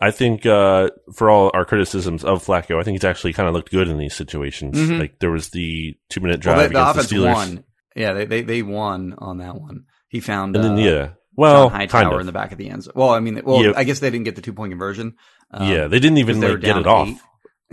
I 0.00 0.10
think 0.10 0.44
uh, 0.46 0.90
for 1.14 1.30
all 1.30 1.52
our 1.54 1.64
criticisms 1.64 2.24
of 2.24 2.44
Flacco, 2.44 2.80
I 2.80 2.82
think 2.82 2.96
he's 2.96 3.04
actually 3.04 3.34
kind 3.34 3.48
of 3.48 3.54
looked 3.54 3.70
good 3.70 3.86
in 3.86 3.98
these 3.98 4.16
situations. 4.16 4.76
Mhm. 4.76 4.98
Like 4.98 5.20
there 5.20 5.30
was 5.30 5.50
the 5.50 5.94
two 6.10 6.20
minute 6.20 6.40
drive 6.40 6.56
Well, 6.56 6.68
the, 6.68 6.72
the 6.74 6.90
against 6.90 7.10
the 7.10 7.16
Steelers, 7.16 7.34
won. 7.34 7.64
Yeah. 7.94 8.12
They, 8.14 8.24
they, 8.24 8.42
they 8.42 8.62
won 8.62 9.14
on 9.18 9.38
that 9.38 9.54
one. 9.60 9.84
He 10.08 10.18
found, 10.18 10.56
and 10.56 10.64
then 10.64 10.72
uh, 10.72 10.76
yeah, 10.76 11.08
well, 11.36 11.70
John 11.70 11.88
kind 11.88 12.12
of. 12.12 12.20
in 12.20 12.26
the 12.26 12.32
back 12.32 12.52
of 12.52 12.58
the 12.58 12.68
end 12.70 12.82
zone. 12.84 12.92
Well, 12.96 13.10
I 13.10 13.20
mean, 13.20 13.40
well, 13.44 13.62
Yeah. 13.64 13.72
I 13.76 13.84
guess 13.84 13.98
they 14.00 14.10
didn't 14.10 14.24
get 14.24 14.36
the 14.36 14.42
two 14.42 14.52
point 14.52 14.72
conversion. 14.72 15.14
Um, 15.50 15.68
yeah, 15.70 15.86
they 15.86 15.98
didn't 15.98 16.18
even 16.18 16.40
they 16.40 16.50
like 16.52 16.60
get 16.60 16.76
it 16.76 16.86
off. 16.86 17.08
eight. 17.08 17.18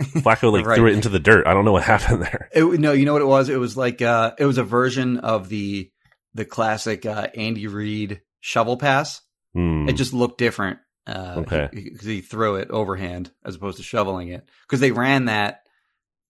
Flacco 0.22 0.50
like 0.52 0.64
Right. 0.64 0.76
threw 0.76 0.86
it 0.88 0.94
into 0.94 1.08
the 1.10 1.18
dirt. 1.18 1.46
I 1.46 1.52
don't 1.52 1.64
know 1.64 1.72
what 1.72 1.82
happened 1.94 2.22
there. 2.22 2.48
It, 2.54 2.64
no, 2.80 2.92
you 2.92 3.04
know 3.04 3.12
what 3.12 3.22
it 3.22 3.26
was? 3.26 3.48
It 3.48 3.58
was 3.58 3.76
like 3.76 4.00
uh, 4.02 4.32
it 4.38 4.46
was 4.46 4.58
a 4.58 4.64
version 4.64 5.18
of 5.18 5.48
the 5.48 5.90
the 6.34 6.44
classic 6.44 7.04
uh, 7.04 7.28
Andy 7.34 7.66
Reid 7.66 8.22
shovel 8.40 8.76
pass. 8.76 9.20
Hmm. 9.54 9.88
It 9.88 9.94
just 9.94 10.12
looked 10.14 10.38
different. 10.38 10.78
Uh, 11.06 11.34
Okay. 11.38 11.68
because 11.72 12.06
he, 12.06 12.20
threw 12.20 12.54
it 12.56 12.70
overhand 12.70 13.32
as 13.44 13.56
opposed 13.56 13.78
to 13.78 13.82
shoveling 13.82 14.28
it. 14.28 14.46
Because 14.68 14.80
they 14.80 14.92
ran 14.92 15.24
that. 15.24 15.62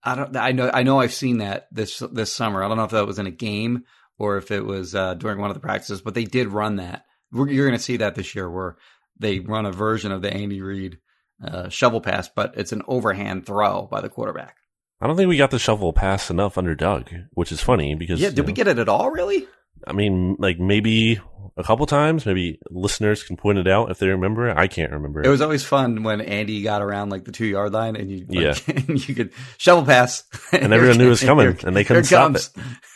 I 0.02 0.14
don't. 0.14 0.34
I 0.36 0.52
know. 0.52 0.70
I 0.72 0.82
know. 0.84 0.98
I've 1.00 1.12
seen 1.12 1.38
that 1.38 1.66
this 1.70 1.98
this 2.12 2.32
summer. 2.32 2.64
I 2.64 2.68
don't 2.68 2.78
know 2.78 2.84
if 2.84 2.92
that 2.92 3.06
was 3.06 3.18
in 3.18 3.26
a 3.26 3.30
game 3.32 3.84
or 4.18 4.38
if 4.38 4.50
it 4.50 4.64
was 4.64 4.94
uh, 4.94 5.14
during 5.14 5.38
one 5.38 5.50
of 5.50 5.54
the 5.54 5.60
practices, 5.60 6.00
but 6.00 6.14
they 6.14 6.24
did 6.24 6.48
run 6.48 6.76
that. 6.76 7.04
We're, 7.32 7.48
you're 7.48 7.66
going 7.66 7.78
to 7.78 7.82
see 7.84 7.98
that 7.98 8.14
this 8.14 8.34
year 8.34 8.50
where 8.50 8.76
they 9.18 9.40
run 9.40 9.66
a 9.66 9.72
version 9.72 10.12
of 10.12 10.22
the 10.22 10.32
Andy 10.32 10.60
Reid 10.60 10.98
uh, 11.44 11.68
shovel 11.68 12.00
pass, 12.00 12.28
but 12.28 12.54
it's 12.56 12.72
an 12.72 12.82
overhand 12.86 13.46
throw 13.46 13.86
by 13.90 14.00
the 14.00 14.08
quarterback. 14.08 14.56
I 15.00 15.06
don't 15.06 15.16
think 15.16 15.28
we 15.28 15.36
got 15.38 15.50
the 15.50 15.58
shovel 15.58 15.92
pass 15.92 16.28
enough 16.30 16.58
under 16.58 16.74
Doug, 16.74 17.10
which 17.32 17.52
is 17.52 17.60
funny 17.60 17.94
because 17.94 18.20
Yeah, 18.20 18.28
did 18.28 18.38
you 18.38 18.44
we 18.44 18.52
know, 18.52 18.56
get 18.56 18.68
it 18.68 18.78
at 18.78 18.88
all? 18.88 19.10
Really? 19.10 19.46
I 19.86 19.92
mean, 19.94 20.36
like 20.38 20.58
maybe 20.58 21.18
a 21.56 21.62
couple 21.64 21.86
times. 21.86 22.26
Maybe 22.26 22.58
listeners 22.70 23.22
can 23.22 23.38
point 23.38 23.56
it 23.58 23.66
out 23.66 23.90
if 23.90 23.98
they 23.98 24.08
remember. 24.08 24.48
it. 24.50 24.58
I 24.58 24.66
can't 24.68 24.92
remember. 24.92 25.22
It 25.22 25.28
was 25.28 25.40
always 25.40 25.64
fun 25.64 26.02
when 26.02 26.20
Andy 26.20 26.62
got 26.62 26.82
around 26.82 27.08
like 27.08 27.24
the 27.24 27.32
two 27.32 27.46
yard 27.46 27.72
line 27.72 27.96
and 27.96 28.10
you 28.10 28.26
like, 28.28 28.68
Yeah. 28.68 28.74
and 28.88 29.08
you 29.08 29.14
could 29.14 29.32
shovel 29.56 29.84
pass 29.86 30.24
And 30.52 30.74
everyone 30.74 30.98
knew 30.98 31.06
it 31.06 31.10
was 31.10 31.22
coming, 31.24 31.56
and 31.64 31.74
they 31.74 31.84
couldn't 31.84 32.04
stop 32.04 32.24
comes. 32.34 32.50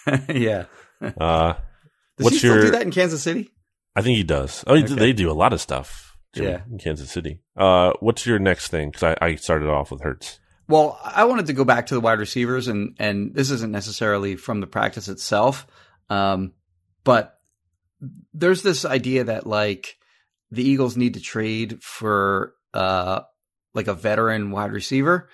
yeah. 0.29 0.65
uh, 1.01 1.55
Does 1.55 1.59
What's 2.19 2.35
he 2.35 2.39
still 2.41 2.55
your- 2.57 2.65
do 2.67 2.71
that 2.73 2.83
in 2.83 2.91
Kansas 2.91 3.23
City? 3.23 3.51
I 3.97 4.03
think 4.03 4.17
he 4.17 4.25
does. 4.25 4.65
Oh, 4.67 4.75
Okay. 4.77 4.95
they 4.95 5.13
do 5.13 5.31
a 5.31 5.33
lot 5.35 5.53
of 5.53 5.61
stuff. 5.61 6.17
Yeah. 6.35 6.63
in 6.69 6.79
Kansas 6.79 7.13
City. 7.13 7.39
Uh, 7.57 7.93
what's 8.01 8.27
your 8.27 8.41
next 8.41 8.67
thing? 8.69 8.91
Because 8.91 9.15
I, 9.21 9.25
I 9.25 9.35
started 9.37 9.69
off 9.69 9.93
with 9.93 10.01
Hurts. 10.03 10.41
Well, 10.67 10.99
I 11.05 11.25
wanted 11.25 11.47
to 11.47 11.53
go 11.53 11.65
back 11.65 11.87
to 11.87 11.95
the 11.95 12.01
wide 12.01 12.19
receivers, 12.19 12.67
and 12.67 12.97
and 12.99 13.33
this 13.35 13.51
isn't 13.51 13.71
necessarily 13.71 14.35
from 14.35 14.61
the 14.61 14.67
practice 14.67 15.07
itself, 15.09 15.65
um, 16.11 16.53
but 17.05 17.39
there's 18.33 18.63
this 18.63 18.85
idea 18.85 19.25
that 19.25 19.47
like 19.47 19.97
the 20.51 20.63
Eagles 20.69 20.97
need 20.97 21.15
to 21.15 21.21
trade 21.21 21.83
for 21.83 22.55
uh 22.73 23.21
like 23.75 23.87
a 23.89 23.95
veteran 23.95 24.51
wide 24.51 24.73
receiver, 24.73 25.29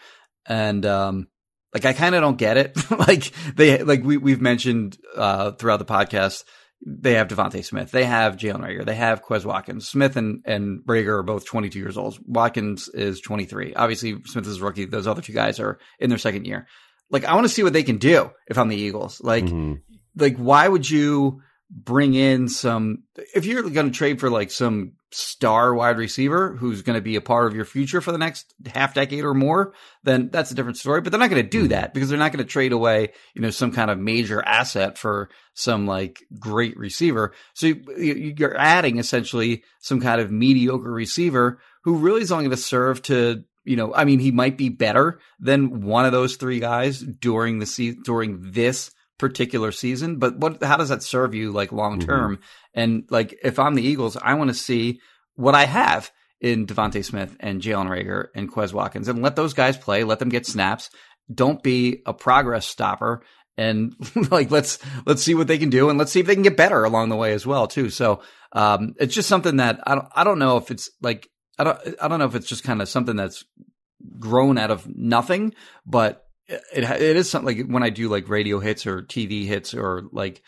and 0.46 0.84
um, 0.84 1.28
like 1.72 1.84
I 1.86 1.92
kind 1.94 2.14
of 2.14 2.20
don't 2.20 2.36
get 2.38 2.56
it. 2.58 2.76
like 3.08 3.32
they 3.54 3.82
like 3.82 4.02
we 4.04 4.16
we've 4.18 4.40
mentioned 4.42 4.98
uh 5.16 5.52
throughout 5.52 5.78
the 5.78 5.84
podcast. 5.86 6.44
They 6.84 7.14
have 7.14 7.28
DeVonta 7.28 7.62
Smith. 7.64 7.90
They 7.90 8.04
have 8.04 8.36
Jalen 8.36 8.60
Reagor. 8.60 8.86
They 8.86 8.94
have 8.94 9.22
Quez 9.22 9.44
Watkins. 9.44 9.86
Smith 9.86 10.16
and, 10.16 10.40
and 10.46 10.80
Reagor 10.86 11.18
are 11.18 11.22
both 11.22 11.44
22 11.46 11.78
years 11.78 11.98
old. 11.98 12.18
Watkins 12.26 12.88
is 12.88 13.20
23. 13.20 13.74
Obviously, 13.74 14.16
Smith 14.24 14.46
is 14.46 14.60
a 14.60 14.64
rookie. 14.64 14.86
Those 14.86 15.06
other 15.06 15.20
two 15.20 15.34
guys 15.34 15.60
are 15.60 15.78
in 15.98 16.08
their 16.08 16.18
second 16.18 16.46
year. 16.46 16.66
Like, 17.10 17.24
I 17.24 17.34
want 17.34 17.44
to 17.46 17.52
see 17.52 17.62
what 17.62 17.74
they 17.74 17.82
can 17.82 17.98
do 17.98 18.30
if 18.46 18.56
I'm 18.56 18.68
the 18.68 18.76
Eagles. 18.76 19.20
Like, 19.20 19.44
Mhm. 19.44 19.80
like 20.16 20.36
why 20.38 20.66
would 20.68 20.88
you 20.88 21.42
bring 21.70 22.14
in 22.14 22.48
some 22.48 23.04
if 23.34 23.44
you're 23.44 23.68
going 23.68 23.86
to 23.90 23.96
trade 23.96 24.18
for 24.18 24.30
like 24.30 24.50
some 24.50 24.92
star 25.12 25.74
wide 25.74 25.98
receiver 25.98 26.54
who's 26.56 26.82
going 26.82 26.94
to 26.94 27.02
be 27.02 27.16
a 27.16 27.20
part 27.20 27.46
of 27.46 27.54
your 27.54 27.64
future 27.64 28.00
for 28.00 28.12
the 28.12 28.18
next 28.18 28.54
half 28.72 28.94
decade 28.94 29.24
or 29.24 29.34
more 29.34 29.72
then 30.04 30.30
that's 30.30 30.50
a 30.50 30.54
different 30.54 30.78
story. 30.78 31.00
But 31.00 31.10
they're 31.10 31.20
not 31.20 31.30
going 31.30 31.42
to 31.42 31.48
do 31.48 31.62
hmm. 31.62 31.68
that 31.68 31.92
because 31.92 32.08
they're 32.08 32.18
not 32.18 32.32
going 32.32 32.44
to 32.44 32.50
trade 32.50 32.72
away 32.72 33.12
you 33.34 33.42
know 33.42 33.50
some 33.50 33.72
kind 33.72 33.90
of 33.90 33.98
major 33.98 34.42
asset 34.42 34.98
for 34.98 35.30
some 35.54 35.86
like 35.86 36.22
great 36.38 36.76
receiver. 36.76 37.34
So 37.54 37.66
you, 37.66 37.84
you- 37.98 38.34
you're 38.38 38.56
adding 38.56 38.98
essentially 38.98 39.64
some 39.80 40.00
kind 40.00 40.20
of 40.20 40.30
mediocre 40.30 40.90
receiver 40.90 41.58
who 41.82 41.96
really 41.96 42.22
is 42.22 42.32
only 42.32 42.44
going 42.44 42.56
to 42.56 42.62
serve 42.62 43.02
to 43.02 43.44
you 43.64 43.76
know 43.76 43.94
i 43.94 44.04
mean 44.04 44.18
he 44.18 44.30
might 44.30 44.56
be 44.56 44.68
better 44.68 45.20
than 45.38 45.82
one 45.82 46.06
of 46.06 46.12
those 46.12 46.36
three 46.36 46.60
guys 46.60 47.00
during 47.00 47.58
the 47.58 47.66
season 47.66 48.02
during 48.04 48.52
this 48.52 48.90
particular 49.20 49.70
season, 49.70 50.16
but 50.16 50.38
what 50.38 50.62
how 50.62 50.78
does 50.78 50.88
that 50.88 51.02
serve 51.02 51.34
you 51.34 51.52
like 51.52 51.72
long 51.72 52.00
term? 52.00 52.40
And 52.74 53.04
like 53.10 53.38
if 53.44 53.58
I'm 53.58 53.74
the 53.74 53.82
Eagles, 53.82 54.16
I 54.16 54.34
want 54.34 54.48
to 54.48 54.54
see 54.54 55.00
what 55.34 55.54
I 55.54 55.66
have 55.66 56.10
in 56.40 56.66
DeVonta 56.66 57.04
Smith 57.04 57.36
and 57.38 57.60
Jalen 57.60 57.88
Reagor 57.88 58.28
and 58.34 58.50
Quez 58.50 58.72
Watkins 58.72 59.08
and 59.08 59.20
let 59.20 59.36
those 59.36 59.52
guys 59.52 59.76
play, 59.76 60.04
let 60.04 60.18
them 60.20 60.30
get 60.30 60.46
snaps. 60.46 60.88
Don't 61.32 61.62
be 61.62 62.00
a 62.06 62.14
progress 62.14 62.66
stopper 62.66 63.22
and 63.58 63.94
like 64.30 64.50
let's 64.50 64.78
let's 65.04 65.22
see 65.22 65.34
what 65.34 65.46
they 65.46 65.58
can 65.58 65.70
do 65.70 65.90
and 65.90 65.98
let's 65.98 66.10
see 66.10 66.20
if 66.20 66.26
they 66.26 66.34
can 66.34 66.42
get 66.42 66.56
better 66.56 66.82
along 66.82 67.10
the 67.10 67.16
way 67.16 67.34
as 67.34 67.46
well 67.46 67.66
too. 67.66 67.90
So 67.90 68.22
um 68.52 68.94
it's 68.98 69.14
just 69.14 69.28
something 69.28 69.56
that 69.56 69.80
I 69.86 69.94
don't 69.94 70.08
I 70.16 70.24
don't 70.24 70.38
know 70.38 70.56
if 70.56 70.70
it's 70.70 70.90
like 71.02 71.28
I 71.58 71.64
don't 71.64 71.78
I 72.00 72.08
don't 72.08 72.18
know 72.18 72.24
if 72.24 72.34
it's 72.34 72.48
just 72.48 72.64
kind 72.64 72.80
of 72.80 72.88
something 72.88 73.16
that's 73.16 73.44
grown 74.18 74.56
out 74.56 74.70
of 74.70 74.88
nothing, 74.88 75.54
but 75.84 76.24
it 76.50 76.84
it 76.84 77.16
is 77.16 77.30
something 77.30 77.58
like 77.58 77.66
when 77.68 77.82
I 77.82 77.90
do 77.90 78.08
like 78.08 78.28
radio 78.28 78.58
hits 78.58 78.86
or 78.86 79.02
TV 79.02 79.46
hits 79.46 79.72
or 79.74 80.04
like 80.12 80.42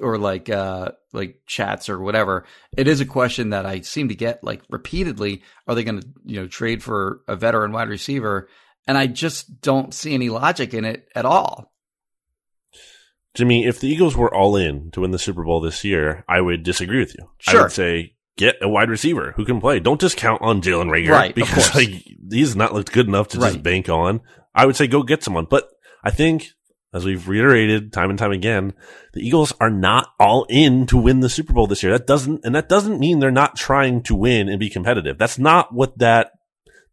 or 0.00 0.18
like 0.18 0.50
uh 0.50 0.92
like 1.12 1.40
chats 1.46 1.88
or 1.88 2.00
whatever. 2.00 2.44
It 2.76 2.88
is 2.88 3.00
a 3.00 3.06
question 3.06 3.50
that 3.50 3.64
I 3.64 3.80
seem 3.80 4.08
to 4.08 4.14
get 4.14 4.42
like 4.42 4.62
repeatedly. 4.68 5.42
Are 5.66 5.74
they 5.74 5.84
going 5.84 6.00
to 6.00 6.08
you 6.24 6.40
know 6.40 6.48
trade 6.48 6.82
for 6.82 7.22
a 7.28 7.36
veteran 7.36 7.72
wide 7.72 7.88
receiver? 7.88 8.48
And 8.86 8.98
I 8.98 9.06
just 9.06 9.60
don't 9.60 9.94
see 9.94 10.14
any 10.14 10.28
logic 10.28 10.74
in 10.74 10.84
it 10.84 11.08
at 11.14 11.26
all. 11.26 11.72
Jimmy, 13.34 13.66
if 13.66 13.78
the 13.78 13.88
Eagles 13.88 14.16
were 14.16 14.34
all 14.34 14.56
in 14.56 14.90
to 14.92 15.02
win 15.02 15.10
the 15.10 15.18
Super 15.18 15.44
Bowl 15.44 15.60
this 15.60 15.84
year, 15.84 16.24
I 16.28 16.40
would 16.40 16.62
disagree 16.62 16.98
with 16.98 17.14
you. 17.16 17.30
I 17.46 17.62
would 17.62 17.72
say 17.72 18.14
get 18.36 18.56
a 18.62 18.68
wide 18.68 18.88
receiver 18.88 19.32
who 19.36 19.44
can 19.44 19.60
play. 19.60 19.78
Don't 19.78 20.00
just 20.00 20.16
count 20.16 20.40
on 20.42 20.62
Jalen 20.62 20.88
Reagor 20.88 21.10
Right, 21.10 21.34
because 21.34 21.74
like 21.74 21.90
he's 22.30 22.56
not 22.56 22.72
looked 22.72 22.92
good 22.92 23.06
enough 23.06 23.28
to 23.28 23.38
just 23.38 23.62
bank 23.62 23.88
on. 23.88 24.22
I 24.58 24.66
would 24.66 24.76
say 24.76 24.88
go 24.88 25.02
get 25.04 25.22
someone. 25.22 25.46
But 25.48 25.70
I 26.02 26.10
think 26.10 26.50
as 26.92 27.04
we've 27.04 27.28
reiterated 27.28 27.92
time 27.92 28.10
and 28.10 28.18
time 28.18 28.32
again, 28.32 28.74
the 29.12 29.20
Eagles 29.20 29.52
are 29.60 29.70
not 29.70 30.08
all 30.18 30.46
in 30.48 30.86
to 30.86 30.96
win 30.96 31.20
the 31.20 31.28
Super 31.28 31.52
Bowl 31.52 31.66
this 31.66 31.82
year. 31.82 31.92
That 31.92 32.06
doesn't 32.06 32.44
and 32.44 32.54
that 32.54 32.68
doesn't 32.68 32.98
mean 32.98 33.20
they're 33.20 33.30
not 33.30 33.56
trying 33.56 34.02
to 34.02 34.14
win 34.14 34.48
and 34.48 34.58
be 34.58 34.68
competitive. 34.68 35.16
That's 35.16 35.38
not 35.38 35.72
what 35.72 35.98
that 35.98 36.32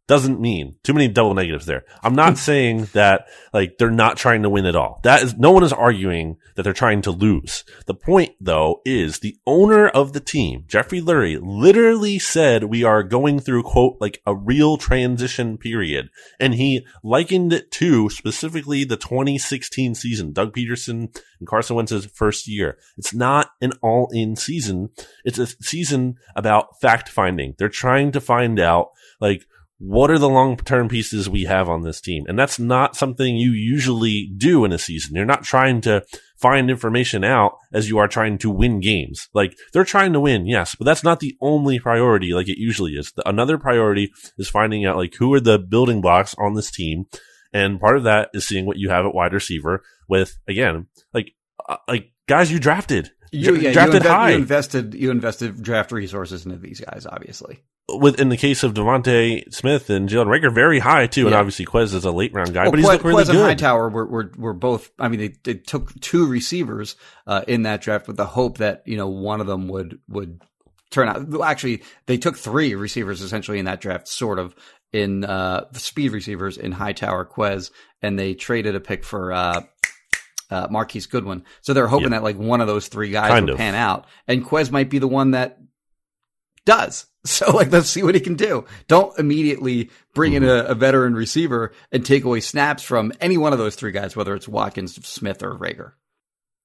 doesn't 0.06 0.40
mean 0.40 0.76
too 0.84 0.94
many 0.94 1.08
double 1.08 1.34
negatives 1.34 1.66
there. 1.66 1.84
I'm 2.02 2.14
not 2.14 2.30
hmm. 2.30 2.36
saying 2.36 2.88
that 2.92 3.26
like 3.52 3.78
they're 3.78 3.90
not 3.90 4.16
trying 4.16 4.42
to 4.42 4.50
win 4.50 4.66
at 4.66 4.76
all. 4.76 5.00
That 5.02 5.22
is 5.22 5.36
no 5.36 5.50
one 5.50 5.64
is 5.64 5.72
arguing 5.72 6.36
that 6.54 6.62
they're 6.62 6.72
trying 6.72 7.02
to 7.02 7.10
lose. 7.10 7.64
The 7.86 7.94
point 7.94 8.34
though 8.40 8.82
is 8.84 9.18
the 9.18 9.36
owner 9.46 9.88
of 9.88 10.12
the 10.12 10.20
team, 10.20 10.64
Jeffrey 10.68 11.00
Lurie, 11.00 11.38
literally 11.42 12.18
said 12.18 12.64
we 12.64 12.84
are 12.84 13.02
going 13.02 13.40
through 13.40 13.64
quote 13.64 13.96
like 14.00 14.22
a 14.26 14.34
real 14.34 14.76
transition 14.76 15.58
period. 15.58 16.08
And 16.38 16.54
he 16.54 16.86
likened 17.02 17.52
it 17.52 17.70
to 17.72 18.08
specifically 18.10 18.84
the 18.84 18.96
2016 18.96 19.94
season, 19.94 20.32
Doug 20.32 20.54
Pederson 20.54 21.16
and 21.38 21.48
Carson 21.48 21.76
Wentz's 21.76 22.06
first 22.06 22.46
year. 22.46 22.78
It's 22.96 23.12
not 23.12 23.50
an 23.60 23.72
all 23.82 24.08
in 24.12 24.36
season. 24.36 24.90
It's 25.24 25.38
a 25.38 25.46
season 25.46 26.16
about 26.34 26.80
fact 26.80 27.08
finding. 27.08 27.54
They're 27.58 27.68
trying 27.68 28.12
to 28.12 28.20
find 28.20 28.60
out 28.60 28.90
like 29.20 29.46
what 29.78 30.10
are 30.10 30.18
the 30.18 30.28
long 30.28 30.56
term 30.56 30.88
pieces 30.88 31.28
we 31.28 31.44
have 31.44 31.68
on 31.68 31.82
this 31.82 32.00
team? 32.00 32.24
And 32.28 32.38
that's 32.38 32.58
not 32.58 32.96
something 32.96 33.36
you 33.36 33.50
usually 33.50 34.32
do 34.36 34.64
in 34.64 34.72
a 34.72 34.78
season. 34.78 35.14
You're 35.14 35.26
not 35.26 35.42
trying 35.44 35.82
to 35.82 36.04
find 36.36 36.70
information 36.70 37.24
out 37.24 37.58
as 37.72 37.88
you 37.88 37.98
are 37.98 38.08
trying 38.08 38.38
to 38.38 38.50
win 38.50 38.80
games. 38.80 39.28
Like 39.34 39.56
they're 39.72 39.84
trying 39.84 40.12
to 40.14 40.20
win, 40.20 40.46
yes, 40.46 40.74
but 40.74 40.84
that's 40.84 41.04
not 41.04 41.20
the 41.20 41.36
only 41.40 41.78
priority 41.78 42.32
like 42.32 42.48
it 42.48 42.58
usually 42.58 42.92
is. 42.92 43.12
The, 43.12 43.28
another 43.28 43.58
priority 43.58 44.12
is 44.38 44.48
finding 44.48 44.86
out 44.86 44.96
like 44.96 45.14
who 45.14 45.32
are 45.34 45.40
the 45.40 45.58
building 45.58 46.00
blocks 46.00 46.34
on 46.38 46.54
this 46.54 46.70
team. 46.70 47.06
And 47.52 47.80
part 47.80 47.96
of 47.96 48.04
that 48.04 48.30
is 48.34 48.46
seeing 48.46 48.66
what 48.66 48.78
you 48.78 48.90
have 48.90 49.06
at 49.06 49.14
wide 49.14 49.32
receiver 49.32 49.82
with, 50.08 50.36
again, 50.46 50.88
like, 51.14 51.32
uh, 51.68 51.76
like 51.88 52.12
guys 52.26 52.50
you 52.50 52.58
drafted. 52.58 53.10
You, 53.32 53.56
yeah, 53.56 53.72
drafted 53.72 54.04
you, 54.04 54.08
inve- 54.08 54.12
high. 54.12 54.30
you 54.30 54.36
invested 54.36 54.94
you 54.94 55.10
invested 55.10 55.62
draft 55.62 55.92
resources 55.92 56.46
into 56.46 56.58
these 56.58 56.80
guys, 56.80 57.06
obviously. 57.10 57.62
With 57.88 58.18
in 58.20 58.30
the 58.30 58.36
case 58.36 58.64
of 58.64 58.74
DeVonta 58.74 59.54
Smith 59.54 59.90
and 59.90 60.08
Jalen 60.08 60.26
Reagor, 60.26 60.52
very 60.52 60.80
high 60.80 61.06
too, 61.06 61.26
and 61.26 61.30
Yeah. 61.30 61.38
obviously 61.38 61.64
Quez 61.66 61.94
is 61.94 62.04
a 62.04 62.10
late 62.10 62.32
round 62.34 62.52
guy, 62.52 62.62
Well, 62.62 62.72
but 62.72 62.80
he's 62.80 62.88
Quez, 62.88 63.04
really 63.04 63.22
Quez 63.22 63.28
and 63.28 63.38
good. 63.38 63.46
Hightower 63.46 63.88
were, 63.88 64.06
were 64.06 64.32
were 64.36 64.52
both. 64.54 64.90
I 64.98 65.06
mean, 65.08 65.20
they, 65.20 65.34
they 65.44 65.54
took 65.54 65.98
two 66.00 66.26
receivers 66.26 66.96
uh, 67.28 67.42
in 67.46 67.62
that 67.62 67.82
draft 67.82 68.08
with 68.08 68.16
the 68.16 68.26
hope 68.26 68.58
that 68.58 68.82
you 68.86 68.96
know 68.96 69.06
one 69.08 69.40
of 69.40 69.46
them 69.46 69.68
would 69.68 70.00
would 70.08 70.42
turn 70.90 71.08
out. 71.08 71.28
well, 71.28 71.44
Actually, 71.44 71.84
they 72.06 72.18
took 72.18 72.36
three 72.36 72.74
receivers 72.74 73.22
essentially 73.22 73.60
in 73.60 73.66
that 73.66 73.80
draft, 73.80 74.08
sort 74.08 74.40
of 74.40 74.56
in 74.92 75.24
uh, 75.24 75.66
speed 75.74 76.10
receivers 76.10 76.56
in 76.58 76.72
Hightower, 76.72 77.24
Quez, 77.24 77.70
and 78.02 78.18
they 78.18 78.34
traded 78.34 78.74
a 78.74 78.80
pick 78.80 79.04
for. 79.04 79.32
Uh, 79.32 79.60
uh, 80.48 80.68
Marquise 80.70 81.06
Goodwin. 81.06 81.42
So 81.60 81.72
they're 81.74 81.88
hoping 81.88 82.12
Yeah. 82.12 82.18
that 82.18 82.22
like 82.22 82.36
one 82.36 82.60
of 82.60 82.68
those 82.68 82.86
three 82.86 83.10
guys 83.10 83.30
Kind 83.30 83.46
would 83.46 83.52
of. 83.54 83.58
pan 83.58 83.74
out, 83.74 84.06
and 84.28 84.44
Quez 84.44 84.70
might 84.70 84.88
be 84.88 85.00
the 85.00 85.08
one 85.08 85.32
that 85.32 85.58
does. 86.64 87.06
So 87.36 87.50
like, 87.50 87.70
let's 87.70 87.90
see 87.90 88.02
what 88.02 88.14
he 88.14 88.20
can 88.20 88.34
do. 88.34 88.64
Don't 88.88 89.18
immediately 89.18 89.90
bring 90.14 90.32
in 90.32 90.42
a, 90.42 90.46
mm-hmm. 90.46 90.72
a 90.72 90.74
veteran 90.74 91.14
receiver 91.14 91.72
and 91.92 92.04
take 92.04 92.24
away 92.24 92.40
snaps 92.40 92.82
from 92.82 93.12
any 93.20 93.36
one 93.36 93.52
of 93.52 93.58
those 93.58 93.74
three 93.74 93.92
guys, 93.92 94.16
whether 94.16 94.34
it's 94.34 94.48
Watkins, 94.48 94.94
Smith, 95.06 95.42
or 95.42 95.54
Reagor. 95.54 95.92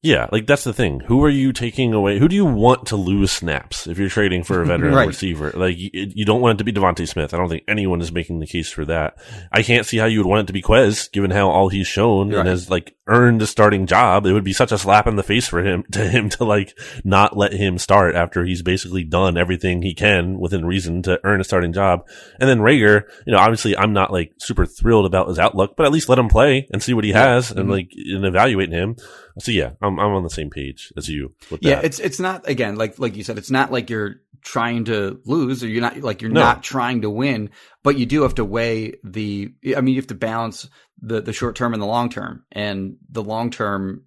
Yeah, 0.04 0.28
like 0.32 0.48
that's 0.48 0.64
the 0.64 0.74
thing. 0.74 1.00
Who 1.02 1.24
are 1.24 1.30
you 1.30 1.54
taking 1.54 1.94
away? 1.94 2.18
Who 2.18 2.28
do 2.28 2.36
you 2.36 2.46
want 2.46 2.88
to 2.88 2.96
lose 2.96 3.32
snaps 3.32 3.86
if 3.86 4.00
you're 4.00 4.10
trading 4.10 4.44
for 4.44 4.60
a 4.60 4.66
veteran 4.66 4.96
Right. 4.96 5.06
receiver? 5.08 5.52
Like 5.56 5.78
you, 5.78 5.92
you 5.94 6.26
don't 6.26 6.42
want 6.42 6.56
it 6.56 6.58
to 6.58 6.64
be 6.64 6.74
DeVonta 6.74 7.08
Smith. 7.08 7.36
I 7.36 7.38
don't 7.38 7.50
think 7.50 7.66
anyone 7.68 8.02
is 8.02 8.12
making 8.12 8.40
the 8.40 8.48
case 8.48 8.72
for 8.72 8.84
that. 8.86 9.16
I 9.52 9.62
can't 9.62 9.86
see 9.86 9.98
how 9.98 10.06
you 10.08 10.18
would 10.18 10.26
want 10.28 10.42
it 10.42 10.48
to 10.48 10.54
be 10.54 10.62
Quez, 10.64 11.12
given 11.12 11.30
how 11.30 11.52
all 11.52 11.70
he's 11.70 11.86
shown 11.86 12.30
Right. 12.30 12.40
and 12.40 12.48
has 12.50 12.68
like 12.68 12.96
earned 13.08 13.44
a 13.44 13.48
starting 13.48 13.86
job. 13.86 14.26
It 14.26 14.34
would 14.34 14.44
be 14.44 14.54
such 14.54 14.72
a 14.72 14.78
slap 14.80 15.06
in 15.06 15.18
the 15.18 15.24
face 15.24 15.48
for 15.48 15.64
him 15.64 15.84
to 15.92 16.00
him 16.08 16.30
to 16.30 16.46
like 16.46 16.76
not 17.04 17.38
let 17.38 17.54
him 17.54 17.78
start 17.78 18.16
after 18.16 18.44
he's 18.44 18.64
basically 18.64 19.04
done 19.04 19.38
everything 19.38 19.84
he 19.84 19.94
can 19.94 20.40
within 20.40 20.66
reason 20.66 21.04
to 21.04 21.20
earn 21.24 21.42
a 21.42 21.44
starting 21.44 21.74
job. 21.74 22.08
And 22.40 22.50
then 22.50 22.60
Reagor, 22.60 23.04
you 23.28 23.34
know, 23.34 23.40
obviously 23.40 23.78
I'm 23.78 23.94
not 23.94 24.12
like 24.12 24.32
super 24.40 24.66
thrilled 24.66 25.06
about 25.06 25.28
his 25.28 25.38
outlook, 25.38 25.76
but 25.78 25.86
at 25.86 25.92
least 25.92 26.10
let 26.10 26.18
him 26.18 26.30
play 26.30 26.68
and 26.74 26.82
see 26.82 26.96
what 26.96 27.04
he 27.04 27.12
has 27.12 27.52
and 27.52 27.68
Mhm. 27.70 27.72
like 27.72 27.92
and 27.96 28.26
evaluate 28.26 28.72
him. 28.72 28.96
So 29.40 29.52
yeah, 29.52 29.72
I'm 29.82 30.00
I'm 30.00 30.12
on 30.12 30.24
the 30.24 30.30
same 30.30 30.50
page 30.50 30.92
as 30.98 31.08
you 31.10 31.34
with 31.50 31.62
Yeah, 31.64 31.76
that. 31.76 31.86
it's 31.86 32.00
it's 32.00 32.20
not 32.20 32.48
again 32.50 32.76
like 32.76 33.00
like 33.00 33.16
you 33.16 33.24
said, 33.24 33.38
it's 33.38 33.52
not 33.52 33.72
like 33.72 33.90
you're 33.90 34.16
trying 34.42 34.86
to 34.86 35.20
lose 35.26 35.64
or 35.64 35.68
you're 35.68 35.82
not 35.82 35.98
like 36.02 36.22
you're 36.22 36.32
No. 36.32 36.42
not 36.42 36.64
trying 36.64 37.02
to 37.02 37.10
win, 37.10 37.50
but 37.84 37.98
you 37.98 38.06
do 38.06 38.24
have 38.24 38.36
to 38.36 38.46
weigh 38.46 38.96
the 39.04 39.54
I 39.76 39.82
mean 39.82 39.96
you 39.96 40.02
have 40.02 40.08
to 40.08 40.16
balance 40.16 40.68
the 41.02 41.22
the 41.22 41.34
short 41.34 41.56
term 41.56 41.74
and 41.74 41.82
the 41.82 41.88
long 41.88 42.10
term. 42.10 42.46
And 42.52 42.98
the 43.10 43.24
long 43.24 43.50
term 43.52 44.04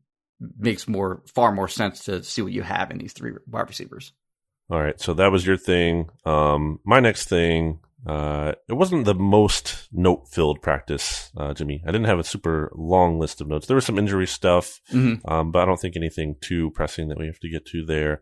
makes 0.59 0.87
more 0.89 1.22
far 1.33 1.53
more 1.53 1.68
sense 1.68 2.05
to 2.05 2.22
see 2.22 2.43
what 2.43 2.53
you 2.53 2.62
have 2.62 2.91
in 2.91 2.99
these 2.99 3.12
three 3.12 3.33
wide 3.47 3.68
receivers. 3.68 4.12
All 4.70 4.81
right, 4.81 4.99
so 5.01 5.12
that 5.14 5.31
was 5.31 5.47
your 5.47 5.57
thing. 5.59 6.09
Um, 6.25 6.81
my 6.85 6.99
next 6.99 7.29
thing, 7.29 7.81
uh, 8.07 8.52
it 8.68 8.74
wasn't 8.74 9.05
the 9.05 9.14
most 9.14 9.88
note 9.92 10.28
filled 10.28 10.61
practice, 10.62 11.30
uh, 11.36 11.55
Jimmy. 11.55 11.82
I 11.86 11.92
didn't 11.92 12.07
have 12.07 12.18
a 12.18 12.24
super 12.24 12.70
long 12.74 13.18
list 13.18 13.40
of 13.40 13.48
notes. 13.48 13.66
There 13.66 13.74
was 13.74 13.86
some 13.86 13.98
injury 13.98 14.26
stuff, 14.26 14.80
Mhm. 14.92 15.20
um, 15.30 15.50
but 15.52 15.61
I 15.62 15.64
don't 15.64 15.80
think 15.80 15.96
anything 15.96 16.36
too 16.40 16.70
pressing 16.72 17.09
that 17.09 17.18
we 17.18 17.26
have 17.26 17.40
to 17.40 17.48
get 17.48 17.64
to 17.66 17.84
there. 17.84 18.20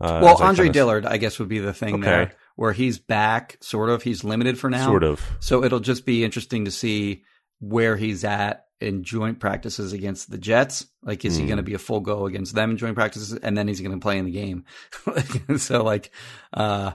Uh, 0.00 0.20
well, 0.22 0.42
Andre 0.42 0.64
kinda- 0.66 0.72
Dillard, 0.78 1.06
I 1.06 1.16
guess, 1.16 1.38
would 1.38 1.48
be 1.48 1.60
the 1.60 1.72
thing 1.72 1.94
Okay. 1.94 2.02
there, 2.04 2.32
where 2.56 2.72
he's 2.72 2.98
back, 2.98 3.56
sort 3.60 3.88
of. 3.88 4.02
He's 4.02 4.24
limited 4.24 4.58
for 4.58 4.68
now, 4.68 4.86
Sort 4.86 5.04
of. 5.04 5.22
So 5.40 5.62
it'll 5.64 5.80
just 5.80 6.04
be 6.04 6.24
interesting 6.24 6.64
to 6.64 6.70
see 6.72 7.22
where 7.60 7.96
he's 7.96 8.24
at 8.24 8.64
in 8.80 9.04
joint 9.04 9.38
practices 9.38 9.92
against 9.92 10.28
the 10.28 10.38
Jets. 10.38 10.86
Like, 11.04 11.24
is 11.24 11.36
he 11.36 11.42
Hmm. 11.42 11.48
going 11.50 11.56
to 11.58 11.62
be 11.62 11.74
a 11.74 11.78
full 11.78 12.00
go 12.00 12.26
against 12.26 12.52
them 12.52 12.72
in 12.72 12.76
joint 12.78 12.96
practices, 12.96 13.32
and 13.32 13.56
then 13.56 13.68
he's 13.68 13.80
going 13.80 13.92
to 13.92 14.02
play 14.02 14.18
in 14.18 14.24
the 14.24 14.32
game? 14.32 14.64
so, 15.56 15.84
like, 15.84 16.10
uh, 16.52 16.92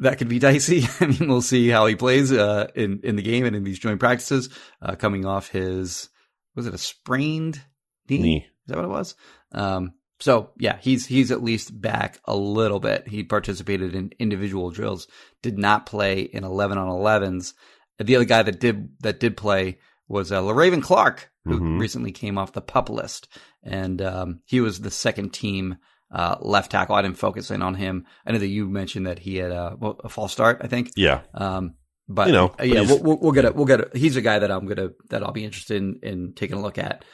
that 0.00 0.18
could 0.18 0.28
be 0.28 0.38
dicey. 0.38 0.84
I 1.00 1.06
mean, 1.06 1.28
we'll 1.28 1.42
see 1.42 1.68
how 1.68 1.86
he 1.86 1.94
plays 1.96 2.32
uh, 2.32 2.68
in 2.74 3.00
in 3.02 3.16
the 3.16 3.22
game 3.22 3.44
and 3.44 3.56
in 3.56 3.64
these 3.64 3.78
joint 3.78 4.00
practices. 4.00 4.48
Uh, 4.82 4.94
coming 4.96 5.24
off 5.26 5.48
his 5.48 6.08
was 6.54 6.66
it 6.66 6.74
a 6.74 6.78
sprained 6.78 7.60
knee? 8.08 8.18
Knee. 8.22 8.46
Is 8.46 8.68
that 8.68 8.76
what 8.76 8.84
it 8.84 8.88
was? 8.88 9.14
Um, 9.52 9.92
so 10.18 10.50
yeah, 10.58 10.78
he's 10.80 11.06
he's 11.06 11.30
at 11.30 11.42
least 11.42 11.78
back 11.80 12.18
a 12.24 12.36
little 12.36 12.80
bit. 12.80 13.06
He 13.08 13.22
participated 13.22 13.94
in 13.94 14.12
individual 14.18 14.70
drills, 14.70 15.06
did 15.42 15.58
not 15.58 15.86
play 15.86 16.20
in 16.22 16.44
eleven 16.44 16.78
on 16.78 16.88
elevens. 16.88 17.54
The 17.98 18.16
other 18.16 18.24
guy 18.24 18.42
that 18.42 18.60
did 18.60 18.90
that 19.00 19.20
did 19.20 19.36
play 19.36 19.78
was 20.08 20.30
uh, 20.32 20.40
Le'Raven 20.40 20.82
Clark, 20.82 21.30
who 21.44 21.58
Mhm. 21.60 21.80
recently 21.80 22.12
came 22.12 22.38
off 22.38 22.52
the 22.52 22.60
pup 22.60 22.88
list, 22.88 23.28
and 23.62 24.00
um, 24.02 24.40
he 24.44 24.60
was 24.60 24.80
the 24.80 24.90
second 24.90 25.32
team 25.32 25.76
uh, 26.10 26.36
left 26.40 26.70
tackle. 26.70 26.94
I 26.94 27.02
didn't 27.02 27.18
focus 27.18 27.50
in 27.50 27.62
on 27.62 27.74
him. 27.74 28.06
I 28.26 28.32
know 28.32 28.38
that 28.38 28.46
you 28.46 28.68
mentioned 28.68 29.06
that 29.06 29.18
he 29.18 29.36
had 29.36 29.50
a, 29.50 29.76
well, 29.78 30.00
a 30.04 30.08
false 30.08 30.32
start. 30.32 30.60
I 30.62 30.66
think. 30.68 30.90
Yeah. 30.96 31.22
Um, 31.34 31.74
but 32.08 32.28
You 32.28 32.32
know, 32.34 32.54
uh, 32.60 32.62
yeah, 32.62 32.82
we'll, 32.82 33.02
we'll, 33.02 33.18
we'll 33.18 33.32
get 33.32 33.44
it. 33.44 33.56
we'll 33.56 33.66
get 33.66 33.80
it. 33.80 33.96
he's 33.96 34.16
a 34.16 34.20
guy 34.20 34.38
that 34.38 34.50
I'm 34.50 34.66
gonna 34.66 34.90
that 35.10 35.22
I'll 35.22 35.32
be 35.32 35.44
interested 35.44 35.76
in, 35.82 35.98
in 36.02 36.32
taking 36.34 36.56
a 36.56 36.62
look 36.62 36.78
at 36.78 37.04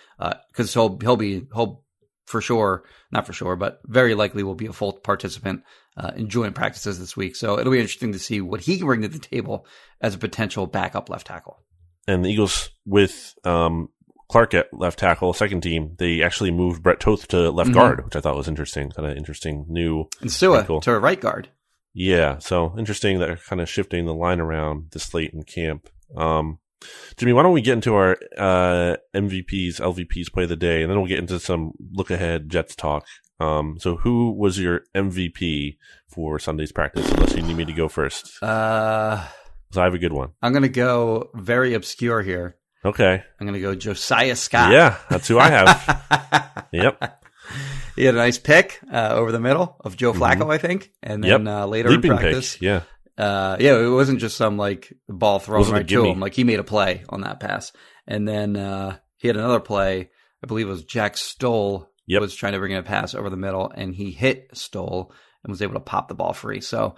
because 0.49 0.73
he'll 0.75 0.99
he'll 0.99 1.17
be 1.17 1.47
he'll 1.55 1.83
for 2.27 2.41
sure 2.41 2.85
not 3.11 3.27
for 3.27 3.33
sure 3.33 3.57
but 3.57 3.81
very 3.85 4.15
likely 4.15 4.43
will 4.43 4.55
be 4.55 4.67
a 4.67 4.73
full 4.73 4.93
participant 4.93 5.63
uh, 5.97 6.13
in 6.17 6.29
joint 6.29 6.55
practices 6.55 6.99
this 6.99 7.17
week. 7.17 7.37
So 7.37 7.59
it'll 7.59 7.73
be 7.73 7.81
interesting 7.81 8.13
to 8.13 8.19
see 8.19 8.41
what 8.41 8.61
he 8.61 8.77
can 8.79 8.87
bring 8.87 9.03
to 9.03 9.09
the 9.09 9.19
table 9.19 9.67
as 10.01 10.15
a 10.15 10.19
potential 10.19 10.67
backup 10.67 11.09
left 11.09 11.27
tackle. 11.27 11.59
And 12.07 12.25
the 12.25 12.31
Eagles 12.31 12.71
with 12.85 13.35
um, 13.45 13.89
Clark 14.33 14.55
at 14.55 14.73
left 14.73 14.99
tackle, 14.99 15.33
second 15.35 15.61
team, 15.61 15.95
they 15.99 16.23
actually 16.23 16.51
moved 16.51 16.83
Brett 16.83 17.01
Toth 17.01 17.29
to 17.29 17.51
left 17.51 17.71
Mhm. 17.71 17.75
guard, 17.75 18.05
which 18.05 18.17
I 18.17 18.21
thought 18.21 18.35
was 18.37 18.49
interesting. 18.49 18.91
Kind 18.91 19.11
of 19.11 19.17
interesting 19.17 19.67
new. 19.69 20.07
And 20.23 20.33
Sua 20.33 20.57
Very 20.57 20.67
cool. 20.67 20.81
to 20.81 20.93
a 20.95 20.99
right 20.99 21.21
guard. 21.21 21.49
Yeah, 21.95 22.39
so 22.39 22.75
interesting 22.79 23.19
that 23.19 23.27
they're 23.27 23.37
kind 23.37 23.61
of 23.61 23.69
shifting 23.69 24.07
the 24.07 24.15
line 24.15 24.41
around 24.41 24.87
this 24.93 25.13
late 25.13 25.33
in 25.35 25.43
camp. 25.43 25.91
Um, 26.17 26.59
Jimmy, 27.19 27.35
why 27.35 27.43
don't 27.43 27.53
we 27.53 27.61
get 27.61 27.75
into 27.75 27.95
our 27.95 28.17
uh, 28.39 28.97
MVPs, 29.15 29.79
LVPs 29.79 30.33
play 30.33 30.45
of 30.45 30.49
the 30.49 30.57
day, 30.57 30.81
and 30.83 30.91
then 30.91 30.99
we'll 30.99 31.07
get 31.09 31.19
into 31.19 31.39
some 31.39 31.73
look 31.93 32.11
ahead 32.11 32.49
Jets 32.49 32.75
talk. 32.75 33.05
Um, 33.39 33.77
so, 33.79 33.97
who 33.97 34.33
was 34.33 34.59
your 34.59 34.83
MVP 34.95 35.77
for 36.09 36.39
Sunday's 36.39 36.73
practice? 36.73 37.09
Unless 37.11 37.37
you 37.37 37.43
need 37.43 37.57
me 37.57 37.65
to 37.67 37.73
go 37.73 37.89
first, 37.89 38.39
so 38.41 38.47
I 39.81 39.85
have 39.85 39.95
a 39.95 39.99
good 39.99 40.13
one. 40.13 40.31
I'm 40.43 40.53
gonna 40.53 40.69
go 40.69 41.31
very 41.35 41.75
obscure 41.75 42.23
here. 42.23 42.57
Okay, 42.85 43.23
I'm 43.41 43.47
gonna 43.47 43.61
go 43.61 43.75
Josiah 43.75 44.35
Scott. 44.37 44.73
yeah, 44.73 44.97
that's 45.09 45.29
who 45.29 45.39
I 45.39 45.49
have. 45.51 46.67
yep, 46.73 47.23
he 47.97 48.05
had 48.05 48.15
a 48.15 48.19
nice 48.19 48.39
pick 48.39 48.81
uh, 48.93 49.11
over 49.13 49.31
the 49.33 49.39
middle 49.41 49.77
of 49.81 49.97
Joe 49.97 50.13
Flacco, 50.13 50.43
Mhm. 50.47 50.53
I 50.53 50.59
think, 50.59 50.91
and 51.03 51.25
Yep. 51.25 51.39
then 51.41 51.49
uh, 51.49 51.67
later 51.67 51.91
leaping 51.91 52.11
in 52.13 52.17
practice, 52.19 52.55
pick. 52.55 52.63
Yeah, 52.63 52.81
uh, 53.19 53.57
yeah, 53.61 53.77
it 53.79 53.89
wasn't 53.89 54.19
just 54.21 54.37
some 54.37 54.57
like 54.57 54.93
ball 55.09 55.39
thrown 55.39 55.71
right 55.71 55.87
to 55.87 56.05
him. 56.07 56.19
Like 56.21 56.35
he 56.35 56.45
made 56.45 56.59
a 56.59 56.65
play 56.65 57.05
on 57.09 57.21
that 57.21 57.39
pass, 57.41 57.73
and 58.07 58.27
then 58.27 58.57
uh, 58.57 58.97
he 59.17 59.29
had 59.29 59.37
another 59.37 59.61
play. 59.61 60.11
I 60.43 60.47
believe 60.49 60.67
it 60.67 60.71
was 60.71 60.85
Jack 60.85 61.17
Stoll 61.17 61.89
Yep. 62.09 62.21
was 62.21 62.35
trying 62.35 62.55
to 62.55 62.59
bring 62.59 62.73
in 62.73 62.79
a 62.79 62.83
pass 62.83 63.15
over 63.15 63.31
the 63.31 63.37
middle, 63.37 63.71
and 63.73 63.95
he 63.95 64.11
hit 64.11 64.49
Stoll 64.55 65.13
and 65.45 65.53
was 65.53 65.63
able 65.63 65.75
to 65.75 65.81
pop 65.81 66.09
the 66.09 66.17
ball 66.17 66.33
free. 66.33 66.61
So 66.61 66.97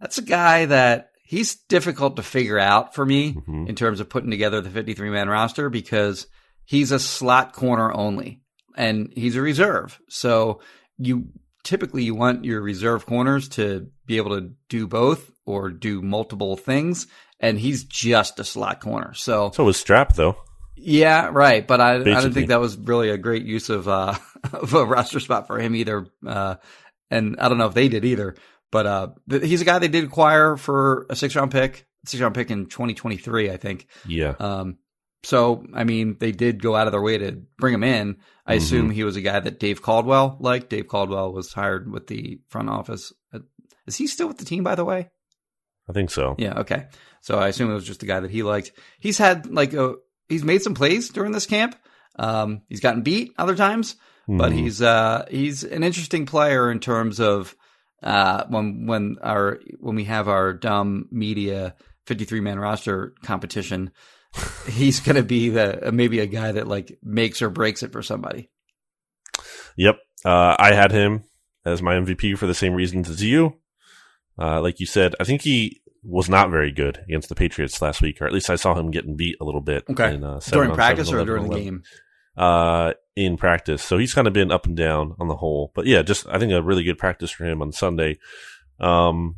that's 0.00 0.16
a 0.16 0.22
guy 0.22 0.64
that 0.64 1.10
he's 1.26 1.56
difficult 1.68 2.16
to 2.16 2.22
figure 2.22 2.58
out 2.58 2.94
for 2.94 3.04
me 3.04 3.34
Mhm. 3.34 3.68
in 3.68 3.74
terms 3.74 4.00
of 4.00 4.08
putting 4.08 4.30
together 4.30 4.60
the 4.60 4.70
53 4.70 5.10
man 5.10 5.28
roster 5.28 5.68
because 5.68 6.26
he's 6.64 6.92
a 6.92 6.98
slot 6.98 7.52
corner 7.52 7.92
only 7.92 8.40
and 8.76 9.12
he's 9.14 9.36
a 9.36 9.42
reserve. 9.42 9.98
So 10.08 10.60
you 10.98 11.26
typically 11.64 12.04
you 12.04 12.14
want 12.14 12.44
your 12.44 12.60
reserve 12.60 13.06
corners 13.06 13.48
to 13.50 13.88
be 14.06 14.16
able 14.18 14.38
to 14.40 14.52
do 14.68 14.86
both 14.86 15.30
or 15.44 15.70
do 15.70 16.00
multiple 16.00 16.56
things 16.56 17.06
and 17.40 17.58
he's 17.58 17.84
just 17.84 18.38
a 18.40 18.44
slot 18.44 18.80
corner. 18.80 19.12
So 19.14 19.50
so 19.54 19.64
was 19.64 19.76
Strap 19.76 20.14
though. 20.14 20.36
yeah, 20.76 21.28
right. 21.32 21.66
But 21.66 21.80
I, 21.80 21.94
I 21.96 22.20
don't 22.20 22.32
think 22.32 22.48
that 22.48 22.60
was 22.60 22.76
really 22.76 23.10
a 23.10 23.18
great 23.18 23.44
use 23.44 23.68
of 23.68 23.88
uh, 23.88 24.14
of 24.52 24.74
a 24.74 24.84
roster 24.84 25.20
spot 25.20 25.46
for 25.46 25.58
him 25.58 25.74
either. 25.74 26.06
Uh, 26.26 26.56
and 27.10 27.36
I 27.38 27.48
don't 27.48 27.58
know 27.58 27.66
if 27.66 27.74
they 27.74 27.88
did 27.88 28.04
either. 28.04 28.34
But 28.72 28.86
uh, 28.86 29.08
th- 29.30 29.42
he's 29.44 29.60
a 29.62 29.64
guy 29.64 29.78
they 29.78 29.88
did 29.88 30.04
acquire 30.04 30.56
for 30.56 31.06
a 31.10 31.16
six 31.16 31.34
round 31.36 31.50
pick, 31.52 31.86
six 32.04 32.20
round 32.20 32.34
pick 32.34 32.50
in 32.50 32.66
2023, 32.66 33.50
I 33.50 33.56
think. 33.56 33.86
Yeah, 34.06 34.34
Um, 34.38 34.78
so 35.22 35.64
I 35.74 35.84
mean, 35.84 36.16
they 36.20 36.32
did 36.32 36.62
go 36.62 36.74
out 36.76 36.86
of 36.86 36.92
their 36.92 37.02
way 37.02 37.18
to 37.18 37.42
bring 37.58 37.74
him 37.74 37.84
in. 37.84 38.16
I 38.46 38.54
Mhm. 38.54 38.58
assume 38.58 38.90
he 38.90 39.04
was 39.04 39.16
a 39.16 39.20
guy 39.20 39.38
that 39.40 39.58
Dave 39.60 39.82
Caldwell 39.82 40.36
liked. 40.40 40.70
Dave 40.70 40.86
Caldwell 40.88 41.32
was 41.32 41.52
hired 41.52 41.90
with 41.90 42.06
the 42.06 42.40
front 42.48 42.68
office. 42.68 43.12
Uh, 43.32 43.40
Is 43.86 43.96
he 43.96 44.06
still 44.06 44.28
with 44.28 44.38
the 44.38 44.44
team, 44.44 44.62
by 44.64 44.74
the 44.74 44.84
way? 44.84 45.10
I 45.88 45.92
think 45.92 46.10
so. 46.10 46.34
Yeah, 46.38 46.58
okay. 46.60 46.86
So 47.20 47.38
I 47.38 47.48
assume 47.48 47.70
it 47.70 47.74
was 47.74 47.86
just 47.86 48.02
a 48.02 48.06
guy 48.06 48.18
that 48.20 48.30
he 48.30 48.42
liked. 48.42 48.72
He's 49.00 49.18
had 49.18 49.46
like 49.52 49.72
a 49.74 49.94
he's 50.28 50.42
made 50.44 50.62
some 50.62 50.74
plays 50.74 51.08
during 51.10 51.30
this 51.32 51.46
camp. 51.46 51.76
Um, 52.18 52.62
he's 52.68 52.80
gotten 52.80 53.02
beat 53.02 53.32
other 53.38 53.54
times, 53.54 53.94
but 54.28 54.50
Mhm. 54.52 54.58
he's 54.58 54.82
uh 54.82 55.26
he's 55.30 55.62
an 55.64 55.82
interesting 55.84 56.26
player 56.26 56.70
in 56.70 56.80
terms 56.80 57.20
of 57.20 57.54
uh 58.02 58.44
when 58.48 58.86
when 58.86 59.16
our 59.22 59.60
when 59.78 59.96
we 59.96 60.04
have 60.04 60.28
our 60.28 60.52
dumb 60.52 61.08
media 61.10 61.74
53 62.06 62.40
man 62.40 62.58
roster 62.58 63.14
competition, 63.22 63.90
he's 64.68 65.00
going 65.00 65.16
to 65.16 65.22
be 65.22 65.50
the 65.50 65.90
maybe 65.92 66.20
a 66.20 66.26
guy 66.26 66.52
that 66.52 66.68
like 66.68 66.98
makes 67.02 67.42
or 67.42 67.50
breaks 67.50 67.82
it 67.82 67.92
for 67.92 68.02
somebody. 68.02 68.50
Yep. 69.76 69.98
Uh, 70.24 70.56
I 70.58 70.72
had 70.72 70.92
him 70.92 71.24
as 71.64 71.82
my 71.82 71.94
MVP 71.94 72.38
for 72.38 72.46
the 72.46 72.54
same 72.54 72.74
reasons 72.74 73.10
as 73.10 73.22
you. 73.22 73.56
Uh, 74.38 74.60
like 74.60 74.80
you 74.80 74.86
said, 74.86 75.14
I 75.20 75.24
think 75.24 75.42
he 75.42 75.80
was 76.02 76.28
not 76.28 76.50
very 76.50 76.70
good 76.70 76.98
against 77.08 77.28
the 77.28 77.34
Patriots 77.34 77.82
last 77.82 78.00
week, 78.00 78.20
or 78.20 78.26
at 78.26 78.32
least 78.32 78.50
I 78.50 78.56
saw 78.56 78.74
him 78.74 78.90
getting 78.90 79.16
beat 79.16 79.36
a 79.40 79.44
little 79.44 79.60
bit. 79.60 79.84
Okay. 79.90 80.14
In, 80.14 80.24
uh, 80.24 80.40
During 80.50 80.72
practice 80.72 81.10
or 81.12 81.24
during 81.24 81.44
on 81.44 81.50
the 81.50 81.56
11. 81.56 81.64
game? 81.64 81.82
Uh, 82.36 82.92
in 83.16 83.36
practice. 83.38 83.82
So 83.82 83.96
he's 83.96 84.12
kind 84.12 84.26
of 84.26 84.34
been 84.34 84.52
up 84.52 84.66
and 84.66 84.76
down 84.76 85.14
on 85.18 85.26
the 85.28 85.36
whole. 85.36 85.72
But 85.74 85.86
yeah, 85.86 86.02
just 86.02 86.26
I 86.28 86.38
think 86.38 86.52
a 86.52 86.62
really 86.62 86.84
good 86.84 86.98
practice 86.98 87.30
for 87.30 87.44
him 87.46 87.62
on 87.62 87.72
Sunday. 87.72 88.18
Um, 88.78 89.36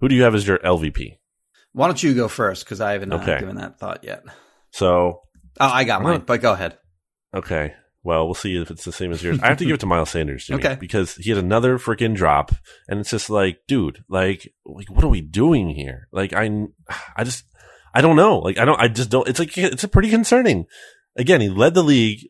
who 0.00 0.08
do 0.08 0.14
you 0.14 0.22
have 0.22 0.34
as 0.34 0.46
your 0.46 0.58
LVP? 0.58 1.18
Why 1.72 1.88
don't 1.88 2.00
you 2.02 2.14
go 2.14 2.28
first 2.28 2.64
cuz 2.66 2.80
I 2.80 2.92
haven't 2.92 3.12
uh, 3.12 3.16
Okay. 3.16 3.40
given 3.40 3.56
that 3.56 3.78
thought 3.80 4.04
yet. 4.04 4.22
So 4.70 5.22
Oh, 5.58 5.68
I 5.68 5.84
got 5.84 6.02
mine, 6.02 6.22
but 6.26 6.40
go 6.40 6.52
ahead. 6.52 6.78
Okay. 7.34 7.74
Well, 8.04 8.26
we'll 8.26 8.34
see 8.34 8.54
if 8.60 8.70
it's 8.70 8.84
the 8.84 8.92
same 8.92 9.10
as 9.10 9.20
yours. 9.24 9.40
I 9.42 9.48
have 9.48 9.56
to 9.58 9.64
give 9.64 9.74
it 9.74 9.80
to 9.80 9.86
Miles 9.86 10.10
Sanders, 10.10 10.44
Jimmy, 10.46 10.64
Okay. 10.64 10.76
because 10.78 11.16
he 11.16 11.30
had 11.30 11.38
another 11.42 11.76
freaking 11.78 12.14
drop, 12.14 12.52
and 12.86 13.00
it's 13.00 13.10
just 13.10 13.28
like, 13.28 13.58
dude, 13.66 14.04
like, 14.08 14.52
like, 14.64 14.88
what 14.88 15.02
are 15.02 15.08
we 15.08 15.20
doing 15.22 15.70
here? 15.70 16.06
Like, 16.12 16.32
I, 16.32 16.48
I 17.16 17.24
just, 17.24 17.42
I 17.92 18.02
don't 18.02 18.14
know. 18.14 18.38
Like, 18.38 18.58
I 18.58 18.64
don't, 18.64 18.80
I 18.80 18.86
just 18.86 19.10
don't. 19.10 19.26
It's 19.26 19.40
like, 19.40 19.58
it's 19.58 19.82
a 19.82 19.88
pretty 19.88 20.08
concerning. 20.10 20.66
Again, 21.16 21.40
he 21.40 21.48
led 21.48 21.74
the 21.74 21.82
league 21.82 22.28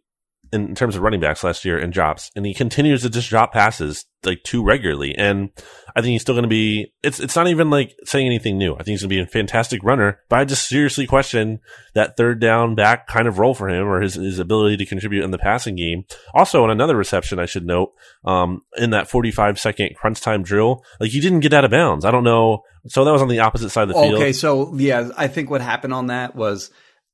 in 0.52 0.74
terms 0.74 0.96
of 0.96 1.02
running 1.02 1.20
backs 1.20 1.44
last 1.44 1.64
year 1.64 1.78
in 1.78 1.90
drops, 1.90 2.30
and 2.36 2.46
he 2.46 2.54
continues 2.54 3.02
to 3.02 3.10
just 3.10 3.28
drop 3.28 3.52
passes 3.52 4.04
like 4.24 4.42
too 4.42 4.62
regularly. 4.62 5.14
And 5.16 5.50
I 5.94 6.02
think 6.02 6.12
he's 6.12 6.22
still 6.22 6.34
going 6.34 6.42
to 6.42 6.48
be. 6.48 6.92
It's 7.02 7.20
it's 7.20 7.36
not 7.36 7.48
even 7.48 7.70
like 7.70 7.94
saying 8.04 8.26
anything 8.26 8.58
new. 8.58 8.74
I 8.74 8.78
think 8.78 8.88
he's 8.88 9.02
going 9.02 9.10
to 9.10 9.16
be 9.16 9.20
a 9.20 9.26
fantastic 9.26 9.82
runner, 9.82 10.20
but 10.28 10.38
I 10.38 10.44
just 10.44 10.68
seriously 10.68 11.06
question 11.06 11.60
that 11.94 12.16
third 12.16 12.40
down 12.40 12.74
back 12.74 13.06
kind 13.06 13.28
of 13.28 13.38
role 13.38 13.54
for 13.54 13.68
him 13.68 13.86
or 13.86 14.00
his, 14.00 14.14
his 14.14 14.38
ability 14.38 14.76
to 14.78 14.86
contribute 14.86 15.24
in 15.24 15.30
the 15.30 15.38
passing 15.38 15.76
game. 15.76 16.04
Also, 16.34 16.62
on 16.62 16.70
another 16.70 16.96
reception, 16.96 17.38
I 17.38 17.46
should 17.46 17.66
note, 17.66 17.92
um, 18.24 18.62
in 18.76 18.90
that 18.90 19.08
45 19.08 19.58
second 19.58 19.94
crunch 19.96 20.20
time 20.20 20.42
drill, 20.42 20.84
like 21.00 21.10
he 21.10 21.20
didn't 21.20 21.40
get 21.40 21.54
out 21.54 21.64
of 21.64 21.70
bounds. 21.70 22.04
I 22.04 22.10
don't 22.10 22.24
know. 22.24 22.62
So 22.88 23.04
that 23.04 23.12
was 23.12 23.22
on 23.22 23.28
the 23.28 23.40
opposite 23.40 23.70
side 23.70 23.88
of 23.88 23.94
the 23.94 23.94
field. 23.94 24.14
Okay, 24.14 24.32
so 24.32 24.74
yeah, 24.76 25.10
I 25.16 25.28
think 25.28 25.50
what 25.50 25.60
happened 25.60 25.94
on 25.94 26.08
that 26.08 26.36
was 26.36 26.70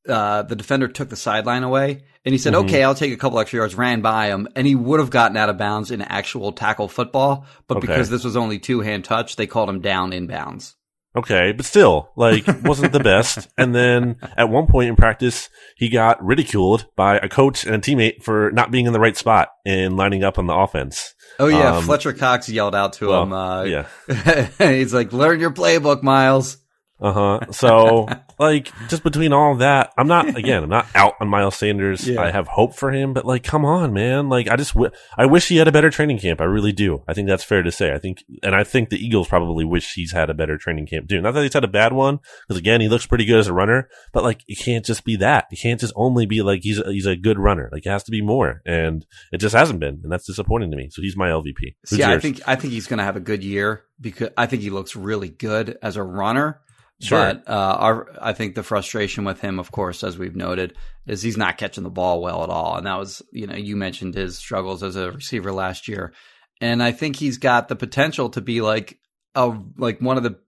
uh, 0.08 0.42
the 0.42 0.56
defender 0.56 0.88
took 0.88 1.08
the 1.08 1.16
sideline 1.16 1.62
away 1.62 2.02
and 2.24 2.32
he 2.32 2.38
said, 2.38 2.52
Mhm. 2.54 2.64
okay, 2.64 2.82
I'll 2.84 2.94
take 2.94 3.12
a 3.12 3.16
couple 3.16 3.38
extra 3.40 3.58
yards, 3.58 3.74
ran 3.74 4.00
by 4.00 4.28
him 4.28 4.48
and 4.54 4.66
he 4.66 4.74
would 4.74 5.00
have 5.00 5.10
gotten 5.10 5.36
out 5.36 5.48
of 5.48 5.58
bounds 5.58 5.90
in 5.90 6.02
actual 6.02 6.52
tackle 6.52 6.88
football. 6.88 7.46
But 7.68 7.78
Okay. 7.78 7.86
because 7.86 8.10
this 8.10 8.24
was 8.24 8.36
only 8.36 8.58
two 8.58 8.80
hand 8.80 9.04
touch, 9.04 9.36
they 9.36 9.46
called 9.46 9.68
him 9.68 9.80
down 9.80 10.12
in 10.12 10.26
bounds. 10.26 10.76
Okay, 11.14 11.52
but 11.52 11.66
still, 11.66 12.08
like, 12.16 12.44
wasn't 12.64 12.92
the 12.92 13.00
best. 13.00 13.46
And 13.58 13.74
then 13.74 14.16
at 14.34 14.48
one 14.48 14.66
point 14.66 14.88
in 14.88 14.96
practice, 14.96 15.50
he 15.76 15.90
got 15.90 16.24
ridiculed 16.24 16.86
by 16.96 17.18
a 17.18 17.28
coach 17.28 17.66
and 17.66 17.74
a 17.74 17.78
teammate 17.78 18.22
for 18.22 18.50
not 18.52 18.70
being 18.70 18.86
in 18.86 18.94
the 18.94 19.00
right 19.00 19.14
spot 19.16 19.48
and 19.66 19.94
lining 19.94 20.24
up 20.24 20.38
on 20.38 20.46
the 20.46 20.54
offense. 20.54 21.12
Oh 21.38 21.48
yeah. 21.48 21.76
Um, 21.76 21.84
Fletcher 21.84 22.14
Cox 22.14 22.48
yelled 22.48 22.74
out 22.74 22.94
to 22.94 23.08
well, 23.08 23.22
him. 23.24 23.32
Uh, 23.34 23.62
yeah. 23.64 23.86
he's 24.58 24.94
like, 24.94 25.12
learn 25.12 25.38
your 25.38 25.50
playbook, 25.50 26.02
Miles. 26.02 26.56
Uh 27.02 27.12
huh. 27.12 27.52
So, 27.52 28.06
like, 28.38 28.70
just 28.88 29.02
between 29.02 29.32
all 29.32 29.56
that, 29.56 29.92
I'm 29.98 30.06
not, 30.06 30.36
again, 30.36 30.62
I'm 30.62 30.68
not 30.68 30.86
out 30.94 31.14
on 31.20 31.26
Miles 31.26 31.56
Sanders. 31.56 32.06
Yeah. 32.08 32.20
I 32.20 32.30
have 32.30 32.46
hope 32.46 32.76
for 32.76 32.92
him, 32.92 33.12
but 33.12 33.24
like, 33.24 33.42
come 33.42 33.64
on, 33.64 33.92
man. 33.92 34.28
Like, 34.28 34.48
I 34.48 34.54
just, 34.54 34.74
w- 34.74 34.92
I 35.18 35.26
wish 35.26 35.48
he 35.48 35.56
had 35.56 35.66
a 35.66 35.72
better 35.72 35.90
training 35.90 36.20
camp. 36.20 36.40
I 36.40 36.44
really 36.44 36.70
do. 36.70 37.02
I 37.08 37.12
think 37.12 37.28
that's 37.28 37.42
fair 37.42 37.64
to 37.64 37.72
say. 37.72 37.92
I 37.92 37.98
think, 37.98 38.22
and 38.44 38.54
I 38.54 38.62
think 38.62 38.90
the 38.90 39.04
Eagles 39.04 39.26
probably 39.26 39.64
wish 39.64 39.94
he's 39.94 40.12
had 40.12 40.30
a 40.30 40.34
better 40.34 40.56
training 40.56 40.86
camp 40.86 41.08
too. 41.08 41.20
Not 41.20 41.32
that 41.34 41.42
he's 41.42 41.54
had 41.54 41.64
a 41.64 41.68
bad 41.68 41.92
one, 41.92 42.20
because 42.46 42.58
again, 42.58 42.80
he 42.80 42.88
looks 42.88 43.06
pretty 43.06 43.24
good 43.24 43.40
as 43.40 43.48
a 43.48 43.52
runner, 43.52 43.88
but 44.12 44.22
like, 44.22 44.44
it 44.46 44.58
can't 44.58 44.84
just 44.84 45.04
be 45.04 45.16
that. 45.16 45.46
You 45.50 45.58
can't 45.60 45.80
just 45.80 45.92
only 45.96 46.24
be 46.24 46.40
like, 46.40 46.60
he's, 46.62 46.78
a, 46.78 46.92
he's 46.92 47.06
a 47.06 47.16
good 47.16 47.38
runner. 47.38 47.68
Like, 47.72 47.84
it 47.84 47.90
has 47.90 48.04
to 48.04 48.12
be 48.12 48.22
more. 48.22 48.62
And 48.64 49.04
it 49.32 49.38
just 49.38 49.56
hasn't 49.56 49.80
been. 49.80 50.00
And 50.04 50.12
that's 50.12 50.26
disappointing 50.26 50.70
to 50.70 50.76
me. 50.76 50.88
So 50.90 51.02
he's 51.02 51.16
my 51.16 51.30
LVP. 51.30 51.74
Who's 51.88 51.98
See, 51.98 52.04
I 52.04 52.18
think 52.20 52.40
I 52.46 52.54
think 52.54 52.72
he's 52.72 52.86
going 52.86 52.98
to 52.98 53.04
have 53.04 53.16
a 53.16 53.20
good 53.20 53.42
year 53.42 53.84
because 54.00 54.30
I 54.36 54.46
think 54.46 54.62
he 54.62 54.70
looks 54.70 54.94
really 54.94 55.28
good 55.28 55.78
as 55.82 55.96
a 55.96 56.02
runner. 56.02 56.60
Sure. 57.02 57.18
But 57.34 57.48
uh, 57.48 57.76
our, 57.78 58.08
I 58.20 58.32
think 58.32 58.54
the 58.54 58.62
frustration 58.62 59.24
with 59.24 59.40
him, 59.40 59.58
of 59.58 59.70
course, 59.72 60.04
as 60.04 60.16
we've 60.18 60.36
noted, 60.36 60.74
is 61.06 61.22
he's 61.22 61.36
not 61.36 61.58
catching 61.58 61.84
the 61.84 61.90
ball 61.90 62.22
well 62.22 62.42
at 62.44 62.50
all. 62.50 62.76
And 62.76 62.86
that 62.86 62.98
was, 62.98 63.22
you 63.32 63.46
know, 63.46 63.56
you 63.56 63.76
mentioned 63.76 64.14
his 64.14 64.38
struggles 64.38 64.82
as 64.82 64.96
a 64.96 65.10
receiver 65.12 65.52
last 65.52 65.88
year, 65.88 66.12
and 66.60 66.82
I 66.82 66.92
think 66.92 67.16
he's 67.16 67.38
got 67.38 67.68
the 67.68 67.76
potential 67.76 68.30
to 68.30 68.40
be 68.40 68.60
like 68.60 68.98
a 69.34 69.56
like 69.76 70.00
one 70.00 70.16
of 70.16 70.22
the 70.22 70.38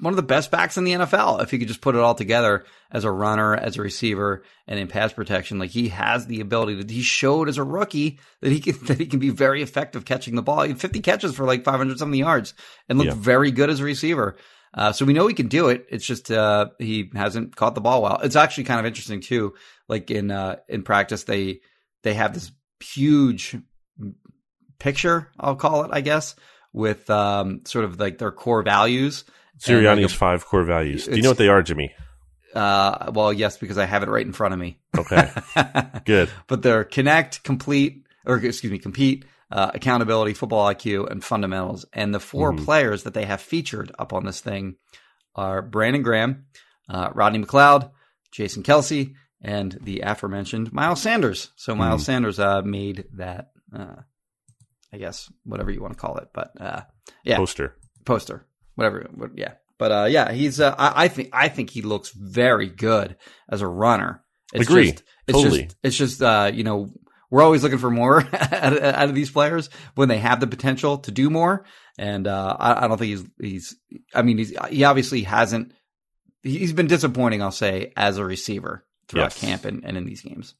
one 0.00 0.12
of 0.14 0.16
the 0.16 0.22
best 0.22 0.50
backs 0.50 0.78
in 0.78 0.84
the 0.84 0.92
NFL 0.92 1.42
if 1.42 1.50
he 1.50 1.58
could 1.58 1.68
just 1.68 1.82
put 1.82 1.94
it 1.94 2.00
all 2.00 2.14
together 2.14 2.64
as 2.90 3.04
a 3.04 3.10
runner, 3.10 3.54
as 3.54 3.76
a 3.76 3.82
receiver, 3.82 4.42
and 4.66 4.80
in 4.80 4.88
pass 4.88 5.12
protection. 5.12 5.58
Like 5.58 5.70
he 5.70 5.88
has 5.88 6.26
the 6.26 6.40
ability 6.40 6.76
that 6.76 6.90
He 6.90 7.02
showed 7.02 7.48
as 7.50 7.58
a 7.58 7.62
rookie 7.62 8.18
that 8.40 8.50
he 8.50 8.60
can 8.60 8.78
that 8.86 8.98
he 8.98 9.06
can 9.06 9.20
be 9.20 9.30
very 9.30 9.62
effective 9.62 10.04
catching 10.04 10.34
the 10.34 10.42
ball. 10.42 10.62
He 10.62 10.68
had 10.70 10.80
50 10.80 11.00
catches 11.00 11.34
for 11.36 11.44
like 11.44 11.64
500 11.64 11.98
something 11.98 12.18
yards 12.18 12.54
and 12.88 12.98
looked 12.98 13.10
Yeah. 13.10 13.14
very 13.16 13.50
good 13.52 13.70
as 13.70 13.80
a 13.80 13.84
receiver. 13.84 14.36
Uh, 14.72 14.92
so 14.92 15.04
we 15.04 15.12
know 15.12 15.26
he 15.26 15.34
can 15.34 15.48
do 15.48 15.68
it. 15.68 15.86
It's 15.88 16.06
just 16.06 16.30
uh, 16.30 16.68
he 16.78 17.10
hasn't 17.14 17.56
caught 17.56 17.74
the 17.74 17.80
ball 17.80 18.02
well. 18.02 18.20
It's 18.22 18.36
actually 18.36 18.64
kind 18.64 18.80
of 18.80 18.86
interesting 18.86 19.20
too. 19.20 19.54
Like 19.88 20.10
in 20.10 20.30
uh, 20.30 20.56
in 20.68 20.82
practice, 20.82 21.24
they 21.24 21.60
they 22.02 22.14
have 22.14 22.34
this 22.34 22.52
huge 22.80 23.56
picture, 24.78 25.28
I'll 25.38 25.56
call 25.56 25.84
it, 25.84 25.90
I 25.92 26.00
guess, 26.00 26.34
with 26.72 27.08
um, 27.10 27.62
sort 27.64 27.84
of 27.84 28.00
like 28.00 28.18
their 28.18 28.32
core 28.32 28.62
values. 28.62 29.24
And, 29.66 29.76
like, 29.76 29.98
Sirianni's 29.98 30.14
five 30.14 30.44
core 30.46 30.64
values. 30.64 31.06
Do 31.06 31.14
you 31.14 31.22
know 31.22 31.30
what 31.30 31.38
they 31.38 31.48
are, 31.48 31.62
Jimmy? 31.62 31.92
Uh, 32.54 33.12
well, 33.14 33.32
yes, 33.32 33.58
because 33.58 33.78
I 33.78 33.84
have 33.84 34.02
it 34.02 34.08
right 34.08 34.26
in 34.26 34.32
front 34.32 34.54
of 34.54 34.58
me. 34.60 34.78
Okay. 34.96 35.30
Good. 36.04 36.30
but 36.48 36.62
they're 36.62 36.84
connect, 36.84 37.44
complete, 37.44 38.06
or 38.26 38.36
excuse 38.38 38.72
me, 38.72 38.78
compete, 38.78 39.24
uh, 39.50 39.70
accountability, 39.74 40.32
football 40.34 40.66
IQ, 40.72 41.10
and 41.10 41.24
fundamentals. 41.24 41.84
And 41.92 42.14
the 42.14 42.20
4 42.20 42.52
Mhm. 42.52 42.64
players 42.64 43.02
that 43.04 43.14
they 43.14 43.24
have 43.24 43.40
featured 43.40 43.90
up 43.98 44.12
on 44.12 44.24
this 44.24 44.40
thing 44.40 44.76
are 45.34 45.60
Brandon 45.62 46.02
Graham, 46.02 46.46
uh, 46.88 47.10
Rodney 47.14 47.40
McLeod, 47.44 47.90
Jason 48.32 48.62
Kelce, 48.62 49.14
and 49.42 49.76
the 49.82 50.00
aforementioned 50.00 50.72
Miles 50.72 51.00
Sanders. 51.02 51.50
So 51.56 51.74
Miles 51.74 52.02
Mhm. 52.02 52.06
Sanders 52.06 52.38
uh, 52.38 52.62
made 52.62 53.04
that, 53.14 53.50
uh, 53.74 53.96
I 54.92 54.98
guess, 54.98 55.32
whatever 55.44 55.70
you 55.70 55.80
want 55.80 55.94
to 55.94 55.98
call 56.00 56.16
it, 56.18 56.28
but 56.34 56.52
uh, 56.60 56.82
yeah, 57.24 57.36
Poster. 57.36 57.76
poster, 58.04 58.46
whatever. 58.74 59.08
Yeah, 59.34 59.54
but 59.78 59.92
uh, 59.92 60.04
yeah, 60.10 60.32
he's. 60.32 60.60
Uh, 60.60 60.74
I, 60.76 61.04
I 61.04 61.08
think 61.08 61.30
I 61.32 61.48
think 61.48 61.70
he 61.70 61.82
looks 61.82 62.10
very 62.10 62.66
good 62.68 63.16
as 63.48 63.62
a 63.62 63.66
runner. 63.68 64.22
It's 64.52 64.68
Agree. 64.68 64.90
Just, 64.90 65.04
it's 65.28 65.38
Totally. 65.38 65.62
just 65.64 65.76
it's 65.84 65.96
just 65.96 66.22
uh, 66.22 66.50
you 66.52 66.64
know 66.64 66.90
we're 67.30 67.42
always 67.42 67.62
looking 67.62 67.78
for 67.78 67.90
more 67.90 68.20
out, 68.52 68.72
of, 68.76 69.14
these 69.14 69.30
players 69.30 69.70
when 69.94 70.08
they 70.08 70.18
have 70.18 70.40
the 70.40 70.46
potential 70.46 70.98
to 70.98 71.10
do 71.10 71.30
more. 71.30 71.64
And 71.98 72.26
uh, 72.26 72.56
I, 72.58 72.84
I 72.84 72.88
don't 72.88 72.98
think 72.98 73.10
he's 73.10 73.24
he's. 73.40 73.76
I 74.14 74.22
mean, 74.22 74.38
he's, 74.38 74.52
he 74.70 74.84
obviously 74.84 75.22
hasn't. 75.22 75.72
He's 76.42 76.72
been 76.72 76.86
disappointing, 76.86 77.42
I'll 77.42 77.50
say, 77.50 77.92
as 77.96 78.16
a 78.16 78.24
receiver 78.24 78.84
throughout 79.08 79.36
Yes. 79.36 79.40
camp 79.40 79.64
and, 79.64 79.84
and 79.84 79.96
in 79.96 80.06
these 80.06 80.22
games. 80.22 80.54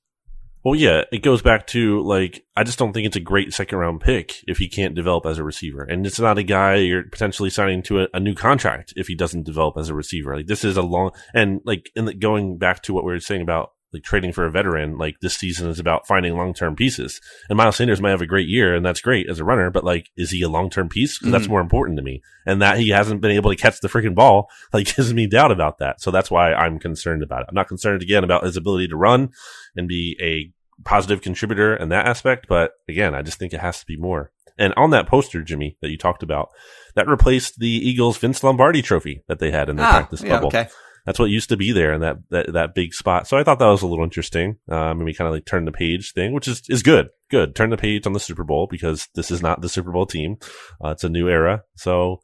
Well, 0.63 0.75
yeah, 0.75 1.05
it 1.11 1.23
goes 1.23 1.41
back 1.41 1.67
to 1.69 2.03
like 2.03 2.45
I 2.55 2.65
just 2.65 2.79
don't 2.79 2.93
think 2.93 3.07
it's 3.07 3.17
a 3.17 3.21
great 3.21 3.55
second 3.55 3.79
round 3.79 4.03
pick 4.03 4.45
if 4.47 4.59
he 4.59 4.69
can't 4.69 4.95
develop 4.95 5.25
as 5.25 5.39
a 5.39 5.45
receiver, 5.45 5.83
and 5.83 6.07
it's 6.07 6.21
not 6.21 6.37
a 6.37 6.43
guy 6.43 6.75
you're 6.77 7.05
potentially 7.05 7.49
signing 7.49 7.83
to 7.85 8.03
a, 8.03 8.09
a 8.13 8.21
new 8.21 8.35
contract 8.35 8.93
if 8.95 9.07
he 9.07 9.15
doesn't 9.15 9.45
develop 9.47 9.79
as 9.79 9.89
a 9.89 9.95
receiver. 9.95 10.37
Like 10.37 10.47
this 10.47 10.63
is 10.63 10.77
a 10.77 10.83
long 10.83 11.13
and 11.33 11.63
like 11.65 11.91
in 11.97 12.05
the, 12.05 12.15
going 12.15 12.59
back 12.59 12.83
to 12.83 12.93
what 12.93 13.05
we 13.05 13.13
were 13.13 13.21
saying 13.21 13.41
about 13.41 13.71
like 13.93 14.03
trading 14.03 14.33
for 14.33 14.45
a 14.47 14.51
veteran, 14.51 14.97
like 14.99 15.17
this 15.21 15.37
season 15.37 15.69
is 15.69 15.79
about 15.79 16.07
finding 16.07 16.37
long 16.37 16.55
term 16.55 16.77
pieces. 16.77 17.21
And 17.49 17.57
Miles 17.57 17.77
Sanders 17.77 18.01
might 18.01 18.11
have 18.11 18.23
a 18.23 18.27
great 18.27 18.49
year, 18.49 18.75
and 18.75 18.85
that's 18.87 19.01
great 19.01 19.29
as 19.29 19.41
a 19.41 19.45
runner, 19.45 19.71
but 19.71 19.85
like, 19.85 20.11
is 20.17 20.31
he 20.31 20.43
a 20.43 20.49
long 20.49 20.71
term 20.71 20.89
piece? 20.89 21.19
Because 21.19 21.33
that's 21.33 21.47
Mhm. 21.47 21.51
more 21.51 21.61
important 21.61 21.97
to 21.99 22.03
me. 22.05 22.23
And 22.47 22.63
that 22.63 22.79
he 22.79 22.91
hasn't 22.91 23.21
been 23.21 23.31
able 23.33 23.51
to 23.51 23.57
catch 23.57 23.81
the 23.81 23.89
freaking 23.89 24.15
ball, 24.15 24.49
like, 24.73 24.95
gives 24.95 25.13
me 25.13 25.27
doubt 25.27 25.53
about 25.53 25.79
that. 25.79 26.01
So 26.01 26.11
that's 26.11 26.31
why 26.31 26.53
I'm 26.55 26.79
concerned 26.79 27.23
about 27.23 27.43
it. 27.43 27.47
I'm 27.49 27.55
not 27.55 27.69
concerned 27.69 28.03
again 28.03 28.25
about 28.25 28.45
his 28.45 28.57
ability 28.57 28.89
to 28.89 28.97
run 28.97 29.31
and 29.77 29.89
be 29.89 30.17
a 30.23 30.53
positive 30.89 31.21
contributor 31.21 31.75
in 31.77 31.89
that 31.91 32.07
aspect, 32.07 32.47
but 32.49 32.73
again, 32.89 33.15
I 33.15 33.23
just 33.23 33.39
think 33.39 33.53
it 33.53 33.61
has 33.61 33.81
to 33.81 33.87
be 33.87 33.97
more. 33.97 34.31
And 34.59 34.73
on 34.77 34.91
that 34.91 35.07
poster, 35.07 35.43
Jimmy, 35.43 35.77
that 35.81 35.91
you 35.91 35.97
talked 35.99 36.23
about, 36.23 36.51
that 36.95 37.07
replaced 37.09 37.59
the 37.61 37.69
Eagles' 37.69 38.19
Vince 38.19 38.43
Lombardi 38.45 38.83
trophy 38.83 39.23
that 39.27 39.39
they 39.39 39.51
had 39.51 39.69
in 39.69 39.77
their 39.77 39.87
practice 39.89 40.23
Ah, 40.23 40.27
yeah, 40.27 40.33
bubble. 40.35 40.49
okay. 40.49 40.69
That's 41.07 41.19
what 41.19 41.31
used 41.31 41.49
to 41.49 41.57
be 41.57 41.73
there 41.73 41.93
in 41.93 42.01
that, 42.03 42.17
that, 42.31 42.53
that 42.53 42.75
big 42.75 42.93
spot. 42.95 43.27
So 43.27 43.37
I 43.37 43.45
thought 43.45 43.59
that 43.59 43.67
was 43.67 43.83
a 43.83 43.87
little 43.87 44.05
interesting. 44.05 44.57
Um, 44.69 44.99
and 44.99 45.05
we 45.05 45.15
kind 45.15 45.27
of 45.29 45.35
like 45.35 45.47
turn 45.47 45.65
the 45.65 45.73
page 45.73 46.13
thing, 46.13 46.33
which 46.33 46.47
is, 46.49 46.63
is 46.69 46.83
good. 46.83 47.09
Good. 47.31 47.55
Turn 47.57 47.71
the 47.71 47.77
page 47.77 48.07
on 48.07 48.13
the 48.13 48.21
Super 48.21 48.45
Bowl 48.45 48.67
because 48.71 49.09
this 49.15 49.31
is 49.31 49.41
not 49.43 49.61
the 49.61 49.69
Super 49.69 49.93
Bowl 49.93 50.07
team. 50.07 50.37
Uh, 50.85 50.91
it's 50.91 51.05
a 51.05 51.09
new 51.09 51.29
era. 51.29 51.63
So 51.77 52.21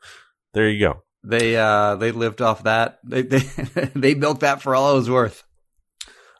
there 0.55 0.69
you 0.69 0.81
go. 0.81 1.03
They 1.25 1.57
uh 1.57 1.97
they 1.97 2.13
lived 2.13 2.41
off 2.41 2.63
that. 2.65 2.99
They 3.05 3.23
they 3.23 3.39
they 3.97 4.15
milked 4.15 4.43
that 4.43 4.63
for 4.63 4.77
all 4.77 4.93
it 4.93 4.97
was 4.99 5.11
worth. 5.11 5.43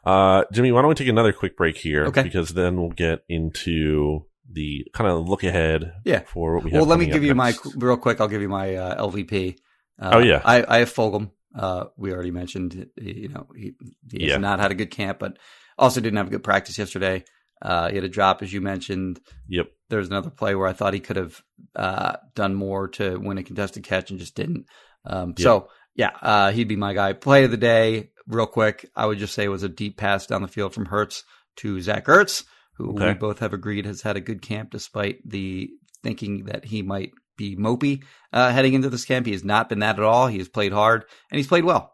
Uh, 0.05 0.43
Jimmy, 0.53 0.71
why 0.71 0.81
don't 0.81 0.89
we 0.89 0.95
take 0.95 1.07
another 1.09 1.33
quick 1.33 1.57
break 1.57 1.75
here? 1.77 2.05
Okay. 2.05 2.23
Because 2.23 2.49
then 2.51 2.77
we'll 2.79 2.91
get 2.91 3.19
into 3.27 4.25
the 4.49 4.85
kind 4.93 5.09
of 5.11 5.27
look 5.27 5.43
ahead 5.43 5.91
Yeah. 6.05 6.21
for 6.25 6.55
what 6.55 6.63
we 6.63 6.71
have. 6.71 6.79
Well, 6.79 6.87
let 6.89 6.99
me 6.99 7.07
give 7.07 7.23
you 7.25 7.35
my 7.35 7.53
real 7.75 7.97
quick. 7.97 8.21
I'll 8.21 8.29
give 8.29 8.41
you 8.41 8.47
my 8.47 8.75
uh, 8.75 9.01
LVP. 9.05 9.57
Uh, 9.99 10.11
Oh, 10.13 10.19
yeah. 10.19 10.41
I, 10.45 10.63
I 10.75 10.77
have 10.79 10.93
Fulgham. 10.93 11.31
Uh, 11.57 11.85
we 11.97 12.13
already 12.13 12.31
mentioned. 12.31 12.87
You 12.97 13.29
know, 13.29 13.47
he, 13.55 13.73
he 14.11 14.23
has 14.23 14.31
Yeah. 14.33 14.37
not 14.37 14.59
had 14.59 14.71
a 14.71 14.75
good 14.75 14.91
camp, 14.91 15.19
but 15.19 15.37
also 15.77 16.01
didn't 16.01 16.17
have 16.17 16.27
a 16.27 16.31
good 16.31 16.43
practice 16.43 16.77
yesterday. 16.77 17.23
Uh, 17.61 17.89
he 17.89 17.95
had 17.95 18.03
a 18.03 18.09
drop, 18.09 18.43
as 18.43 18.53
you 18.53 18.61
mentioned. 18.61 19.19
Yep. 19.47 19.67
There's 19.89 20.07
another 20.07 20.29
play 20.29 20.53
where 20.53 20.67
I 20.67 20.73
thought 20.73 20.93
he 20.93 20.99
could 20.99 21.15
have 21.15 21.41
uh, 21.75 22.17
done 22.35 22.53
more 22.53 22.89
to 22.89 23.17
win 23.17 23.37
a 23.39 23.43
contested 23.43 23.83
catch 23.83 24.11
and 24.11 24.19
just 24.19 24.35
didn't. 24.35 24.65
Um, 25.05 25.33
So 25.37 25.69
yeah, 25.95 26.11
uh, 26.21 26.51
he'd 26.51 26.67
be 26.67 26.75
my 26.75 26.93
guy. 26.93 27.13
Play 27.13 27.45
of 27.45 27.51
the 27.51 27.57
day, 27.57 28.11
real 28.27 28.45
quick. 28.45 28.87
I 28.95 29.05
would 29.07 29.17
just 29.17 29.33
say 29.33 29.45
it 29.45 29.49
was 29.49 29.63
a 29.63 29.69
deep 29.69 29.97
pass 29.97 30.27
down 30.27 30.43
the 30.43 30.47
field 30.47 30.73
from 30.73 30.85
Hurts 30.85 31.23
to 31.57 31.81
Zach 31.81 32.05
Ertz, 32.05 32.43
who 32.75 32.91
we 32.91 33.13
both 33.13 33.39
have 33.39 33.53
agreed 33.53 33.85
has 33.87 34.03
had 34.03 34.17
a 34.17 34.21
good 34.21 34.43
camp 34.43 34.69
despite 34.69 35.27
the 35.27 35.71
thinking 36.03 36.45
that 36.45 36.65
he 36.65 36.83
might 36.83 37.11
be 37.37 37.55
mopey 37.55 38.03
uh, 38.33 38.51
heading 38.51 38.73
into 38.73 38.89
this 38.89 39.05
camp. 39.05 39.25
He 39.25 39.31
has 39.31 39.43
not 39.43 39.69
been 39.69 39.79
that 39.79 39.97
at 39.97 40.03
all. 40.03 40.27
He 40.27 40.39
has 40.39 40.49
played 40.49 40.73
hard 40.73 41.05
and 41.31 41.37
he's 41.37 41.47
played 41.47 41.63
well. 41.63 41.93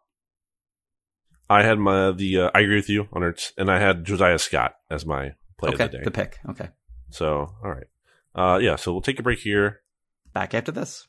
I 1.50 1.64
had 1.64 1.78
my 1.78 2.12
the 2.12 2.39
uh, 2.39 2.52
I 2.56 2.62
agree 2.62 2.78
with 2.78 2.89
you 2.89 3.08
on 3.14 3.22
Ertz, 3.22 3.52
and 3.58 3.70
I 3.70 3.80
had 3.80 4.06
Josiah 4.06 4.39
Scott 4.39 4.76
as 4.89 5.06
my 5.06 5.34
play 5.58 5.72
okay, 5.74 5.84
of 5.84 5.91
the 5.91 5.98
day. 5.98 6.04
the 6.04 6.12
pick. 6.12 6.39
Okay, 6.50 6.70
so 7.10 7.54
all 7.64 7.72
right, 7.72 7.88
uh, 8.34 8.58
yeah. 8.60 8.76
So 8.76 8.91
we'll 8.91 9.02
take 9.02 9.20
a 9.20 9.24
break 9.24 9.39
here. 9.39 9.82
back 10.34 10.54
after 10.54 10.72
this. 10.72 11.08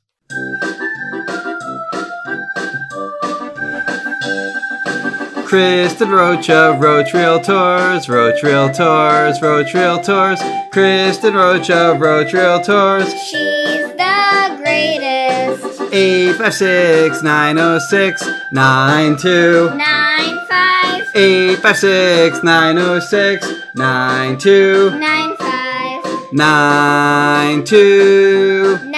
Kristen 5.55 6.11
Roach 6.11 6.51
of 6.51 6.81
Roach 6.81 7.13
Realtors, 7.13 8.09
Roach 8.09 8.43
Realtors, 8.43 9.41
Roach 9.41 9.73
Realtors, 9.73 10.41
Kristen 10.73 11.35
Rocha 11.35 11.93
of 11.93 12.01
Roach 12.01 12.33
Realtors. 12.33 13.09
She's 13.31 13.87
the 13.87 14.57
greatest. 14.57 15.81
856 15.93 17.23
906 17.23 18.25
9295. 18.51 21.09
856 21.15 22.43
906 22.43 23.47
9295. 23.77 26.33
9295. 26.33 28.94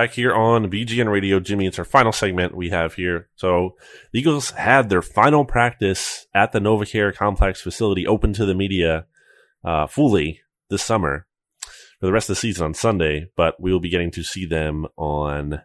Back 0.00 0.14
here 0.14 0.32
on 0.32 0.70
BGN 0.70 1.12
Radio. 1.12 1.40
Jimmy, 1.40 1.66
it's 1.66 1.78
our 1.78 1.84
final 1.84 2.10
segment 2.10 2.56
we 2.56 2.70
have 2.70 2.94
here. 2.94 3.28
So 3.36 3.76
the 4.12 4.20
Eagles 4.20 4.52
had 4.52 4.88
their 4.88 5.02
final 5.02 5.44
practice 5.44 6.26
at 6.34 6.52
the 6.52 6.58
NovaCare 6.58 7.14
Complex 7.14 7.60
facility 7.60 8.06
open 8.06 8.32
to 8.32 8.46
the 8.46 8.54
media 8.54 9.04
uh, 9.62 9.86
fully 9.86 10.40
this 10.70 10.82
summer 10.82 11.26
for 11.98 12.06
the 12.06 12.12
rest 12.12 12.30
of 12.30 12.36
the 12.36 12.40
season 12.40 12.64
on 12.64 12.72
Sunday, 12.72 13.30
but 13.36 13.60
we 13.60 13.74
will 13.74 13.78
be 13.78 13.90
getting 13.90 14.10
to 14.12 14.22
see 14.22 14.46
them 14.46 14.86
on 14.96 15.60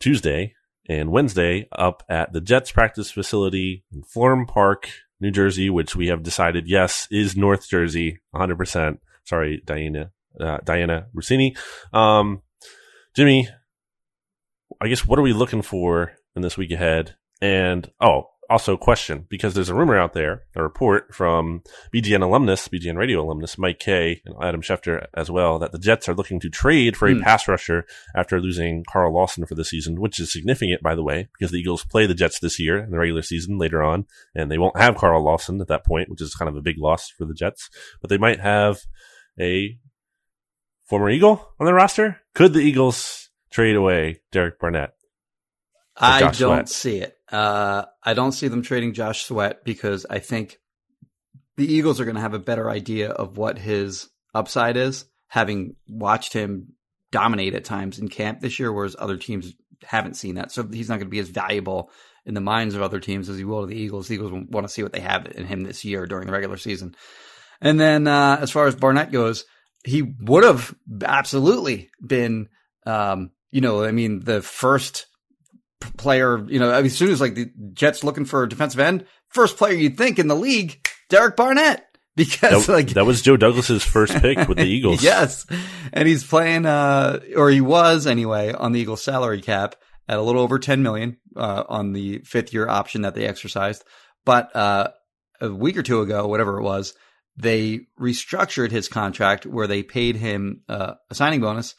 Tuesday 0.00 0.54
and 0.88 1.10
Wednesday 1.10 1.68
up 1.70 2.02
at 2.08 2.32
the 2.32 2.40
Jets 2.40 2.72
practice 2.72 3.10
facility 3.10 3.84
in 3.92 4.04
Florham 4.04 4.48
Park, 4.48 4.88
New 5.20 5.30
Jersey, 5.30 5.68
which 5.68 5.94
we 5.94 6.06
have 6.06 6.22
decided, 6.22 6.66
yes, 6.66 7.08
is 7.10 7.36
North 7.36 7.68
Jersey, 7.68 8.20
100%. 8.34 9.00
Sorry, 9.24 9.62
Dianna, 9.66 10.12
uh, 10.40 10.60
Dianna 10.64 11.08
Russini. 11.14 11.58
Um, 11.92 12.40
Jimmy, 13.16 13.48
I 14.80 14.88
guess 14.88 15.06
what 15.06 15.18
are 15.18 15.22
we 15.22 15.32
looking 15.32 15.62
for 15.62 16.12
in 16.34 16.42
this 16.42 16.56
week 16.58 16.70
ahead? 16.70 17.16
And, 17.40 17.90
oh, 18.00 18.30
also 18.48 18.76
question 18.76 19.26
because 19.28 19.54
there's 19.54 19.68
a 19.68 19.74
rumor 19.74 19.98
out 19.98 20.12
there, 20.12 20.44
a 20.54 20.62
report 20.62 21.12
from 21.12 21.62
BGN 21.92 22.22
alumnus, 22.22 22.68
BGN 22.68 22.96
radio 22.96 23.20
alumnus 23.22 23.58
Mike 23.58 23.80
Kaye 23.80 24.22
and 24.24 24.36
Adam 24.40 24.62
Schefter 24.62 25.06
as 25.14 25.28
well, 25.30 25.58
that 25.58 25.72
the 25.72 25.80
Jets 25.80 26.08
are 26.08 26.14
looking 26.14 26.38
to 26.40 26.48
trade 26.48 26.96
for 26.96 27.08
a 27.08 27.14
Hmm. 27.14 27.22
pass 27.22 27.48
rusher 27.48 27.84
after 28.14 28.40
losing 28.40 28.84
Carl 28.88 29.12
Lawson 29.12 29.46
for 29.46 29.56
the 29.56 29.64
season, 29.64 30.00
which 30.00 30.20
is 30.20 30.32
significant, 30.32 30.80
by 30.80 30.94
the 30.94 31.02
way, 31.02 31.28
because 31.36 31.50
the 31.50 31.58
Eagles 31.58 31.84
play 31.84 32.06
the 32.06 32.14
Jets 32.14 32.38
this 32.38 32.60
year 32.60 32.78
in 32.78 32.90
the 32.92 32.98
regular 32.98 33.22
season 33.22 33.58
later 33.58 33.82
on, 33.82 34.06
and 34.34 34.48
they 34.50 34.58
won't 34.58 34.78
have 34.78 34.96
Carl 34.96 35.24
Lawson 35.24 35.60
at 35.60 35.66
that 35.68 35.84
point, 35.84 36.08
which 36.08 36.22
is 36.22 36.34
kind 36.36 36.48
of 36.48 36.54
a 36.56 36.62
big 36.62 36.78
loss 36.78 37.10
for 37.10 37.24
the 37.24 37.34
Jets, 37.34 37.68
but 38.00 38.10
they 38.10 38.18
might 38.18 38.38
have 38.38 38.78
a 39.40 39.76
former 40.84 41.10
Eagle 41.10 41.52
on 41.58 41.66
their 41.66 41.74
roster. 41.74 42.20
Could 42.34 42.52
the 42.52 42.60
Eagles 42.60 43.25
trade 43.50 43.76
away 43.76 44.20
Derek 44.32 44.58
Barnett? 44.58 44.92
I 45.96 46.20
don't 46.20 46.34
Sweat. 46.34 46.68
see 46.68 46.98
it. 46.98 47.16
Uh, 47.30 47.84
I 48.02 48.14
don't 48.14 48.32
see 48.32 48.48
them 48.48 48.62
trading 48.62 48.92
Josh 48.92 49.24
Sweat 49.24 49.64
because 49.64 50.04
I 50.08 50.18
think 50.18 50.58
the 51.56 51.72
Eagles 51.72 52.00
are 52.00 52.04
going 52.04 52.16
to 52.16 52.20
have 52.20 52.34
a 52.34 52.38
better 52.38 52.68
idea 52.68 53.10
of 53.10 53.38
what 53.38 53.58
his 53.58 54.08
upside 54.34 54.76
is, 54.76 55.06
having 55.28 55.76
watched 55.88 56.32
him 56.32 56.74
dominate 57.10 57.54
at 57.54 57.64
times 57.64 57.98
in 57.98 58.08
camp 58.08 58.40
this 58.40 58.58
year, 58.58 58.70
whereas 58.70 58.94
other 58.98 59.16
teams 59.16 59.54
haven't 59.82 60.14
seen 60.14 60.34
that. 60.34 60.52
So 60.52 60.66
he's 60.70 60.88
not 60.88 60.96
going 60.96 61.06
to 61.06 61.10
be 61.10 61.18
as 61.18 61.28
valuable 61.28 61.90
in 62.26 62.34
the 62.34 62.40
minds 62.40 62.74
of 62.74 62.82
other 62.82 63.00
teams 63.00 63.28
as 63.28 63.38
he 63.38 63.44
will 63.44 63.62
to 63.62 63.66
the 63.66 63.80
Eagles. 63.80 64.08
The 64.08 64.14
Eagles 64.14 64.32
want 64.32 64.66
to 64.66 64.72
see 64.72 64.82
what 64.82 64.92
they 64.92 65.00
have 65.00 65.26
in 65.26 65.46
him 65.46 65.62
this 65.62 65.84
year 65.84 66.06
during 66.06 66.26
the 66.26 66.32
regular 66.32 66.56
season. 66.56 66.94
And 67.60 67.80
then 67.80 68.06
uh, 68.06 68.38
as 68.40 68.50
far 68.50 68.66
as 68.66 68.74
Barnett 68.74 69.12
goes, 69.12 69.44
he 69.84 70.02
would 70.02 70.44
have 70.44 70.74
absolutely 71.04 71.90
been, 72.04 72.48
um, 72.84 73.30
you 73.56 73.62
know, 73.62 73.82
I 73.82 73.90
mean, 73.90 74.20
the 74.20 74.42
first 74.42 75.06
player, 75.96 76.44
you 76.46 76.58
know, 76.58 76.70
I 76.70 76.76
mean, 76.76 76.86
as 76.86 76.96
soon 76.96 77.10
as 77.10 77.22
like 77.22 77.36
the 77.36 77.50
Jets 77.72 78.04
looking 78.04 78.26
for 78.26 78.42
a 78.42 78.48
defensive 78.48 78.80
end, 78.80 79.06
first 79.30 79.56
player 79.56 79.72
you'd 79.72 79.96
think 79.96 80.18
in 80.18 80.28
the 80.28 80.36
league, 80.36 80.86
Derek 81.08 81.36
Barnett, 81.36 81.86
because 82.16 82.66
That, 82.66 82.72
like 82.72 82.88
that 82.90 83.06
was 83.06 83.22
Joe 83.22 83.38
Douglas's 83.38 83.82
first 83.82 84.12
pick 84.20 84.46
with 84.46 84.58
the 84.58 84.64
Eagles. 84.76 85.02
yes, 85.02 85.46
and 85.90 86.06
he's 86.06 86.22
playing, 86.22 86.66
uh, 86.66 87.20
or 87.34 87.48
he 87.48 87.62
was 87.62 88.06
anyway, 88.06 88.52
on 88.52 88.72
the 88.72 88.80
Eagles 88.80 89.02
salary 89.02 89.40
cap 89.40 89.74
at 90.06 90.18
a 90.18 90.22
little 90.22 90.42
over 90.42 90.58
ten 90.58 90.82
million 90.82 91.16
uh, 91.34 91.64
on 91.66 91.94
the 91.94 92.18
fifth 92.26 92.52
year 92.52 92.68
option 92.68 93.02
that 93.02 93.14
they 93.14 93.24
exercised. 93.24 93.84
But 94.26 94.54
uh, 94.54 94.88
a 95.40 95.48
week 95.50 95.78
or 95.78 95.82
two 95.82 96.02
ago, 96.02 96.26
whatever 96.26 96.58
it 96.58 96.62
was, 96.62 96.92
they 97.38 97.86
restructured 97.98 98.70
his 98.70 98.88
contract 98.88 99.46
where 99.46 99.66
they 99.66 99.82
paid 99.82 100.16
him 100.16 100.60
uh, 100.68 100.94
a 101.10 101.14
signing 101.14 101.40
bonus 101.40 101.74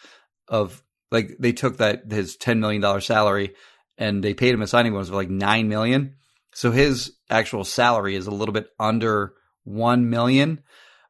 of 0.48 0.82
like 1.12 1.36
they 1.40 1.54
took 1.54 1.78
that 1.78 2.12
his 2.12 2.36
ten 2.36 2.60
million 2.60 2.82
dollar 2.82 3.02
salary 3.02 3.54
and 3.98 4.24
they 4.24 4.34
paid 4.34 4.54
him 4.54 4.62
a 4.62 4.68
signing 4.68 4.94
bonus 4.94 5.10
of 5.10 5.16
like 5.16 5.30
nine 5.30 5.70
million. 5.70 6.16
So 6.54 6.72
his 6.72 7.14
actual 7.30 7.64
salary 7.64 8.16
is 8.16 8.28
a 8.28 8.32
little 8.32 8.54
bit 8.54 8.68
under 8.80 9.34
one 9.64 10.10
million. 10.10 10.62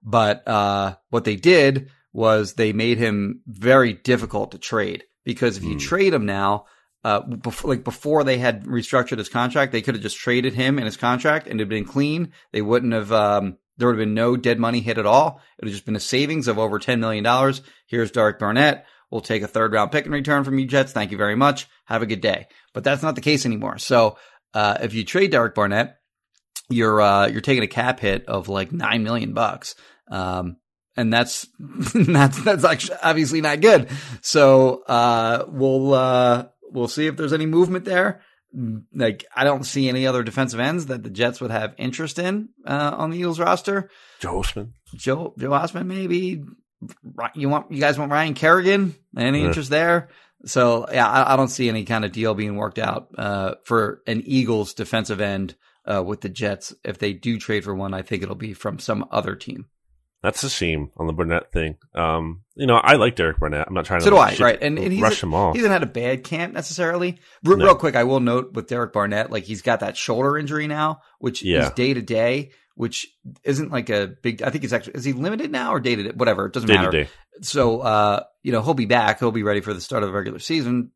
But 0.03 0.47
uh, 0.47 0.95
what 1.09 1.23
they 1.25 1.35
did 1.35 1.89
was 2.13 2.53
they 2.53 2.73
made 2.73 2.97
him 2.97 3.41
very 3.47 3.93
difficult 3.93 4.51
to 4.51 4.57
trade 4.57 5.03
because 5.25 5.57
if 5.57 5.63
you 5.63 5.73
Hmm. 5.73 5.77
trade 5.79 6.13
him 6.13 6.25
now, 6.25 6.65
uh, 7.03 7.21
before, 7.21 7.69
like 7.69 7.83
before 7.83 8.23
they 8.23 8.37
had 8.37 8.65
restructured 8.65 9.17
his 9.17 9.29
contract, 9.29 9.71
they 9.71 9.81
could 9.81 9.95
have 9.95 10.01
just 10.03 10.17
traded 10.17 10.53
him 10.53 10.77
and 10.77 10.85
his 10.85 10.97
contract 10.97 11.47
and 11.47 11.59
it'd 11.59 11.69
been 11.69 11.85
clean. 11.85 12.31
They 12.51 12.61
wouldn't 12.61 12.93
have. 12.93 13.11
Um, 13.11 13.57
there 13.77 13.87
would 13.87 13.99
have 13.99 14.05
been 14.05 14.15
no 14.15 14.35
dead 14.35 14.59
money 14.59 14.79
hit 14.79 14.97
at 14.97 15.05
all. 15.05 15.39
It 15.57 15.65
would 15.65 15.69
have 15.69 15.75
just 15.75 15.85
been 15.85 15.95
a 15.95 15.99
savings 15.99 16.47
of 16.47 16.57
over 16.57 16.79
ten 16.79 16.99
million 16.99 17.23
dollars. 17.23 17.61
Here's 17.87 18.11
Derek 18.11 18.39
Barnett. 18.39 18.85
We'll 19.09 19.21
take 19.21 19.41
a 19.41 19.47
third 19.47 19.73
round 19.73 19.91
pick 19.91 20.05
in 20.05 20.11
return 20.11 20.43
from 20.43 20.59
you 20.59 20.65
Jets. 20.65 20.91
Thank 20.91 21.11
you 21.11 21.17
very 21.17 21.35
much. 21.35 21.67
Have 21.85 22.01
a 22.01 22.05
good 22.05 22.21
day. 22.21 22.47
But 22.73 22.83
that's 22.83 23.01
not 23.01 23.15
the 23.15 23.21
case 23.21 23.45
anymore. 23.45 23.77
So 23.77 24.17
uh, 24.53 24.77
if 24.81 24.93
you 24.93 25.05
trade 25.05 25.31
Derek 25.31 25.55
Barnett, 25.55 25.97
you're 26.69 27.01
uh, 27.01 27.27
you're 27.27 27.41
taking 27.41 27.63
a 27.63 27.67
cap 27.67 27.99
hit 27.99 28.25
of 28.25 28.49
like 28.49 28.71
nine 28.71 29.03
million 29.03 29.33
bucks, 29.33 29.75
um, 30.11 30.57
and 30.95 31.11
that's 31.11 31.47
that's 31.59 32.43
that's 32.43 32.63
actually 32.63 32.97
obviously 33.01 33.41
not 33.41 33.61
good. 33.61 33.89
So 34.21 34.83
uh, 34.83 35.45
we'll 35.47 35.93
uh, 35.93 36.47
we'll 36.71 36.87
see 36.87 37.07
if 37.07 37.15
there's 37.15 37.33
any 37.33 37.45
movement 37.45 37.85
there. 37.85 38.21
Like 38.93 39.25
I 39.35 39.43
don't 39.43 39.63
see 39.63 39.87
any 39.87 40.07
other 40.07 40.23
defensive 40.23 40.59
ends 40.59 40.87
that 40.87 41.03
the 41.03 41.09
Jets 41.09 41.39
would 41.39 41.51
have 41.51 41.75
interest 41.77 42.19
in 42.19 42.49
uh, 42.65 42.95
on 42.97 43.11
the 43.11 43.19
Eagles 43.19 43.39
roster. 43.39 43.89
Joe 44.19 44.41
Ostman. 44.41 44.71
Joe 44.95 45.33
Joe 45.37 45.51
Ostman 45.51 45.85
maybe. 45.85 46.43
You 47.33 47.49
want 47.49 47.71
you 47.71 47.79
guys 47.79 47.97
want 47.97 48.11
Ryan 48.11 48.33
Kerrigan? 48.33 48.95
Any 49.17 49.41
Yeah. 49.41 49.47
interest 49.47 49.69
there? 49.69 50.09
So 50.45 50.85
yeah, 50.91 51.07
I, 51.09 51.33
I 51.33 51.35
don't 51.35 51.47
see 51.47 51.67
any 51.69 51.83
kind 51.85 52.05
of 52.05 52.11
deal 52.11 52.33
being 52.35 52.55
worked 52.55 52.77
out 52.79 53.07
uh, 53.17 53.55
for 53.63 54.01
an 54.05 54.21
Eagles 54.25 54.73
defensive 54.75 55.19
end 55.19 55.55
uh, 55.85 56.03
with 56.03 56.21
the 56.21 56.29
Jets. 56.29 56.75
If 56.83 56.99
they 56.99 57.13
do 57.13 57.39
trade 57.39 57.63
for 57.63 57.73
one, 57.73 57.93
I 57.93 58.03
think 58.03 58.21
it'll 58.21 58.35
be 58.35 58.53
from 58.53 58.77
some 58.77 59.05
other 59.11 59.35
team. 59.35 59.65
That's 60.23 60.43
a 60.43 60.49
shame 60.49 60.89
on 60.97 61.05
the 61.07 61.13
Burnett 61.13 61.51
thing. 61.51 61.77
Um, 61.95 62.41
you 62.55 62.65
know, 62.65 62.75
I 62.75 62.95
like 62.95 63.15
Derek 63.15 63.37
Burnett. 63.39 63.67
I'm 63.67 63.73
not 63.75 63.85
trying 63.85 63.99
to 63.99 64.03
So 64.05 64.09
do 64.11 64.15
like, 64.17 64.31
I, 64.33 64.35
shit- 64.35 64.43
right? 64.43 64.61
And, 64.61 64.77
and 64.79 64.91
he's 64.91 65.01
rush 65.01 65.21
him 65.21 65.33
off. 65.33 65.53
He 65.55 65.59
hasn't 65.59 65.71
had 65.73 65.83
a 65.83 65.87
bad 65.91 66.23
camp 66.23 66.53
necessarily. 66.53 67.19
Real, 67.43 67.57
No. 67.57 67.65
real 67.65 67.75
quick, 67.75 67.95
I 67.95 68.03
will 68.03 68.19
note 68.19 68.53
with 68.53 68.67
Derek 68.67 68.93
Barnett, 68.93 69.31
like 69.31 69.43
he's 69.43 69.61
got 69.61 69.81
that 69.81 69.95
shoulder 69.95 70.37
injury 70.37 70.67
now, 70.67 71.01
which 71.19 71.43
Yeah. 71.43 71.67
is 71.67 71.69
day 71.73 71.93
to 71.93 72.01
day, 72.01 72.49
which 72.77 73.07
isn't 73.43 73.71
like 73.71 73.89
a 73.89 74.07
big. 74.21 74.41
I 74.43 74.49
think 74.49 74.63
he's 74.63 74.71
actually 74.71 74.93
is 74.93 75.03
he 75.03 75.13
limited 75.13 75.51
now 75.51 75.73
or 75.73 75.79
dated? 75.79 76.05
day? 76.05 76.11
Whatever, 76.15 76.45
it 76.45 76.53
doesn't 76.53 76.67
Day 76.67 76.75
matter. 76.75 77.07
So, 77.41 77.81
uh, 77.81 78.23
you 78.43 78.51
know, 78.51 78.61
he'll 78.61 78.73
be 78.73 78.85
back. 78.85 79.19
He'll 79.19 79.31
be 79.31 79.43
ready 79.43 79.61
for 79.61 79.73
the 79.73 79.81
start 79.81 80.03
of 80.03 80.09
the 80.09 80.13
regular 80.13 80.39
season, 80.39 80.91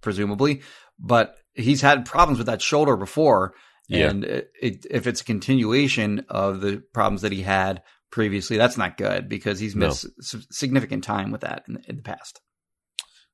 presumably. 0.00 0.62
But 0.98 1.36
he's 1.52 1.82
had 1.82 2.06
problems 2.06 2.38
with 2.38 2.46
that 2.46 2.62
shoulder 2.62 2.96
before. 2.96 3.54
Yeah. 3.86 4.08
And 4.08 4.24
it, 4.24 4.50
it, 4.60 4.86
if 4.90 5.06
it's 5.06 5.20
a 5.20 5.24
continuation 5.24 6.24
of 6.30 6.62
the 6.62 6.82
problems 6.94 7.20
that 7.20 7.32
he 7.32 7.42
had 7.42 7.82
previously, 8.10 8.56
that's 8.56 8.78
not 8.78 8.96
good 8.96 9.28
because 9.28 9.58
he's 9.58 9.76
missed 9.76 10.06
s- 10.20 10.46
significant 10.50 11.04
time 11.04 11.30
with 11.30 11.42
that 11.42 11.64
in, 11.68 11.82
in 11.86 11.96
the 11.96 12.02
past. 12.02 12.40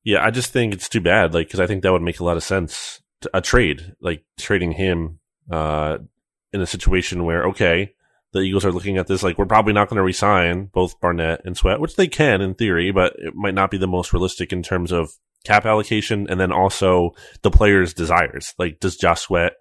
Yeah, 0.02 0.24
I 0.24 0.30
just 0.30 0.52
think 0.52 0.74
it's 0.74 0.88
too 0.88 1.00
bad. 1.00 1.34
Like, 1.34 1.46
because 1.46 1.60
I 1.60 1.68
think 1.68 1.82
that 1.82 1.92
would 1.92 2.02
make 2.02 2.18
a 2.18 2.24
lot 2.24 2.36
of 2.36 2.42
sense. 2.42 3.00
To, 3.20 3.30
a 3.34 3.40
trade, 3.40 3.92
like 4.00 4.24
trading 4.38 4.72
him, 4.72 5.20
uh, 5.52 5.98
in 6.52 6.60
a 6.60 6.66
situation 6.66 7.24
where 7.24 7.46
okay, 7.48 7.92
the 8.32 8.40
Eagles 8.40 8.64
are 8.64 8.72
looking 8.72 8.96
at 8.98 9.06
this 9.06 9.22
like 9.22 9.38
we're 9.38 9.46
probably 9.46 9.72
not 9.72 9.88
going 9.88 9.96
to 9.98 10.02
resign 10.02 10.66
both 10.72 11.00
Barnett 11.00 11.42
and 11.44 11.56
Sweat, 11.56 11.80
which 11.80 11.96
they 11.96 12.08
can 12.08 12.40
in 12.40 12.54
theory, 12.54 12.90
but 12.92 13.14
it 13.18 13.34
might 13.34 13.54
not 13.54 13.70
be 13.70 13.78
the 13.78 13.86
most 13.88 14.12
realistic 14.12 14.52
in 14.52 14.62
terms 14.62 14.92
of 14.92 15.12
cap 15.44 15.64
allocation, 15.66 16.28
and 16.28 16.38
then 16.38 16.52
also 16.52 17.12
the 17.42 17.50
players' 17.50 17.94
desires. 17.94 18.54
Like, 18.58 18.78
does 18.78 18.96
Josh 18.96 19.22
Sweat 19.22 19.52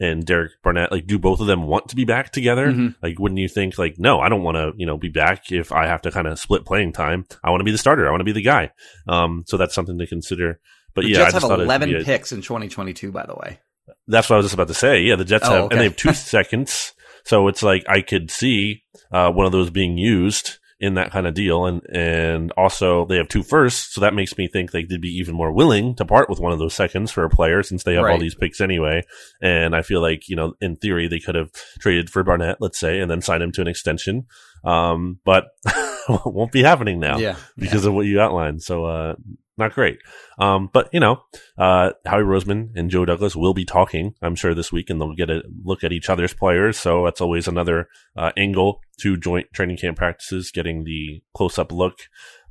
and 0.00 0.24
Derek 0.24 0.52
Barnett 0.62 0.90
like 0.92 1.06
do 1.06 1.18
both 1.18 1.40
of 1.40 1.46
them 1.46 1.62
want 1.66 1.88
to 1.88 1.96
be 1.96 2.04
back 2.04 2.32
together? 2.32 2.72
Mhm. 2.72 2.96
Like, 3.02 3.18
wouldn't 3.18 3.38
you 3.40 3.48
think 3.48 3.78
like, 3.78 3.96
no, 3.98 4.20
I 4.20 4.28
don't 4.28 4.42
want 4.42 4.56
to, 4.56 4.72
you 4.76 4.84
know, 4.86 4.96
be 4.96 5.08
back 5.08 5.50
if 5.52 5.70
I 5.72 5.86
have 5.86 6.02
to 6.02 6.10
kind 6.10 6.26
of 6.26 6.38
split 6.38 6.64
playing 6.64 6.92
time. 6.92 7.24
I 7.44 7.50
want 7.50 7.60
to 7.60 7.64
be 7.64 7.70
the 7.72 7.78
starter. 7.78 8.06
I 8.06 8.10
want 8.10 8.20
to 8.20 8.24
be 8.24 8.32
the 8.32 8.42
guy. 8.42 8.70
Um, 9.08 9.44
so 9.46 9.56
that's 9.56 9.74
something 9.74 9.98
to 9.98 10.06
consider. 10.06 10.60
But 10.94 11.02
The 11.04 11.10
yeah, 11.10 11.18
I 11.18 11.22
Jets 11.24 11.34
just 11.34 11.48
have 11.50 11.60
11 11.60 11.88
be 11.90 11.96
a- 12.00 12.04
picks 12.04 12.32
in 12.32 12.42
2022, 12.42 13.12
by 13.12 13.26
the 13.26 13.34
way. 13.34 13.60
That's 14.06 14.28
what 14.30 14.34
I 14.34 14.38
was 14.38 14.46
just 14.46 14.54
about 14.54 14.68
to 14.68 14.74
say. 14.74 15.02
Yeah, 15.02 15.16
the 15.16 15.24
Jets 15.24 15.46
Oh, 15.48 15.50
have, 15.52 15.64
okay. 15.64 15.74
and 15.74 15.80
they 15.80 15.84
have 15.84 15.96
two 15.96 16.12
seconds. 16.14 16.92
So 17.24 17.48
it's 17.48 17.62
like 17.62 17.84
I 17.88 18.00
could 18.00 18.30
see 18.30 18.82
uh, 19.12 19.30
one 19.30 19.46
of 19.46 19.52
those 19.52 19.70
being 19.70 19.98
used 19.98 20.58
in 20.80 20.94
that 20.94 21.10
kind 21.10 21.26
of 21.26 21.34
deal, 21.34 21.66
and 21.66 21.82
and 21.92 22.52
also 22.52 23.04
they 23.06 23.16
have 23.16 23.28
two 23.28 23.42
firsts, 23.42 23.92
so 23.94 24.00
that 24.00 24.14
makes 24.14 24.38
me 24.38 24.46
think 24.46 24.70
they'd 24.70 25.00
be 25.00 25.08
even 25.18 25.34
more 25.34 25.52
willing 25.52 25.94
to 25.96 26.04
part 26.04 26.30
with 26.30 26.38
one 26.38 26.52
of 26.52 26.60
those 26.60 26.72
seconds 26.72 27.10
for 27.10 27.24
a 27.24 27.28
player 27.28 27.62
since 27.64 27.82
they 27.82 27.94
have 27.94 28.04
all 28.06 28.16
these 28.18 28.36
picks 28.36 28.60
anyway. 28.60 29.02
And 29.42 29.74
I 29.74 29.82
feel 29.82 30.00
like 30.00 30.28
you 30.28 30.36
know, 30.36 30.54
in 30.60 30.76
theory, 30.76 31.08
they 31.08 31.18
could 31.18 31.34
have 31.34 31.50
traded 31.80 32.08
for 32.10 32.22
Barnett, 32.22 32.58
let's 32.60 32.78
say, 32.78 33.00
and 33.00 33.10
then 33.10 33.20
signed 33.22 33.42
him 33.42 33.52
to 33.52 33.60
an 33.60 33.66
extension. 33.68 34.26
Um, 34.64 35.18
but 35.24 35.46
won't 36.24 36.52
be 36.52 36.62
happening 36.62 37.00
now 37.00 37.18
Yeah. 37.18 37.36
because 37.56 37.84
of 37.84 37.92
what 37.94 38.06
you 38.06 38.20
outlined. 38.20 38.62
So 38.62 38.84
uh, 38.84 39.14
not 39.58 39.74
great. 39.74 39.98
Um, 40.38 40.70
but 40.72 40.88
you 40.92 41.00
know, 41.00 41.22
uh, 41.58 41.90
Howie 42.06 42.22
Roseman 42.22 42.70
and 42.74 42.90
Joe 42.90 43.04
Douglas 43.04 43.34
will 43.36 43.54
be 43.54 43.64
talking, 43.64 44.14
I'm 44.22 44.34
sure, 44.34 44.54
this 44.54 44.72
week, 44.72 44.90
and 44.90 45.00
they'll 45.00 45.14
get 45.14 45.30
a 45.30 45.42
look 45.64 45.84
at 45.84 45.92
each 45.92 46.08
other's 46.08 46.34
players. 46.34 46.78
So 46.78 47.04
that's 47.04 47.20
always 47.20 47.48
another 47.48 47.88
uh, 48.16 48.32
angle 48.36 48.80
to 49.00 49.16
joint 49.16 49.46
training 49.54 49.76
camp 49.78 49.96
practices, 49.96 50.50
getting 50.50 50.84
the 50.84 51.22
close 51.34 51.58
up 51.58 51.70
look, 51.72 51.94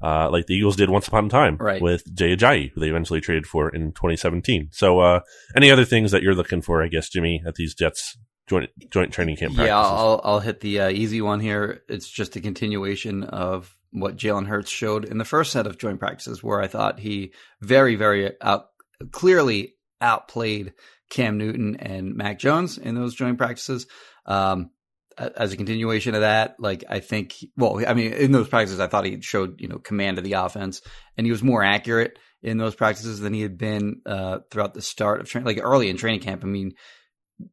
uh, 0.01 0.29
like 0.29 0.45
the 0.45 0.53
Eagles 0.55 0.75
did 0.75 0.89
once 0.89 1.07
upon 1.07 1.25
a 1.25 1.29
time 1.29 1.57
Right. 1.57 1.81
with 1.81 2.03
Jay 2.15 2.35
Ajayi, 2.35 2.71
who 2.73 2.79
they 2.81 2.89
eventually 2.89 3.21
traded 3.21 3.45
for 3.47 3.69
in 3.69 3.91
2017. 3.93 4.69
So, 4.71 4.99
uh, 4.99 5.19
any 5.55 5.71
other 5.71 5.85
things 5.85 6.11
that 6.11 6.23
you're 6.23 6.35
looking 6.35 6.61
for, 6.61 6.83
I 6.83 6.87
guess, 6.87 7.09
Jimmy, 7.09 7.41
at 7.45 7.55
these 7.55 7.73
Jets 7.73 8.17
joint 8.47 8.69
joint 8.91 9.11
training 9.11 9.35
camp 9.35 9.55
practices? 9.55 9.67
Yeah, 9.67 9.77
I'll 9.77 10.21
I'll 10.23 10.39
hit 10.39 10.61
the 10.61 10.79
uh, 10.79 10.89
easy 10.89 11.21
one 11.21 11.39
here. 11.41 11.81
It's 11.89 12.09
just 12.09 12.35
a 12.37 12.41
continuation 12.41 13.23
of 13.23 13.76
what 13.91 14.17
Jalen 14.17 14.47
Hurts 14.47 14.69
showed 14.69 15.05
in 15.05 15.17
the 15.17 15.25
first 15.25 15.51
set 15.51 15.67
of 15.67 15.77
joint 15.77 15.99
practices, 15.99 16.43
where 16.43 16.61
I 16.61 16.67
thought 16.67 16.99
he 16.99 17.33
very, 17.61 17.95
very 17.95 18.31
out 18.41 18.67
clearly 19.11 19.75
outplayed 20.01 20.73
Cam 21.09 21.37
Newton 21.37 21.77
and 21.77 22.15
Mac 22.15 22.39
Jones 22.39 22.77
in 22.77 22.95
those 22.95 23.15
joint 23.15 23.37
practices. 23.37 23.87
Um, 24.25 24.71
as 25.17 25.51
a 25.51 25.57
continuation 25.57 26.13
of 26.13 26.21
that, 26.21 26.57
like 26.59 26.83
I 26.87 26.99
think, 26.99 27.35
well, 27.55 27.83
I 27.87 27.95
mean, 27.95 28.13
in 28.13 28.31
those 28.31 28.47
practices, 28.47 28.79
I 28.79 28.87
thought 28.87 29.05
he 29.05 29.19
showed 29.21 29.59
you 29.59 29.67
know 29.67 29.79
command 29.79 30.17
of 30.17 30.23
the 30.23 30.33
offense, 30.33 30.81
and 31.17 31.25
he 31.25 31.31
was 31.31 31.41
more 31.41 31.63
accurate 31.63 32.19
in 32.43 32.57
those 32.57 32.75
practices 32.75 33.19
than 33.19 33.33
he 33.33 33.41
had 33.41 33.57
been 33.57 34.01
uh, 34.05 34.39
throughout 34.51 34.73
the 34.73 34.81
start 34.81 35.21
of 35.21 35.27
training, 35.27 35.47
like 35.47 35.63
early 35.63 35.89
in 35.89 35.97
training 35.97 36.19
camp. 36.19 36.43
I 36.43 36.47
mean, 36.47 36.73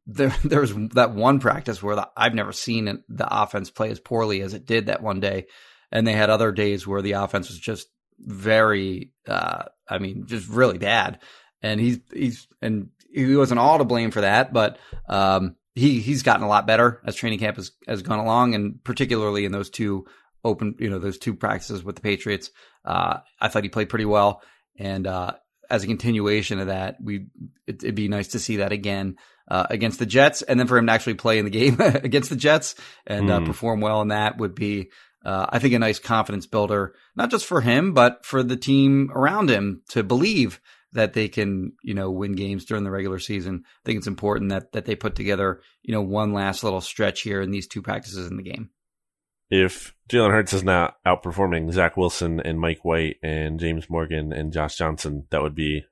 there 0.06 0.34
there 0.44 0.60
was 0.60 0.74
that 0.90 1.14
one 1.14 1.40
practice 1.40 1.82
where 1.82 1.96
the, 1.96 2.08
I've 2.16 2.34
never 2.34 2.52
seen 2.52 3.02
the 3.08 3.42
offense 3.42 3.70
play 3.70 3.90
as 3.90 4.00
poorly 4.00 4.42
as 4.42 4.54
it 4.54 4.66
did 4.66 4.86
that 4.86 5.02
one 5.02 5.20
day, 5.20 5.46
and 5.94 6.06
they 6.06 6.12
had 6.12 6.28
other 6.28 6.52
days 6.52 6.86
where 6.86 7.00
the 7.00 7.12
offense 7.12 7.48
was 7.48 7.58
just 7.58 7.88
very, 8.18 9.12
uh, 9.26 9.64
I 9.88 9.98
mean, 9.98 10.26
just 10.26 10.48
really 10.48 10.76
bad. 10.78 11.20
And 11.62 11.80
he's 11.80 12.00
he's 12.12 12.46
and 12.60 12.90
he 13.10 13.36
wasn't 13.36 13.60
all 13.60 13.78
to 13.78 13.84
blame 13.84 14.10
for 14.10 14.20
that, 14.20 14.52
but 14.52 14.76
um, 15.08 15.56
he 15.74 16.00
he's 16.00 16.22
gotten 16.22 16.42
a 16.42 16.48
lot 16.48 16.66
better 16.66 17.00
as 17.06 17.14
training 17.14 17.38
camp 17.38 17.56
has 17.56 17.70
has 17.88 18.02
gone 18.02 18.18
along, 18.18 18.54
and 18.54 18.84
particularly 18.84 19.46
in 19.46 19.52
those 19.52 19.70
two 19.70 20.04
open, 20.44 20.74
you 20.78 20.90
know, 20.90 20.98
those 20.98 21.16
two 21.16 21.34
practices 21.34 21.82
with 21.82 21.96
the 21.96 22.02
Patriots, 22.02 22.50
uh, 22.84 23.18
I 23.40 23.48
thought 23.48 23.62
he 23.62 23.70
played 23.70 23.88
pretty 23.88 24.04
well, 24.04 24.42
and 24.78 25.06
uh, 25.06 25.32
as 25.70 25.84
a 25.84 25.86
continuation 25.86 26.58
of 26.60 26.66
that, 26.66 26.96
we 27.02 27.28
it, 27.66 27.82
it'd 27.82 27.94
be 27.94 28.08
nice 28.08 28.28
to 28.28 28.38
see 28.38 28.58
that 28.58 28.72
again 28.72 29.16
uh, 29.48 29.66
against 29.70 29.98
the 29.98 30.06
Jets, 30.06 30.42
and 30.42 30.60
then 30.60 30.66
for 30.66 30.76
him 30.76 30.86
to 30.86 30.92
actually 30.92 31.14
play 31.14 31.38
in 31.38 31.46
the 31.46 31.50
game 31.50 31.76
against 31.80 32.28
the 32.28 32.36
Jets 32.36 32.74
and 33.06 33.30
uh, 33.30 33.38
Hmm. 33.40 33.46
perform 33.46 33.80
well 33.80 34.02
in 34.02 34.08
that 34.08 34.36
would 34.36 34.54
be, 34.54 34.90
uh, 35.24 35.46
I 35.48 35.58
think, 35.58 35.74
a 35.74 35.78
nice 35.78 35.98
confidence 35.98 36.46
builder, 36.46 36.94
not 37.16 37.30
just 37.30 37.46
for 37.46 37.60
him, 37.60 37.94
but 37.94 38.24
for 38.24 38.42
the 38.42 38.56
team 38.56 39.10
around 39.14 39.50
him 39.50 39.82
to 39.90 40.02
believe 40.02 40.60
that 40.92 41.12
they 41.12 41.28
can, 41.28 41.72
you 41.82 41.94
know, 41.94 42.10
win 42.10 42.32
games 42.32 42.64
during 42.64 42.84
the 42.84 42.90
regular 42.90 43.18
season. 43.18 43.64
I 43.64 43.82
think 43.84 43.98
it's 43.98 44.06
important 44.06 44.50
that 44.50 44.72
that 44.72 44.84
they 44.84 44.94
put 44.94 45.16
together, 45.16 45.60
you 45.82 45.92
know, 45.92 46.02
one 46.02 46.32
last 46.32 46.62
little 46.62 46.80
stretch 46.80 47.22
here 47.22 47.42
in 47.42 47.50
these 47.50 47.66
two 47.66 47.82
practices 47.82 48.30
in 48.30 48.36
the 48.36 48.44
game. 48.44 48.70
if 49.50 49.94
Jalen 50.08 50.30
Hurts 50.30 50.52
is 50.52 50.64
not 50.64 50.96
outperforming 51.06 51.72
Zach 51.72 51.96
Wilson 51.96 52.40
and 52.40 52.58
Mike 52.58 52.84
White 52.84 53.16
and 53.22 53.60
James 53.60 53.88
Morgan 53.88 54.32
and 54.32 54.52
Josh 54.52 54.76
Johnson, 54.76 55.26
that 55.30 55.42
would 55.42 55.54
be 55.54 55.78
a 55.78 55.82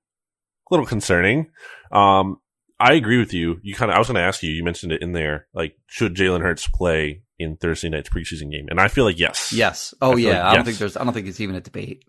little 0.70 0.87
concerning. 0.87 1.51
Um, 1.91 2.39
I 2.80 2.95
agree 2.95 3.18
with 3.18 3.33
you. 3.33 3.59
You 3.62 3.74
kind 3.74 3.91
of, 3.91 3.95
I 3.95 3.99
was 3.99 4.09
going 4.09 4.16
to 4.16 4.22
ask 4.22 4.43
you, 4.43 4.51
you 4.51 4.64
mentioned 4.64 4.93
it 4.93 5.03
in 5.03 5.12
there, 5.12 5.47
like, 5.55 5.76
should 5.87 6.16
Jalen 6.16 6.43
Hurts 6.43 6.66
play 6.66 7.22
in 7.43 7.57
Thursday 7.57 7.88
night's 7.88 8.09
preseason 8.09 8.51
game? 8.51 8.66
And 8.70 8.80
I 8.80 8.88
feel 8.88 9.05
like 9.05 9.18
yes. 9.18 9.53
Yes. 9.53 9.95
Oh 10.01 10.12
I 10.12 10.20
yeah. 10.20 10.28
like 10.30 10.38
I 10.38 10.43
don't 10.55 10.55
yes. 10.55 10.66
think 10.66 10.78
there's. 10.78 10.97
I 10.97 11.05
don't 11.05 11.12
think 11.12 11.26
it's 11.26 11.40
even 11.40 11.57
a 11.57 11.61
debate. 11.61 12.05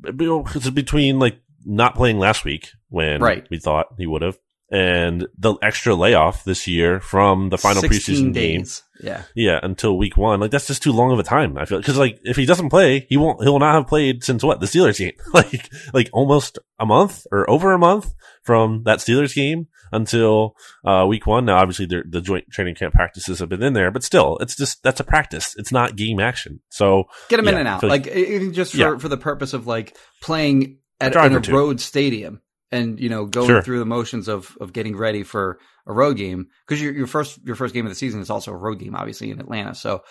Because 0.00 0.56
it's 0.56 0.70
between 0.70 1.18
like 1.18 1.40
not 1.64 1.94
playing 1.94 2.18
last 2.18 2.44
week 2.44 2.70
when 2.88 3.20
Right. 3.20 3.46
we 3.50 3.58
thought 3.58 3.88
he 3.98 4.06
would 4.06 4.22
have 4.22 4.38
and 4.72 5.28
the 5.36 5.54
extra 5.62 5.94
layoff 5.94 6.44
this 6.44 6.66
year 6.66 6.98
from 6.98 7.50
the 7.50 7.58
final 7.58 7.82
16 7.82 8.32
preseason 8.32 8.34
game. 8.34 8.64
Yeah. 9.02 9.22
Yeah, 9.34 9.58
until 9.62 9.98
week 9.98 10.16
one. 10.16 10.40
Like 10.40 10.50
that's 10.50 10.66
just 10.66 10.82
too 10.82 10.92
long 10.92 11.12
of 11.12 11.18
a 11.18 11.22
time. 11.22 11.58
I 11.58 11.64
feel 11.64 11.78
because 11.78 11.98
like 11.98 12.18
if 12.22 12.36
he 12.36 12.46
doesn't 12.46 12.70
play, 12.70 13.06
he 13.08 13.16
won't. 13.16 13.42
He'll 13.42 13.58
not 13.58 13.74
have 13.74 13.86
played 13.86 14.22
since 14.24 14.42
what 14.42 14.60
the 14.60 14.66
Steelers 14.66 14.98
game. 14.98 15.12
like 15.34 15.68
like 15.92 16.08
almost 16.12 16.58
a 16.78 16.86
month 16.86 17.26
or 17.32 17.48
over 17.50 17.72
a 17.72 17.78
month 17.78 18.14
from 18.42 18.82
that 18.84 18.98
Steelers 19.00 19.34
game 19.34 19.66
until 19.92 20.54
uh, 20.84 21.04
week 21.08 21.26
one. 21.26 21.44
Now, 21.44 21.58
obviously, 21.58 21.86
the 21.86 22.02
the 22.08 22.20
joint 22.20 22.50
training 22.50 22.74
camp 22.76 22.94
practices 22.94 23.40
have 23.40 23.48
been 23.48 23.62
in 23.62 23.72
there, 23.72 23.90
but 23.90 24.02
still, 24.04 24.38
it's 24.38 24.56
just 24.56 24.82
that's 24.82 25.00
a 25.00 25.04
practice. 25.04 25.54
It's 25.58 25.72
not 25.72 25.96
game 25.96 26.20
action. 26.20 26.60
So 26.70 27.04
Get 27.28 27.38
him 27.38 27.48
in 27.48 27.56
and 27.56 27.68
out, 27.68 27.80
feel 27.80 27.90
like, 27.90 28.04
just 28.52 28.72
for, 28.72 28.78
Yeah. 28.78 28.98
for 28.98 29.08
the 29.08 29.16
purpose 29.18 29.52
of 29.52 29.66
like 29.66 29.96
playing 30.22 30.78
at 31.00 31.12
drive 31.12 31.32
in 31.32 31.44
a 31.50 31.52
road 31.54 31.80
stadium 31.80 32.40
and 32.70 32.98
you 33.00 33.08
know 33.08 33.26
going 33.26 33.48
Sure. 33.48 33.62
through 33.62 33.80
the 33.80 33.84
motions 33.86 34.28
of 34.28 34.56
of 34.60 34.72
getting 34.72 34.96
ready 34.96 35.24
for 35.24 35.58
a 35.86 35.92
road 35.92 36.16
game 36.16 36.48
because 36.66 36.80
your 36.82 36.92
your 36.92 37.06
first 37.06 37.38
your 37.44 37.56
first 37.56 37.74
game 37.74 37.86
of 37.86 37.90
the 37.90 37.96
season 37.96 38.20
is 38.20 38.30
also 38.30 38.52
a 38.52 38.56
road 38.56 38.78
game, 38.78 38.94
obviously 38.94 39.30
in 39.30 39.40
Atlanta. 39.40 39.74
So 39.74 40.02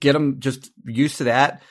get 0.00 0.12
them 0.12 0.40
just 0.40 0.70
used 0.84 1.18
to 1.18 1.24
that. 1.24 1.62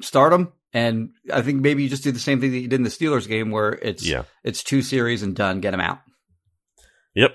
Start 0.00 0.30
them, 0.30 0.52
and 0.72 1.10
I 1.32 1.42
think 1.42 1.60
maybe 1.60 1.82
you 1.82 1.88
just 1.88 2.04
do 2.04 2.12
the 2.12 2.18
same 2.18 2.40
thing 2.40 2.52
that 2.52 2.58
you 2.58 2.68
did 2.68 2.76
in 2.76 2.84
the 2.84 2.90
Steelers 2.90 3.26
game, 3.26 3.50
where 3.50 3.72
it's 3.72 4.06
yeah, 4.06 4.22
it's 4.44 4.62
two 4.62 4.82
series 4.82 5.22
and 5.22 5.34
done. 5.34 5.60
Get 5.60 5.72
them 5.72 5.80
out. 5.80 5.98
yep, 7.14 7.32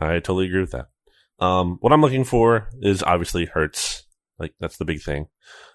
I 0.00 0.14
totally 0.14 0.46
agree 0.46 0.60
with 0.60 0.72
that. 0.72 0.88
Um, 1.38 1.78
what 1.80 1.92
I'm 1.92 2.00
looking 2.00 2.24
for 2.24 2.68
is 2.80 3.02
obviously 3.02 3.46
Hurts. 3.46 4.04
Like 4.38 4.54
that's 4.58 4.76
the 4.78 4.84
big 4.84 5.02
thing. 5.02 5.28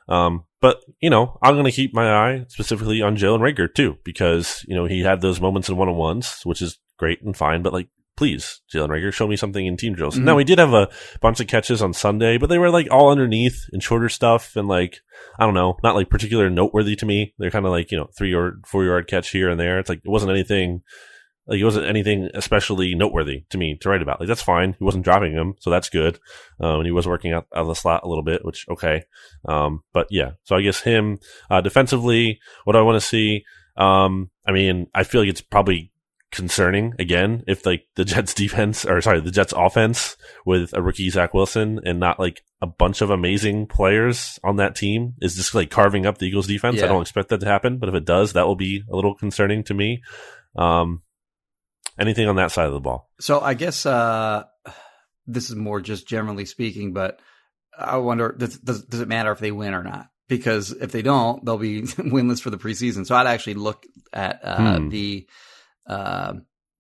Um, 0.10 0.46
but 0.62 0.84
you 1.00 1.10
know, 1.10 1.38
I'm 1.42 1.54
going 1.54 1.66
to 1.66 1.72
keep 1.72 1.94
my 1.94 2.12
eye 2.12 2.46
specifically 2.50 3.02
on 3.02 3.16
Jalen 3.16 3.40
Rager 3.40 3.74
too, 3.74 3.98
because 4.04 4.66
you 4.68 4.76
know 4.76 4.86
he 4.86 5.02
had 5.02 5.22
those 5.22 5.40
moments 5.40 5.70
in 5.70 5.78
one 5.78 5.88
on 5.88 5.96
ones, 5.96 6.42
which 6.44 6.62
is 6.62 6.78
great 6.98 7.22
and 7.22 7.38
fine. 7.38 7.62
But 7.62 7.74
like, 7.74 7.90
please, 8.20 8.60
Jalen 8.70 8.90
Rager, 8.90 9.14
show 9.14 9.28
me 9.30 9.38
something 9.38 9.66
in 9.66 9.78
team 9.78 9.94
drills. 9.96 10.18
Mhm. 10.18 10.24
Now 10.24 10.36
we 10.36 10.44
did 10.44 10.60
have 10.60 10.74
a 10.74 10.90
bunch 11.22 11.40
of 11.40 11.48
catches 11.48 11.82
on 11.82 11.94
Sunday, 11.94 12.38
but 12.38 12.50
they 12.50 12.58
were 12.58 12.70
like 12.70 12.90
all 12.92 13.10
underneath 13.10 13.64
and 13.72 13.82
shorter 13.82 14.10
stuff, 14.10 14.58
and 14.58 14.68
like 14.68 15.00
I 15.40 15.46
don't 15.46 15.54
know, 15.54 15.78
not 15.84 15.96
like 15.96 16.10
particular 16.10 16.50
noteworthy 16.50 16.98
to 16.98 17.06
me. 17.06 17.34
They're 17.38 17.50
kind 17.50 17.66
of 17.66 17.72
like 17.72 17.92
you 17.94 17.98
know 17.98 18.10
three 18.18 18.34
or 18.34 18.60
four 18.68 18.84
yard 18.84 19.08
catch 19.08 19.30
here 19.30 19.50
and 19.50 19.58
there. 19.58 19.80
It's 19.80 19.88
like 19.88 20.02
it 20.04 20.10
wasn't 20.10 20.32
anything. 20.34 20.82
Like 21.48 21.60
it 21.60 21.64
wasn't 21.64 21.86
anything 21.88 22.30
especially 22.34 22.94
noteworthy 22.94 23.46
to 23.52 23.58
me 23.58 23.78
to 23.80 23.90
write 23.90 24.02
about. 24.02 24.20
Like 24.20 24.28
that's 24.28 24.42
fine. 24.42 24.76
He 24.78 24.84
wasn't 24.84 25.06
dropping 25.06 25.34
them, 25.34 25.54
so 25.62 25.70
that's 25.70 25.90
good. 25.90 26.20
Um, 26.60 26.80
and 26.80 26.86
he 26.86 26.92
was 26.92 27.08
working 27.08 27.32
out, 27.32 27.48
out 27.56 27.62
of 27.62 27.68
the 27.68 27.74
slot 27.74 28.02
a 28.04 28.10
little 28.10 28.26
bit, 28.26 28.44
which 28.44 28.66
okay. 28.70 29.04
Um, 29.46 29.82
but 29.94 30.08
yeah, 30.12 30.32
so 30.44 30.58
I 30.58 30.62
guess 30.62 30.82
him 30.82 31.20
uh, 31.50 31.62
defensively. 31.62 32.42
What 32.66 32.74
do 32.74 32.80
I 32.80 32.84
want 32.84 33.02
to 33.02 33.08
see? 33.08 33.46
Um, 33.78 34.30
I 34.46 34.52
mean, 34.52 34.88
I 34.94 35.04
feel 35.06 35.22
like 35.22 35.30
it's 35.30 35.40
probably 35.42 35.94
concerning 36.32 36.94
again 37.00 37.44
if 37.48 37.66
like 37.66 37.88
the 37.96 38.06
Jets 38.06 38.34
defense 38.36 38.86
or 38.86 39.02
sorry 39.02 39.20
the 39.20 39.32
Jets 39.32 39.52
offense 39.58 40.16
with 40.46 40.74
a 40.74 40.82
rookie 40.82 41.10
Zach 41.10 41.34
Wilson 41.34 41.80
and 41.84 42.00
not 42.00 42.20
like 42.20 42.44
a 42.62 42.68
bunch 42.68 43.02
of 43.02 43.10
amazing 43.10 43.66
players 43.66 44.40
on 44.44 44.58
that 44.58 44.76
team 44.76 45.16
is 45.22 45.36
just 45.36 45.56
like 45.56 45.72
carving 45.72 46.06
up 46.06 46.20
the 46.20 46.28
Eagles 46.28 46.46
defense. 46.48 46.84
I 46.84 46.88
don't 46.88 47.02
expect 47.02 47.30
that 47.30 47.40
to 47.40 47.48
happen, 47.48 47.78
but 47.80 47.90
if 47.90 47.96
it 47.96 48.06
does, 48.06 48.34
that 48.34 48.46
will 48.46 48.56
be 48.56 48.84
a 48.92 48.96
little 48.96 49.16
concerning 49.16 49.64
to 49.66 49.74
me. 49.74 50.04
Um, 50.56 51.02
anything 51.98 52.28
on 52.28 52.36
that 52.36 52.52
side 52.52 52.68
of 52.68 52.74
the 52.74 52.80
ball? 52.80 53.10
So 53.20 53.40
I 53.42 53.54
guess 53.56 53.86
uh, 53.86 54.44
this 55.26 55.50
is 55.50 55.56
more 55.56 55.82
just 55.82 56.08
generally 56.08 56.46
speaking, 56.46 56.94
but 56.94 57.20
I 57.78 57.98
wonder 57.98 58.36
does, 58.38 58.58
does 58.60 58.84
does 58.86 59.00
it 59.00 59.08
matter 59.08 59.32
if 59.32 59.40
they 59.40 59.52
win 59.52 59.74
or 59.74 59.84
not? 59.84 60.08
Because 60.28 60.72
if 60.72 60.92
they 60.92 61.02
don't, 61.02 61.44
they'll 61.44 61.58
be 61.58 61.82
winless 61.88 62.42
for 62.42 62.50
the 62.52 62.58
preseason. 62.58 63.06
So 63.08 63.16
I'd 63.16 63.26
actually 63.26 63.56
look 63.56 63.86
at 64.14 64.42
uh, 64.44 64.78
Hmm. 64.78 64.90
the 64.90 65.28
uh, 65.90 66.34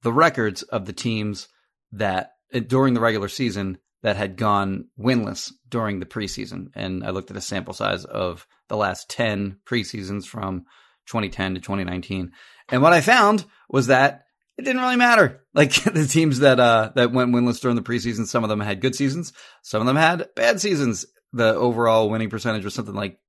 the 0.03 0.13
records 0.13 0.63
of 0.63 0.85
the 0.85 0.93
teams 0.93 1.47
that 1.91 2.33
uh, 2.53 2.59
during 2.59 2.93
the 2.93 3.01
regular 3.01 3.27
season 3.27 3.79
that 4.01 4.15
had 4.15 4.37
gone 4.37 4.87
winless 4.97 5.51
during 5.67 5.99
the 5.99 6.05
preseason, 6.05 6.67
and 6.75 7.03
I 7.03 7.09
looked 7.09 7.31
at 7.31 7.37
a 7.37 7.41
sample 7.41 7.73
size 7.73 8.05
of 8.05 8.47
the 8.69 8.77
last 8.77 9.09
ten 9.09 9.57
preseasons 9.65 10.25
from 10.25 10.65
2010 11.07 11.55
to 11.55 11.59
2019, 11.59 12.31
and 12.69 12.81
what 12.81 12.93
I 12.93 13.01
found 13.01 13.45
was 13.69 13.87
that 13.87 14.25
it 14.57 14.63
didn't 14.63 14.81
really 14.81 14.95
matter. 14.95 15.41
Like 15.55 15.73
the 15.83 16.05
teams 16.05 16.39
that 16.39 16.59
uh 16.59 16.91
that 16.95 17.11
went 17.11 17.33
winless 17.33 17.59
during 17.59 17.75
the 17.75 17.81
preseason, 17.81 18.27
some 18.27 18.43
of 18.43 18.49
them 18.49 18.59
had 18.59 18.79
good 18.79 18.95
seasons, 18.95 19.33
some 19.63 19.81
of 19.81 19.87
them 19.87 19.97
had 19.97 20.29
bad 20.35 20.61
seasons. 20.61 21.05
The 21.33 21.53
overall 21.55 22.09
winning 22.09 22.29
percentage 22.29 22.63
was 22.63 22.75
something 22.75 22.93
like 22.93 23.19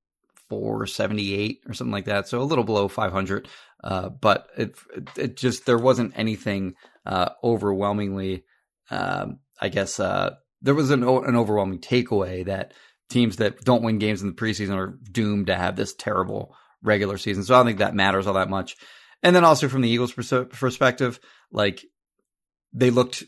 478 0.50 1.62
or 1.66 1.72
something 1.72 1.92
like 1.92 2.04
that, 2.04 2.28
so 2.28 2.42
a 2.42 2.44
little 2.44 2.64
below 2.64 2.88
500. 2.88 3.48
Uh, 3.82 4.10
but 4.10 4.48
it 4.58 4.74
it 5.16 5.36
just 5.38 5.64
there 5.64 5.78
wasn't 5.78 6.12
anything 6.16 6.74
uh 7.06 7.30
overwhelmingly. 7.42 8.44
Um, 8.90 9.38
I 9.58 9.70
guess 9.70 9.98
uh 9.98 10.34
there 10.60 10.74
was 10.74 10.90
an 10.90 11.02
an 11.02 11.36
overwhelming 11.36 11.78
takeaway 11.78 12.44
that 12.44 12.74
teams 13.08 13.36
that 13.36 13.62
don't 13.62 13.82
win 13.82 13.98
games 13.98 14.20
in 14.20 14.28
the 14.28 14.34
preseason 14.34 14.76
are 14.76 14.98
doomed 15.10 15.46
to 15.46 15.56
have 15.56 15.76
this 15.76 15.94
terrible 15.94 16.54
regular 16.82 17.16
season. 17.16 17.42
So 17.42 17.54
I 17.54 17.58
don't 17.58 17.66
think 17.66 17.78
that 17.78 17.94
matters 17.94 18.26
all 18.26 18.34
that 18.34 18.50
much. 18.50 18.76
And 19.22 19.34
then 19.34 19.44
also 19.44 19.68
from 19.68 19.82
the 19.82 19.90
Eagles' 19.90 20.12
pers- 20.12 20.48
perspective, 20.50 21.20
like 21.52 21.84
they 22.72 22.90
looked, 22.90 23.24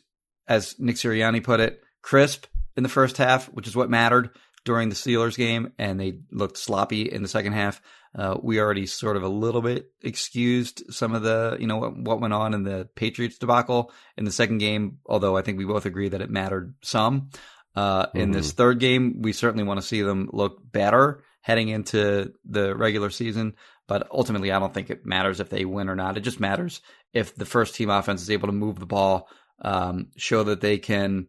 as 0.49 0.77
Nick 0.79 0.97
Sirianni 0.97 1.43
put 1.43 1.61
it, 1.61 1.81
crisp 2.01 2.47
in 2.77 2.83
the 2.83 2.89
first 2.89 3.19
half, 3.19 3.47
which 3.47 3.67
is 3.67 3.77
what 3.77 3.91
mattered 3.91 4.31
during 4.65 4.89
the 4.89 4.95
Steelers 4.95 5.37
game, 5.37 5.73
and 5.79 5.99
they 5.99 6.19
looked 6.31 6.57
sloppy 6.57 7.03
in 7.03 7.23
the 7.23 7.29
second 7.29 7.53
half 7.53 7.81
Uh, 8.15 8.37
we 8.43 8.61
already 8.61 8.85
sort 8.87 9.17
of 9.17 9.23
a 9.23 9.29
little 9.29 9.63
bit 9.63 9.91
excused 10.03 10.83
some 10.93 11.15
of 11.15 11.23
the, 11.23 11.57
you 11.59 11.67
know, 11.67 11.79
what, 11.79 11.97
what 11.97 12.21
went 12.21 12.35
on 12.35 12.53
in 12.53 12.63
the 12.63 12.87
Patriots 12.95 13.39
debacle 13.39 13.91
in 14.19 14.25
the 14.25 14.33
second 14.33 14.59
game, 14.59 14.99
although 15.07 15.37
I 15.37 15.43
think 15.43 15.57
we 15.57 15.65
both 15.65 15.87
agree 15.87 16.11
that 16.11 16.21
it 16.21 16.31
mattered 16.31 16.75
some. 16.83 17.31
Uh, 17.75 18.07
in 18.15 18.31
this 18.31 18.53
third 18.53 18.81
game, 18.81 19.23
we 19.23 19.33
certainly 19.33 19.65
want 19.65 19.81
to 19.81 19.87
see 19.87 20.03
them 20.03 20.29
look 20.33 20.61
better 20.61 21.25
heading 21.41 21.69
into 21.71 22.35
the 22.45 22.77
regular 22.77 23.09
season. 23.09 23.55
But 23.89 24.09
ultimately, 24.11 24.53
I 24.53 24.59
don't 24.59 24.75
think 24.75 24.91
it 24.91 25.07
matters 25.07 25.41
if 25.41 25.49
they 25.49 25.65
win 25.65 25.89
or 25.89 25.97
not. 25.97 26.19
It 26.19 26.21
just 26.21 26.39
matters 26.39 26.83
if 27.15 27.35
the 27.35 27.47
first 27.47 27.75
team 27.75 27.89
offense 27.89 28.21
is 28.21 28.31
able 28.31 28.49
to 28.49 28.53
move 28.53 28.79
the 28.79 28.87
ball, 28.87 29.29
um, 29.63 30.09
show 30.17 30.45
that 30.45 30.61
they 30.61 30.77
can, 30.77 31.29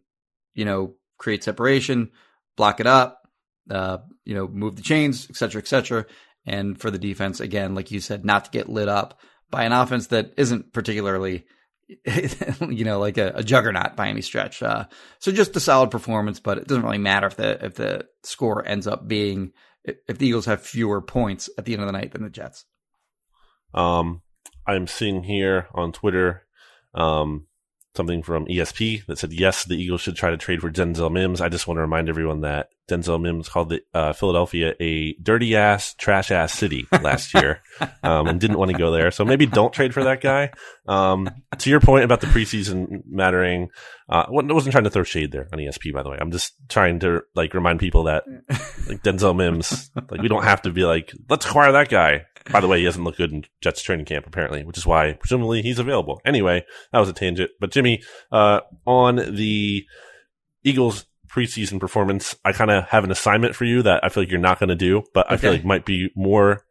you 0.54 0.66
know, 0.66 0.96
create 1.16 1.42
separation, 1.44 2.10
block 2.56 2.78
it 2.78 2.86
up, 2.86 3.23
uh, 3.70 3.98
you 4.24 4.34
know, 4.34 4.46
move 4.48 4.76
the 4.76 4.82
chains, 4.82 5.26
et 5.30 5.36
cetera, 5.36 5.60
et 5.60 5.68
cetera. 5.68 6.06
And 6.46 6.78
for 6.78 6.90
the 6.90 6.98
defense, 6.98 7.40
again, 7.40 7.74
like 7.74 7.90
you 7.90 8.00
said, 8.00 8.24
not 8.24 8.46
to 8.46 8.50
get 8.50 8.68
lit 8.68 8.88
up 8.88 9.20
by 9.50 9.64
an 9.64 9.72
offense 9.72 10.08
that 10.08 10.34
isn't 10.36 10.72
particularly, 10.72 11.46
you 12.68 12.84
know, 12.84 12.98
like 12.98 13.18
a, 13.18 13.32
a 13.36 13.42
juggernaut 13.42 13.96
by 13.96 14.08
any 14.08 14.20
stretch. 14.20 14.62
Uh, 14.62 14.84
so 15.18 15.32
just 15.32 15.56
a 15.56 15.60
solid 15.60 15.90
performance, 15.90 16.40
but 16.40 16.58
it 16.58 16.66
doesn't 16.66 16.84
really 16.84 16.98
matter 16.98 17.26
if 17.26 17.36
the 17.36 17.64
if 17.64 17.74
the 17.74 18.06
score 18.22 18.66
ends 18.66 18.86
up 18.86 19.08
being 19.08 19.52
if 19.84 20.18
the 20.18 20.26
Eagles 20.26 20.46
have 20.46 20.62
fewer 20.62 21.00
points 21.00 21.50
at 21.58 21.64
the 21.64 21.72
end 21.72 21.82
of 21.82 21.86
the 21.86 21.92
night 21.92 22.12
than 22.12 22.22
the 22.22 22.30
Jets. 22.30 22.64
Um, 23.72 24.22
I'm 24.66 24.86
seeing 24.86 25.24
here 25.24 25.68
on 25.74 25.92
Twitter 25.92 26.46
um, 26.94 27.46
something 27.94 28.22
from 28.22 28.46
ESP 28.46 29.06
that 29.06 29.18
said, 29.18 29.32
yes, 29.32 29.64
the 29.64 29.76
Eagles 29.76 30.00
should 30.00 30.16
try 30.16 30.30
to 30.30 30.36
trade 30.36 30.60
for 30.60 30.70
Denzel 30.70 31.12
Mims. 31.12 31.40
I 31.40 31.48
just 31.48 31.66
want 31.66 31.78
to 31.78 31.82
remind 31.82 32.08
everyone 32.08 32.40
that 32.40 32.70
Denzel 32.88 33.20
Mims 33.20 33.48
called 33.48 33.70
the, 33.70 33.82
uh, 33.94 34.12
Philadelphia 34.12 34.74
a 34.80 35.14
dirty 35.14 35.56
ass, 35.56 35.94
trash 35.94 36.30
ass 36.30 36.52
city 36.52 36.86
last 37.02 37.32
year 37.34 37.62
um, 38.02 38.26
and 38.26 38.40
didn't 38.40 38.58
want 38.58 38.70
to 38.72 38.76
go 38.76 38.90
there. 38.90 39.10
So 39.10 39.24
maybe 39.24 39.46
don't 39.46 39.72
trade 39.72 39.94
for 39.94 40.04
that 40.04 40.20
guy. 40.20 40.50
Um, 40.86 41.30
to 41.58 41.70
your 41.70 41.80
point 41.80 42.04
about 42.04 42.20
the 42.20 42.26
preseason 42.26 43.02
mattering, 43.06 43.70
uh, 44.08 44.24
I 44.26 44.30
wasn't 44.30 44.72
trying 44.72 44.84
to 44.84 44.90
throw 44.90 45.04
shade 45.04 45.32
there 45.32 45.48
on 45.52 45.58
ESP, 45.58 45.92
by 45.92 46.02
the 46.02 46.10
way. 46.10 46.18
I'm 46.20 46.30
just 46.30 46.52
trying 46.68 46.98
to 47.00 47.22
like 47.34 47.54
remind 47.54 47.80
people 47.80 48.04
that 48.04 48.24
like 48.88 49.02
Denzel 49.02 49.34
Mims, 49.34 49.90
like 50.10 50.20
we 50.20 50.28
don't 50.28 50.44
have 50.44 50.62
to 50.62 50.70
be 50.70 50.84
like, 50.84 51.12
let's 51.28 51.46
acquire 51.46 51.72
that 51.72 51.88
guy. 51.88 52.26
By 52.52 52.60
the 52.60 52.68
way, 52.68 52.78
he 52.78 52.84
doesn't 52.84 53.02
look 53.04 53.16
good 53.16 53.32
in 53.32 53.44
Jets 53.62 53.82
training 53.82 54.04
camp 54.06 54.26
apparently, 54.26 54.64
which 54.64 54.76
is 54.78 54.86
why 54.86 55.12
presumably 55.14 55.62
he's 55.62 55.78
available. 55.78 56.20
Anyway, 56.24 56.64
that 56.92 56.98
was 56.98 57.08
a 57.08 57.12
tangent. 57.14 57.50
But 57.58 57.70
Jimmy, 57.70 58.02
uh, 58.30 58.60
on 58.86 59.16
the 59.16 59.84
Eagles 60.62 61.06
preseason 61.28 61.80
performance, 61.80 62.34
I 62.44 62.52
kind 62.52 62.70
of 62.70 62.84
have 62.88 63.04
an 63.04 63.10
assignment 63.10 63.54
for 63.56 63.64
you 63.64 63.82
that 63.82 64.04
I 64.04 64.08
feel 64.08 64.22
like 64.22 64.30
you're 64.30 64.40
not 64.40 64.58
going 64.60 64.68
to 64.68 64.74
do, 64.76 65.04
but 65.14 65.26
I 65.30 65.36
feel 65.36 65.52
like 65.52 65.64
might 65.64 65.84
be 65.84 66.10
more 66.14 66.64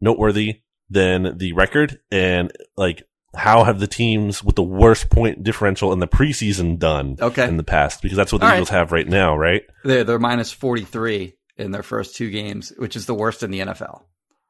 noteworthy 0.00 0.62
than 0.90 1.38
the 1.38 1.52
record 1.52 2.00
and 2.10 2.52
like 2.76 3.02
how 3.34 3.64
have 3.64 3.80
the 3.80 3.86
teams 3.86 4.44
with 4.44 4.56
the 4.56 4.62
worst 4.62 5.08
point 5.08 5.42
differential 5.42 5.92
in 5.92 6.00
the 6.00 6.08
preseason 6.08 6.78
done 6.78 7.16
Okay. 7.20 7.46
in 7.48 7.56
the 7.56 7.62
past? 7.62 8.02
Because 8.02 8.16
that's 8.16 8.32
what 8.32 8.40
the 8.40 8.46
All 8.46 8.50
right. 8.52 8.56
Eagles 8.58 8.68
have 8.70 8.92
right 8.92 9.08
now, 9.08 9.36
right? 9.36 9.62
They're 9.84 10.04
they're 10.04 10.18
minus 10.18 10.52
forty 10.52 10.84
three 10.84 11.34
in 11.56 11.70
their 11.70 11.82
first 11.82 12.16
two 12.16 12.30
games, 12.30 12.72
which 12.76 12.96
is 12.96 13.06
the 13.06 13.14
worst 13.14 13.42
in 13.42 13.50
the 13.50 13.60
NFL. 13.60 14.02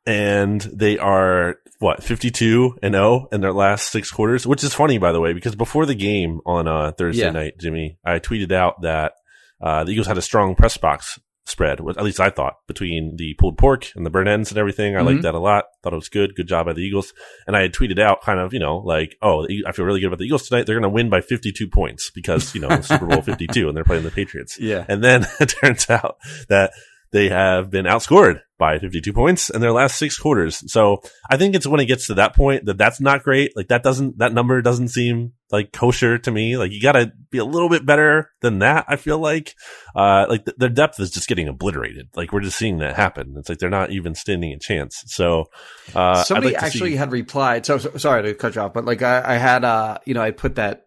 And 0.06 0.60
they 0.62 0.98
are 0.98 1.56
what 1.78 2.02
52 2.02 2.78
and 2.82 2.94
0 2.94 3.28
in 3.32 3.40
their 3.40 3.52
last 3.52 3.90
six 3.90 4.10
quarters 4.10 4.46
which 4.46 4.62
is 4.64 4.74
funny 4.74 4.98
by 4.98 5.12
the 5.12 5.20
way 5.20 5.32
because 5.32 5.54
before 5.56 5.86
the 5.86 5.94
game 5.94 6.40
on 6.46 6.66
uh, 6.68 6.92
thursday 6.92 7.24
Yeah. 7.24 7.30
night 7.30 7.54
jimmy 7.58 7.98
i 8.04 8.18
tweeted 8.18 8.52
out 8.52 8.82
that 8.82 9.12
uh, 9.60 9.84
the 9.84 9.92
eagles 9.92 10.06
had 10.06 10.18
a 10.18 10.22
strong 10.22 10.54
press 10.54 10.76
box 10.76 11.18
spread 11.44 11.80
at 11.80 12.04
least 12.04 12.20
i 12.20 12.30
thought 12.30 12.54
between 12.68 13.16
the 13.16 13.34
pulled 13.34 13.58
pork 13.58 13.90
and 13.96 14.06
the 14.06 14.10
burn 14.10 14.28
ends 14.28 14.50
and 14.52 14.58
everything 14.58 14.96
i 14.96 15.00
Mhm. 15.00 15.06
liked 15.06 15.22
that 15.22 15.34
a 15.34 15.40
lot 15.40 15.64
thought 15.82 15.92
it 15.92 15.96
was 15.96 16.08
good 16.08 16.36
good 16.36 16.46
job 16.46 16.66
by 16.66 16.72
the 16.72 16.82
eagles 16.82 17.12
and 17.48 17.56
i 17.56 17.62
had 17.62 17.72
tweeted 17.72 17.98
out 17.98 18.22
kind 18.22 18.38
of 18.38 18.52
you 18.54 18.60
know 18.60 18.76
like 18.78 19.16
oh 19.22 19.44
i 19.66 19.72
feel 19.72 19.84
really 19.84 19.98
good 19.98 20.06
about 20.06 20.20
the 20.20 20.24
eagles 20.24 20.48
tonight 20.48 20.66
they're 20.66 20.76
going 20.78 20.84
to 20.84 20.88
win 20.88 21.10
by 21.10 21.20
52 21.20 21.66
points 21.68 22.10
because 22.14 22.54
you 22.54 22.60
know 22.60 22.80
super 22.80 23.06
bowl 23.06 23.22
52 23.22 23.66
and 23.66 23.76
they're 23.76 23.82
playing 23.84 24.04
the 24.04 24.10
patriots 24.12 24.56
Yeah. 24.60 24.84
and 24.88 25.02
then 25.02 25.26
it 25.40 25.46
turns 25.60 25.90
out 25.90 26.16
that 26.48 26.72
they 27.12 27.28
have 27.28 27.70
been 27.70 27.84
outscored 27.84 28.40
by 28.58 28.78
52 28.78 29.12
points 29.12 29.50
in 29.50 29.60
their 29.60 29.72
last 29.72 29.98
six 29.98 30.16
quarters. 30.18 30.62
So 30.72 31.02
I 31.28 31.36
think 31.36 31.54
it's 31.54 31.66
when 31.66 31.80
it 31.80 31.86
gets 31.86 32.06
to 32.06 32.14
that 32.14 32.34
point 32.34 32.64
that 32.66 32.78
that's 32.78 33.00
not 33.00 33.22
great. 33.22 33.56
Like 33.56 33.68
that 33.68 33.82
doesn't, 33.82 34.18
that 34.18 34.32
number 34.32 34.62
doesn't 34.62 34.88
seem 34.88 35.32
like 35.50 35.72
kosher 35.72 36.16
to 36.18 36.30
me. 36.30 36.56
Like 36.56 36.70
you 36.72 36.80
gotta 36.80 37.12
be 37.30 37.38
a 37.38 37.44
little 37.44 37.68
bit 37.68 37.84
better 37.84 38.30
than 38.40 38.60
that. 38.60 38.84
I 38.88 38.96
feel 38.96 39.18
like, 39.18 39.54
uh, 39.94 40.26
like 40.28 40.44
th- 40.46 40.56
their 40.56 40.68
depth 40.68 41.00
is 41.00 41.10
just 41.10 41.28
getting 41.28 41.48
obliterated. 41.48 42.08
Like 42.14 42.32
we're 42.32 42.40
just 42.40 42.56
seeing 42.56 42.78
that 42.78 42.96
happen. 42.96 43.34
It's 43.36 43.48
like 43.48 43.58
they're 43.58 43.68
not 43.68 43.90
even 43.90 44.14
standing 44.14 44.52
a 44.52 44.58
chance. 44.58 45.02
So, 45.06 45.46
uh, 45.94 46.22
Somebody 46.22 46.54
like 46.54 46.62
actually 46.62 46.92
see- 46.92 46.96
had 46.96 47.12
replied. 47.12 47.66
So, 47.66 47.78
so- 47.78 47.96
sorry 47.98 48.22
to 48.22 48.34
cut 48.34 48.54
you 48.54 48.62
off, 48.62 48.72
but 48.72 48.84
like 48.84 49.02
I, 49.02 49.34
I 49.34 49.36
had, 49.38 49.64
uh, 49.64 49.98
you 50.06 50.14
know, 50.14 50.22
I 50.22 50.30
put 50.30 50.54
that, 50.54 50.84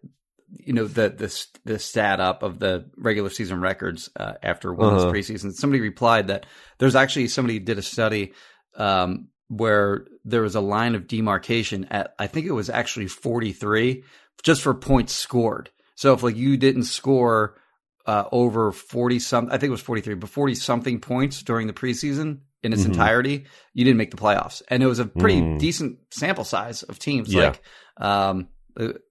you 0.50 0.72
know, 0.72 0.86
the 0.86 1.08
the 1.10 1.46
the 1.64 1.78
stat 1.78 2.20
up 2.20 2.42
of 2.42 2.58
the 2.58 2.88
regular 2.96 3.30
season 3.30 3.60
records 3.60 4.08
uh, 4.16 4.34
after 4.42 4.72
one 4.72 4.94
Uh-huh. 4.94 5.10
preseason. 5.12 5.52
Somebody 5.52 5.80
replied 5.80 6.28
that 6.28 6.46
there's 6.78 6.94
actually 6.96 7.28
somebody 7.28 7.58
did 7.58 7.78
a 7.78 7.82
study 7.82 8.32
um, 8.76 9.28
where 9.48 10.06
there 10.24 10.42
was 10.42 10.54
a 10.54 10.60
line 10.60 10.94
of 10.94 11.06
demarcation 11.08 11.84
at 11.86 12.14
I 12.18 12.26
think 12.26 12.46
it 12.46 12.52
was 12.52 12.68
actually 12.70 13.06
43 13.08 14.04
just 14.42 14.62
for 14.62 14.74
points 14.74 15.12
scored. 15.14 15.70
So 15.94 16.12
if 16.12 16.22
like 16.22 16.36
you 16.36 16.56
didn't 16.56 16.84
score 16.84 17.56
uh, 18.06 18.24
over 18.30 18.70
40 18.70 19.18
some, 19.18 19.46
I 19.46 19.58
think 19.58 19.64
it 19.64 19.70
was 19.70 19.80
43, 19.80 20.14
but 20.14 20.30
40 20.30 20.54
something 20.54 21.00
points 21.00 21.42
during 21.42 21.66
the 21.66 21.72
preseason 21.72 22.40
in 22.62 22.72
its 22.72 22.82
Mhm. 22.82 22.86
entirety, 22.86 23.46
you 23.74 23.84
didn't 23.84 23.96
make 23.98 24.10
the 24.12 24.16
playoffs. 24.16 24.62
And 24.68 24.80
it 24.82 24.86
was 24.86 25.00
a 25.00 25.06
pretty 25.06 25.40
Mm. 25.40 25.58
decent 25.58 25.98
sample 26.10 26.44
size 26.44 26.84
of 26.84 26.98
teams. 27.00 27.32
Yeah. 27.34 27.46
Like, 27.46 27.62
um, 27.96 28.48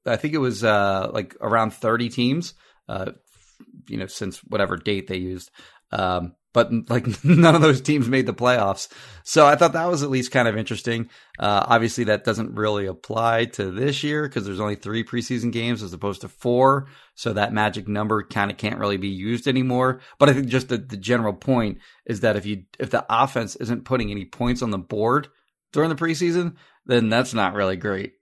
I 0.06 0.16
think 0.18 0.34
it 0.34 0.40
was, 0.40 0.64
uh, 0.64 1.10
like 1.14 1.36
around 1.42 1.74
30 1.74 2.10
teams, 2.10 2.54
uh, 2.88 3.12
you 3.88 3.98
know, 3.98 4.08
since 4.08 4.40
whatever 4.40 4.78
date 4.78 5.08
they 5.08 5.18
used. 5.18 5.50
Um, 5.92 6.36
but 6.56 6.72
like 6.90 7.06
none 7.24 7.54
of 7.54 7.62
those 7.62 7.82
teams 7.82 8.08
made 8.08 8.26
the 8.26 8.34
playoffs. 8.34 8.88
So 9.24 9.46
I 9.46 9.56
thought 9.56 9.74
that 9.74 9.90
was 9.90 10.02
at 10.04 10.10
least 10.10 10.32
kind 10.32 10.48
of 10.48 10.58
interesting. 10.58 11.10
Uh, 11.38 11.66
obviously 11.68 12.06
that 12.06 12.24
doesn't 12.24 12.56
really 12.56 12.86
apply 12.86 13.46
to 13.46 13.70
this 13.72 14.04
year 14.04 14.24
because 14.24 14.46
there's 14.46 14.62
only 14.62 14.76
three 14.76 15.04
preseason 15.04 15.52
games 15.52 15.84
as 15.84 15.92
opposed 15.94 16.22
to 16.22 16.30
four. 16.30 16.88
So 17.14 17.34
that 17.34 17.54
magic 17.54 17.90
number 17.90 18.24
kind 18.24 18.50
of 18.50 18.58
can't 18.58 18.80
really 18.80 18.98
be 18.98 19.10
used 19.10 19.48
anymore. 19.48 20.00
But 20.18 20.30
I 20.30 20.34
think 20.34 20.48
just 20.48 20.70
the, 20.70 20.78
the 20.78 20.98
general 20.98 21.34
point 21.34 21.80
is 22.06 22.22
that 22.22 22.38
if 22.38 22.46
you, 22.46 22.64
if 22.80 22.90
the 22.90 23.06
offense 23.10 23.58
isn't 23.58 23.86
putting 23.86 24.10
any 24.10 24.24
points 24.24 24.62
on 24.62 24.72
the 24.72 24.78
board 24.78 25.28
during 25.74 25.90
the 25.90 25.96
preseason, 25.96 26.56
then 26.86 27.10
that's 27.10 27.34
not 27.34 27.54
really 27.54 27.76
great. 27.76 28.14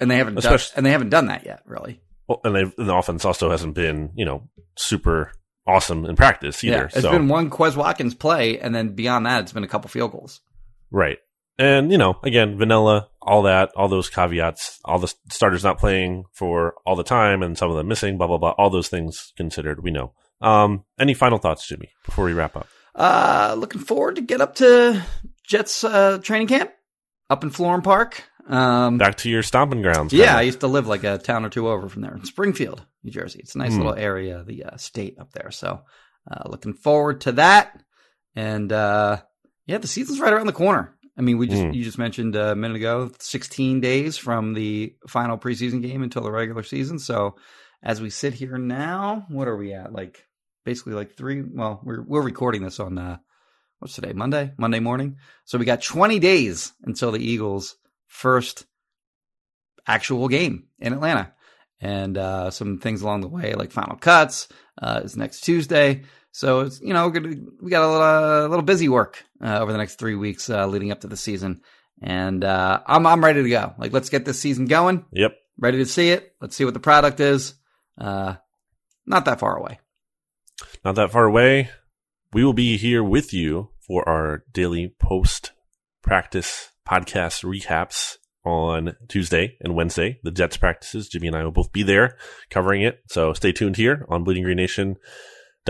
And 0.00 0.10
they 0.10 0.16
haven't 0.16 0.40
done, 0.40 0.58
and 0.76 0.86
they 0.86 0.90
haven't 0.90 1.10
done 1.10 1.26
that 1.26 1.44
yet, 1.44 1.62
really. 1.66 2.00
well, 2.28 2.40
and, 2.44 2.54
they've, 2.54 2.72
and 2.78 2.88
the 2.88 2.94
offense 2.94 3.24
also 3.24 3.50
hasn't 3.50 3.74
been, 3.74 4.10
you 4.14 4.24
know, 4.24 4.48
super 4.76 5.32
awesome 5.66 6.04
in 6.04 6.14
practice 6.14 6.62
either. 6.62 6.76
Yeah, 6.76 6.84
it's 6.84 7.00
so. 7.00 7.10
been 7.10 7.28
one 7.28 7.50
Quez 7.50 7.74
Watkins 7.74 8.14
play, 8.14 8.58
and 8.60 8.74
then 8.74 8.94
beyond 8.94 9.26
that, 9.26 9.42
it's 9.42 9.52
been 9.52 9.64
a 9.64 9.68
couple 9.68 9.88
field 9.88 10.12
goals. 10.12 10.40
Right. 10.90 11.18
And, 11.58 11.90
you 11.90 11.98
know, 11.98 12.18
again, 12.22 12.56
vanilla, 12.56 13.08
all 13.20 13.42
that, 13.42 13.72
all 13.74 13.88
those 13.88 14.08
caveats, 14.08 14.78
all 14.84 15.00
the 15.00 15.12
starters 15.30 15.64
not 15.64 15.78
playing 15.78 16.24
for 16.32 16.74
all 16.86 16.94
the 16.94 17.02
time 17.02 17.42
and 17.42 17.58
some 17.58 17.68
of 17.68 17.76
them 17.76 17.88
missing, 17.88 18.16
blah, 18.16 18.28
blah, 18.28 18.38
blah, 18.38 18.50
all 18.50 18.70
those 18.70 18.88
things 18.88 19.32
considered, 19.36 19.82
we 19.82 19.90
know. 19.90 20.12
Um, 20.40 20.84
any 21.00 21.14
final 21.14 21.38
thoughts, 21.38 21.66
Jimmy, 21.66 21.90
before 22.04 22.24
we 22.24 22.32
wrap 22.32 22.56
up? 22.56 22.68
Uh, 22.94 23.56
looking 23.58 23.80
forward 23.80 24.16
to 24.16 24.22
get 24.22 24.40
up 24.40 24.54
to 24.56 25.02
Jets 25.44 25.82
uh, 25.82 26.18
training 26.22 26.46
camp 26.46 26.70
up 27.28 27.42
in 27.42 27.50
Florham 27.50 27.82
Park. 27.82 28.22
Um, 28.48 28.98
Back 28.98 29.16
to 29.18 29.30
your 29.30 29.42
stomping 29.42 29.82
grounds. 29.82 30.12
yeah, 30.12 30.24
I 30.24 30.28
kinda. 30.28 30.44
used 30.46 30.60
to 30.60 30.66
live 30.68 30.86
like 30.86 31.04
a 31.04 31.18
town 31.18 31.44
or 31.44 31.50
two 31.50 31.68
over 31.68 31.88
from 31.88 32.02
there 32.02 32.14
in 32.14 32.24
Springfield, 32.24 32.84
New 33.04 33.10
Jersey. 33.12 33.40
It's 33.42 33.54
a 33.54 33.58
nice 33.58 33.72
Hmm. 33.74 33.78
little 33.78 33.94
area, 33.94 34.42
the 34.46 34.64
uh, 34.64 34.76
state 34.78 35.18
up 35.20 35.32
there. 35.32 35.50
So, 35.50 35.82
uh, 36.30 36.48
looking 36.48 36.72
forward 36.74 37.20
to 37.22 37.32
that. 37.32 37.82
And 38.34 38.72
uh, 38.72 39.18
yeah, 39.66 39.78
the 39.78 39.86
season's 39.88 40.20
right 40.20 40.32
around 40.32 40.46
the 40.46 40.52
corner. 40.52 40.94
I 41.16 41.20
mean, 41.20 41.36
we 41.38 41.46
just 41.48 41.62
Hmm. 41.62 41.72
you 41.72 41.84
just 41.84 41.98
mentioned 41.98 42.36
a 42.36 42.54
minute 42.54 42.76
ago, 42.76 43.10
16 43.18 43.80
days 43.80 44.16
from 44.16 44.54
the 44.54 44.94
final 45.08 45.36
preseason 45.36 45.82
game 45.82 46.02
until 46.02 46.22
the 46.22 46.30
regular 46.30 46.62
season. 46.62 46.98
So, 46.98 47.36
as 47.82 48.00
we 48.00 48.08
sit 48.10 48.34
here 48.34 48.56
now, 48.56 49.26
what 49.28 49.46
are 49.48 49.56
we 49.56 49.72
at? 49.74 49.92
Like 49.92 50.24
basically 50.64 50.94
like 50.94 51.16
three. 51.16 51.42
Well, 51.42 51.80
we're 51.84 52.02
we're 52.02 52.22
recording 52.22 52.62
this 52.62 52.80
on 52.80 52.96
uh, 52.98 53.18
what's 53.80 53.94
today? 53.94 54.12
Monday, 54.14 54.52
Monday 54.58 54.80
morning. 54.80 55.16
So 55.44 55.58
we 55.58 55.64
got 55.64 55.82
20 55.82 56.18
days 56.18 56.72
until 56.84 57.10
the 57.12 57.20
Eagles' 57.20 57.76
first 58.08 58.66
actual 59.86 60.28
game 60.28 60.64
in 60.78 60.92
Atlanta, 60.92 61.32
and 61.80 62.18
uh, 62.18 62.50
some 62.50 62.78
things 62.78 63.02
along 63.02 63.20
the 63.20 63.28
way, 63.28 63.54
like 63.54 63.70
final 63.70 63.96
cuts, 63.96 64.48
uh, 64.82 65.02
is 65.04 65.16
next 65.16 65.40
Tuesday. 65.40 66.02
So 66.32 66.60
it's 66.60 66.80
you 66.80 66.92
know 66.92 67.10
gonna, 67.10 67.34
we 67.62 67.70
got 67.70 67.84
a 67.84 67.88
little, 67.88 68.46
a 68.46 68.48
little 68.48 68.64
busy 68.64 68.88
work 68.88 69.24
uh, 69.42 69.58
over 69.60 69.72
the 69.72 69.78
next 69.78 69.96
three 69.96 70.14
weeks 70.14 70.50
uh, 70.50 70.66
leading 70.66 70.90
up 70.90 71.00
to 71.00 71.06
the 71.06 71.16
season, 71.16 71.60
and 72.02 72.44
uh, 72.44 72.80
I'm 72.86 73.06
I'm 73.06 73.24
ready 73.24 73.42
to 73.42 73.48
go. 73.48 73.74
Like 73.78 73.92
let's 73.92 74.10
get 74.10 74.24
this 74.24 74.40
season 74.40 74.66
going. 74.66 75.04
Yep. 75.12 75.32
Ready 75.58 75.78
to 75.78 75.86
see 75.86 76.10
it. 76.10 76.34
Let's 76.40 76.54
see 76.54 76.64
what 76.64 76.74
the 76.74 76.80
product 76.80 77.20
is. 77.20 77.54
Uh, 77.96 78.36
not 79.06 79.24
that 79.24 79.40
far 79.40 79.56
away. 79.56 79.80
Not 80.84 80.94
that 80.96 81.10
far 81.10 81.24
away. 81.24 81.70
We 82.32 82.44
will 82.44 82.52
be 82.52 82.76
here 82.76 83.02
with 83.02 83.32
you 83.32 83.70
for 83.80 84.08
our 84.08 84.44
daily 84.52 84.94
post 85.00 85.52
practice 86.02 86.70
podcast 86.88 87.44
recaps 87.44 88.16
on 88.44 88.96
Tuesday 89.08 89.56
and 89.60 89.74
Wednesday. 89.74 90.20
The 90.22 90.30
Jets 90.30 90.56
practices. 90.56 91.08
Jimmy 91.08 91.28
and 91.28 91.36
I 91.36 91.44
will 91.44 91.50
both 91.50 91.72
be 91.72 91.82
there 91.82 92.16
covering 92.50 92.82
it. 92.82 93.00
So 93.08 93.32
stay 93.32 93.52
tuned 93.52 93.76
here 93.76 94.06
on 94.08 94.24
Bleeding 94.24 94.44
Green 94.44 94.56
Nation 94.56 94.96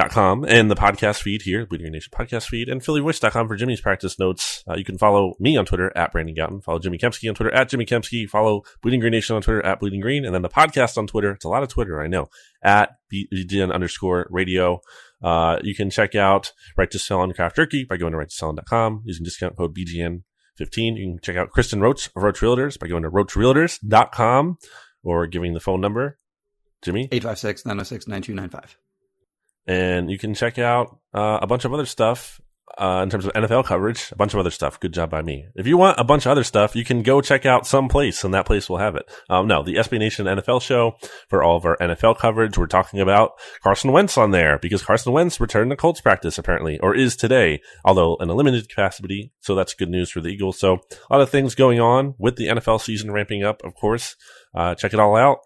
com 0.08 0.44
and 0.44 0.70
the 0.70 0.76
podcast 0.76 1.22
feed 1.22 1.42
here, 1.42 1.66
Bleeding 1.66 1.86
Green 1.86 1.94
Nation 1.94 2.12
podcast 2.14 2.46
feed, 2.46 2.68
and 2.68 2.80
PhillyVoice.com 2.80 3.48
for 3.48 3.56
Jimmy's 3.56 3.80
practice 3.80 4.18
notes. 4.18 4.62
Uh, 4.68 4.76
you 4.76 4.84
can 4.84 4.96
follow 4.96 5.34
me 5.40 5.56
on 5.56 5.64
Twitter 5.64 5.90
at 5.96 6.12
Brandon 6.12 6.36
Gowton. 6.36 6.62
Follow 6.62 6.78
Jimmy 6.78 6.98
Kempski 6.98 7.28
on 7.28 7.34
Twitter 7.34 7.52
at 7.52 7.68
Jimmy 7.68 7.84
Kempski. 7.84 8.28
Follow 8.28 8.62
Bleeding 8.80 9.00
Green 9.00 9.10
Nation 9.10 9.34
on 9.34 9.42
Twitter 9.42 9.64
at 9.64 9.80
Bleeding 9.80 10.00
Green, 10.00 10.24
and 10.24 10.32
then 10.32 10.42
the 10.42 10.48
podcast 10.48 10.96
on 10.96 11.08
Twitter. 11.08 11.32
It's 11.32 11.44
a 11.44 11.48
lot 11.48 11.62
of 11.62 11.68
Twitter, 11.68 12.00
I 12.00 12.06
know, 12.06 12.28
at 12.62 12.90
BGN 13.12 13.72
underscore 13.72 14.28
radio. 14.30 14.80
Uh, 15.22 15.58
you 15.62 15.74
can 15.74 15.90
check 15.90 16.14
out 16.14 16.52
Righteous 16.76 17.04
Felon 17.04 17.32
Craft 17.32 17.56
Jerky 17.56 17.84
by 17.84 17.96
going 17.96 18.12
to 18.12 18.18
righteousfelon.com 18.18 19.02
using 19.04 19.24
discount 19.24 19.56
code 19.56 19.76
BGN 19.76 20.22
15. 20.58 20.96
You 20.96 21.12
can 21.12 21.20
check 21.20 21.36
out 21.36 21.50
Kristen 21.50 21.80
Roach 21.80 22.08
of 22.14 22.22
Roach 22.22 22.40
Realtors 22.40 22.78
by 22.78 22.88
going 22.88 23.04
to 23.04 23.10
roachrealtors.com 23.10 24.58
or 25.02 25.26
giving 25.26 25.54
the 25.54 25.60
phone 25.60 25.80
number. 25.80 26.18
Jimmy? 26.82 27.08
856 27.10 27.64
906 27.64 28.06
9295 28.06 28.78
and 29.68 30.10
you 30.10 30.18
can 30.18 30.34
check 30.34 30.58
out 30.58 30.98
uh, 31.14 31.38
a 31.42 31.46
bunch 31.46 31.64
of 31.64 31.72
other 31.72 31.86
stuff 31.86 32.40
uh, 32.76 33.00
in 33.02 33.10
terms 33.10 33.24
of 33.24 33.32
NFL 33.32 33.64
coverage, 33.64 34.10
a 34.12 34.16
bunch 34.16 34.34
of 34.34 34.40
other 34.40 34.50
stuff. 34.50 34.78
Good 34.78 34.92
job 34.92 35.10
by 35.10 35.22
me. 35.22 35.46
If 35.54 35.66
you 35.66 35.76
want 35.76 35.98
a 35.98 36.04
bunch 36.04 36.26
of 36.26 36.32
other 36.32 36.44
stuff, 36.44 36.76
you 36.76 36.84
can 36.84 37.02
go 37.02 37.20
check 37.20 37.46
out 37.46 37.66
some 37.66 37.88
place, 37.88 38.24
and 38.24 38.34
that 38.34 38.46
place 38.46 38.68
will 38.68 38.78
have 38.78 38.96
it. 38.96 39.08
Um, 39.28 39.46
no, 39.46 39.62
the 39.62 39.76
SB 39.76 39.98
Nation 39.98 40.26
NFL 40.26 40.62
show 40.62 40.96
for 41.28 41.42
all 41.42 41.56
of 41.56 41.64
our 41.64 41.76
NFL 41.78 42.18
coverage. 42.18 42.58
We're 42.58 42.66
talking 42.66 43.00
about 43.00 43.32
Carson 43.62 43.92
Wentz 43.92 44.18
on 44.18 44.30
there 44.30 44.58
because 44.58 44.82
Carson 44.82 45.12
Wentz 45.12 45.40
returned 45.40 45.70
to 45.70 45.76
Colts 45.76 46.00
practice 46.00 46.38
apparently, 46.38 46.78
or 46.80 46.94
is 46.94 47.16
today, 47.16 47.60
although 47.84 48.16
in 48.16 48.28
a 48.28 48.34
limited 48.34 48.68
capacity. 48.68 49.32
So 49.40 49.54
that's 49.54 49.74
good 49.74 49.90
news 49.90 50.10
for 50.10 50.20
the 50.20 50.28
Eagles. 50.28 50.58
So 50.58 50.74
a 51.10 51.14
lot 51.14 51.22
of 51.22 51.30
things 51.30 51.54
going 51.54 51.80
on 51.80 52.14
with 52.18 52.36
the 52.36 52.46
NFL 52.46 52.80
season 52.80 53.10
ramping 53.10 53.42
up. 53.44 53.62
Of 53.64 53.74
course, 53.74 54.16
uh, 54.54 54.74
check 54.74 54.92
it 54.92 55.00
all 55.00 55.16
out 55.16 55.38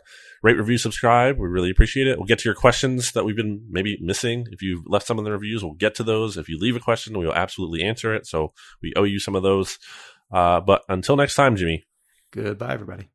rate, 0.42 0.56
review, 0.56 0.78
subscribe. 0.78 1.38
We 1.38 1.48
really 1.48 1.70
appreciate 1.70 2.06
it. 2.06 2.18
We'll 2.18 2.26
get 2.26 2.40
to 2.40 2.48
your 2.48 2.54
questions 2.54 3.12
that 3.12 3.24
we've 3.24 3.36
been 3.36 3.66
maybe 3.70 3.98
missing. 4.00 4.46
If 4.50 4.60
you've 4.62 4.84
left 4.86 5.06
some 5.06 5.18
of 5.18 5.24
the 5.24 5.32
reviews, 5.32 5.62
we'll 5.62 5.74
get 5.74 5.94
to 5.96 6.02
those. 6.02 6.36
If 6.36 6.48
you 6.48 6.58
leave 6.58 6.76
a 6.76 6.80
question, 6.80 7.18
we 7.18 7.26
will 7.26 7.34
absolutely 7.34 7.82
answer 7.82 8.14
it. 8.14 8.26
So 8.26 8.52
we 8.82 8.92
owe 8.96 9.04
you 9.04 9.18
some 9.18 9.36
of 9.36 9.42
those. 9.42 9.78
Uh, 10.32 10.60
but 10.60 10.82
until 10.88 11.16
next 11.16 11.34
time, 11.34 11.56
Jimmy. 11.56 11.84
Goodbye, 12.32 12.72
everybody. 12.72 13.08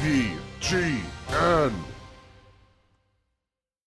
B 0.00 0.30
G 0.60 1.00
N 1.30 1.72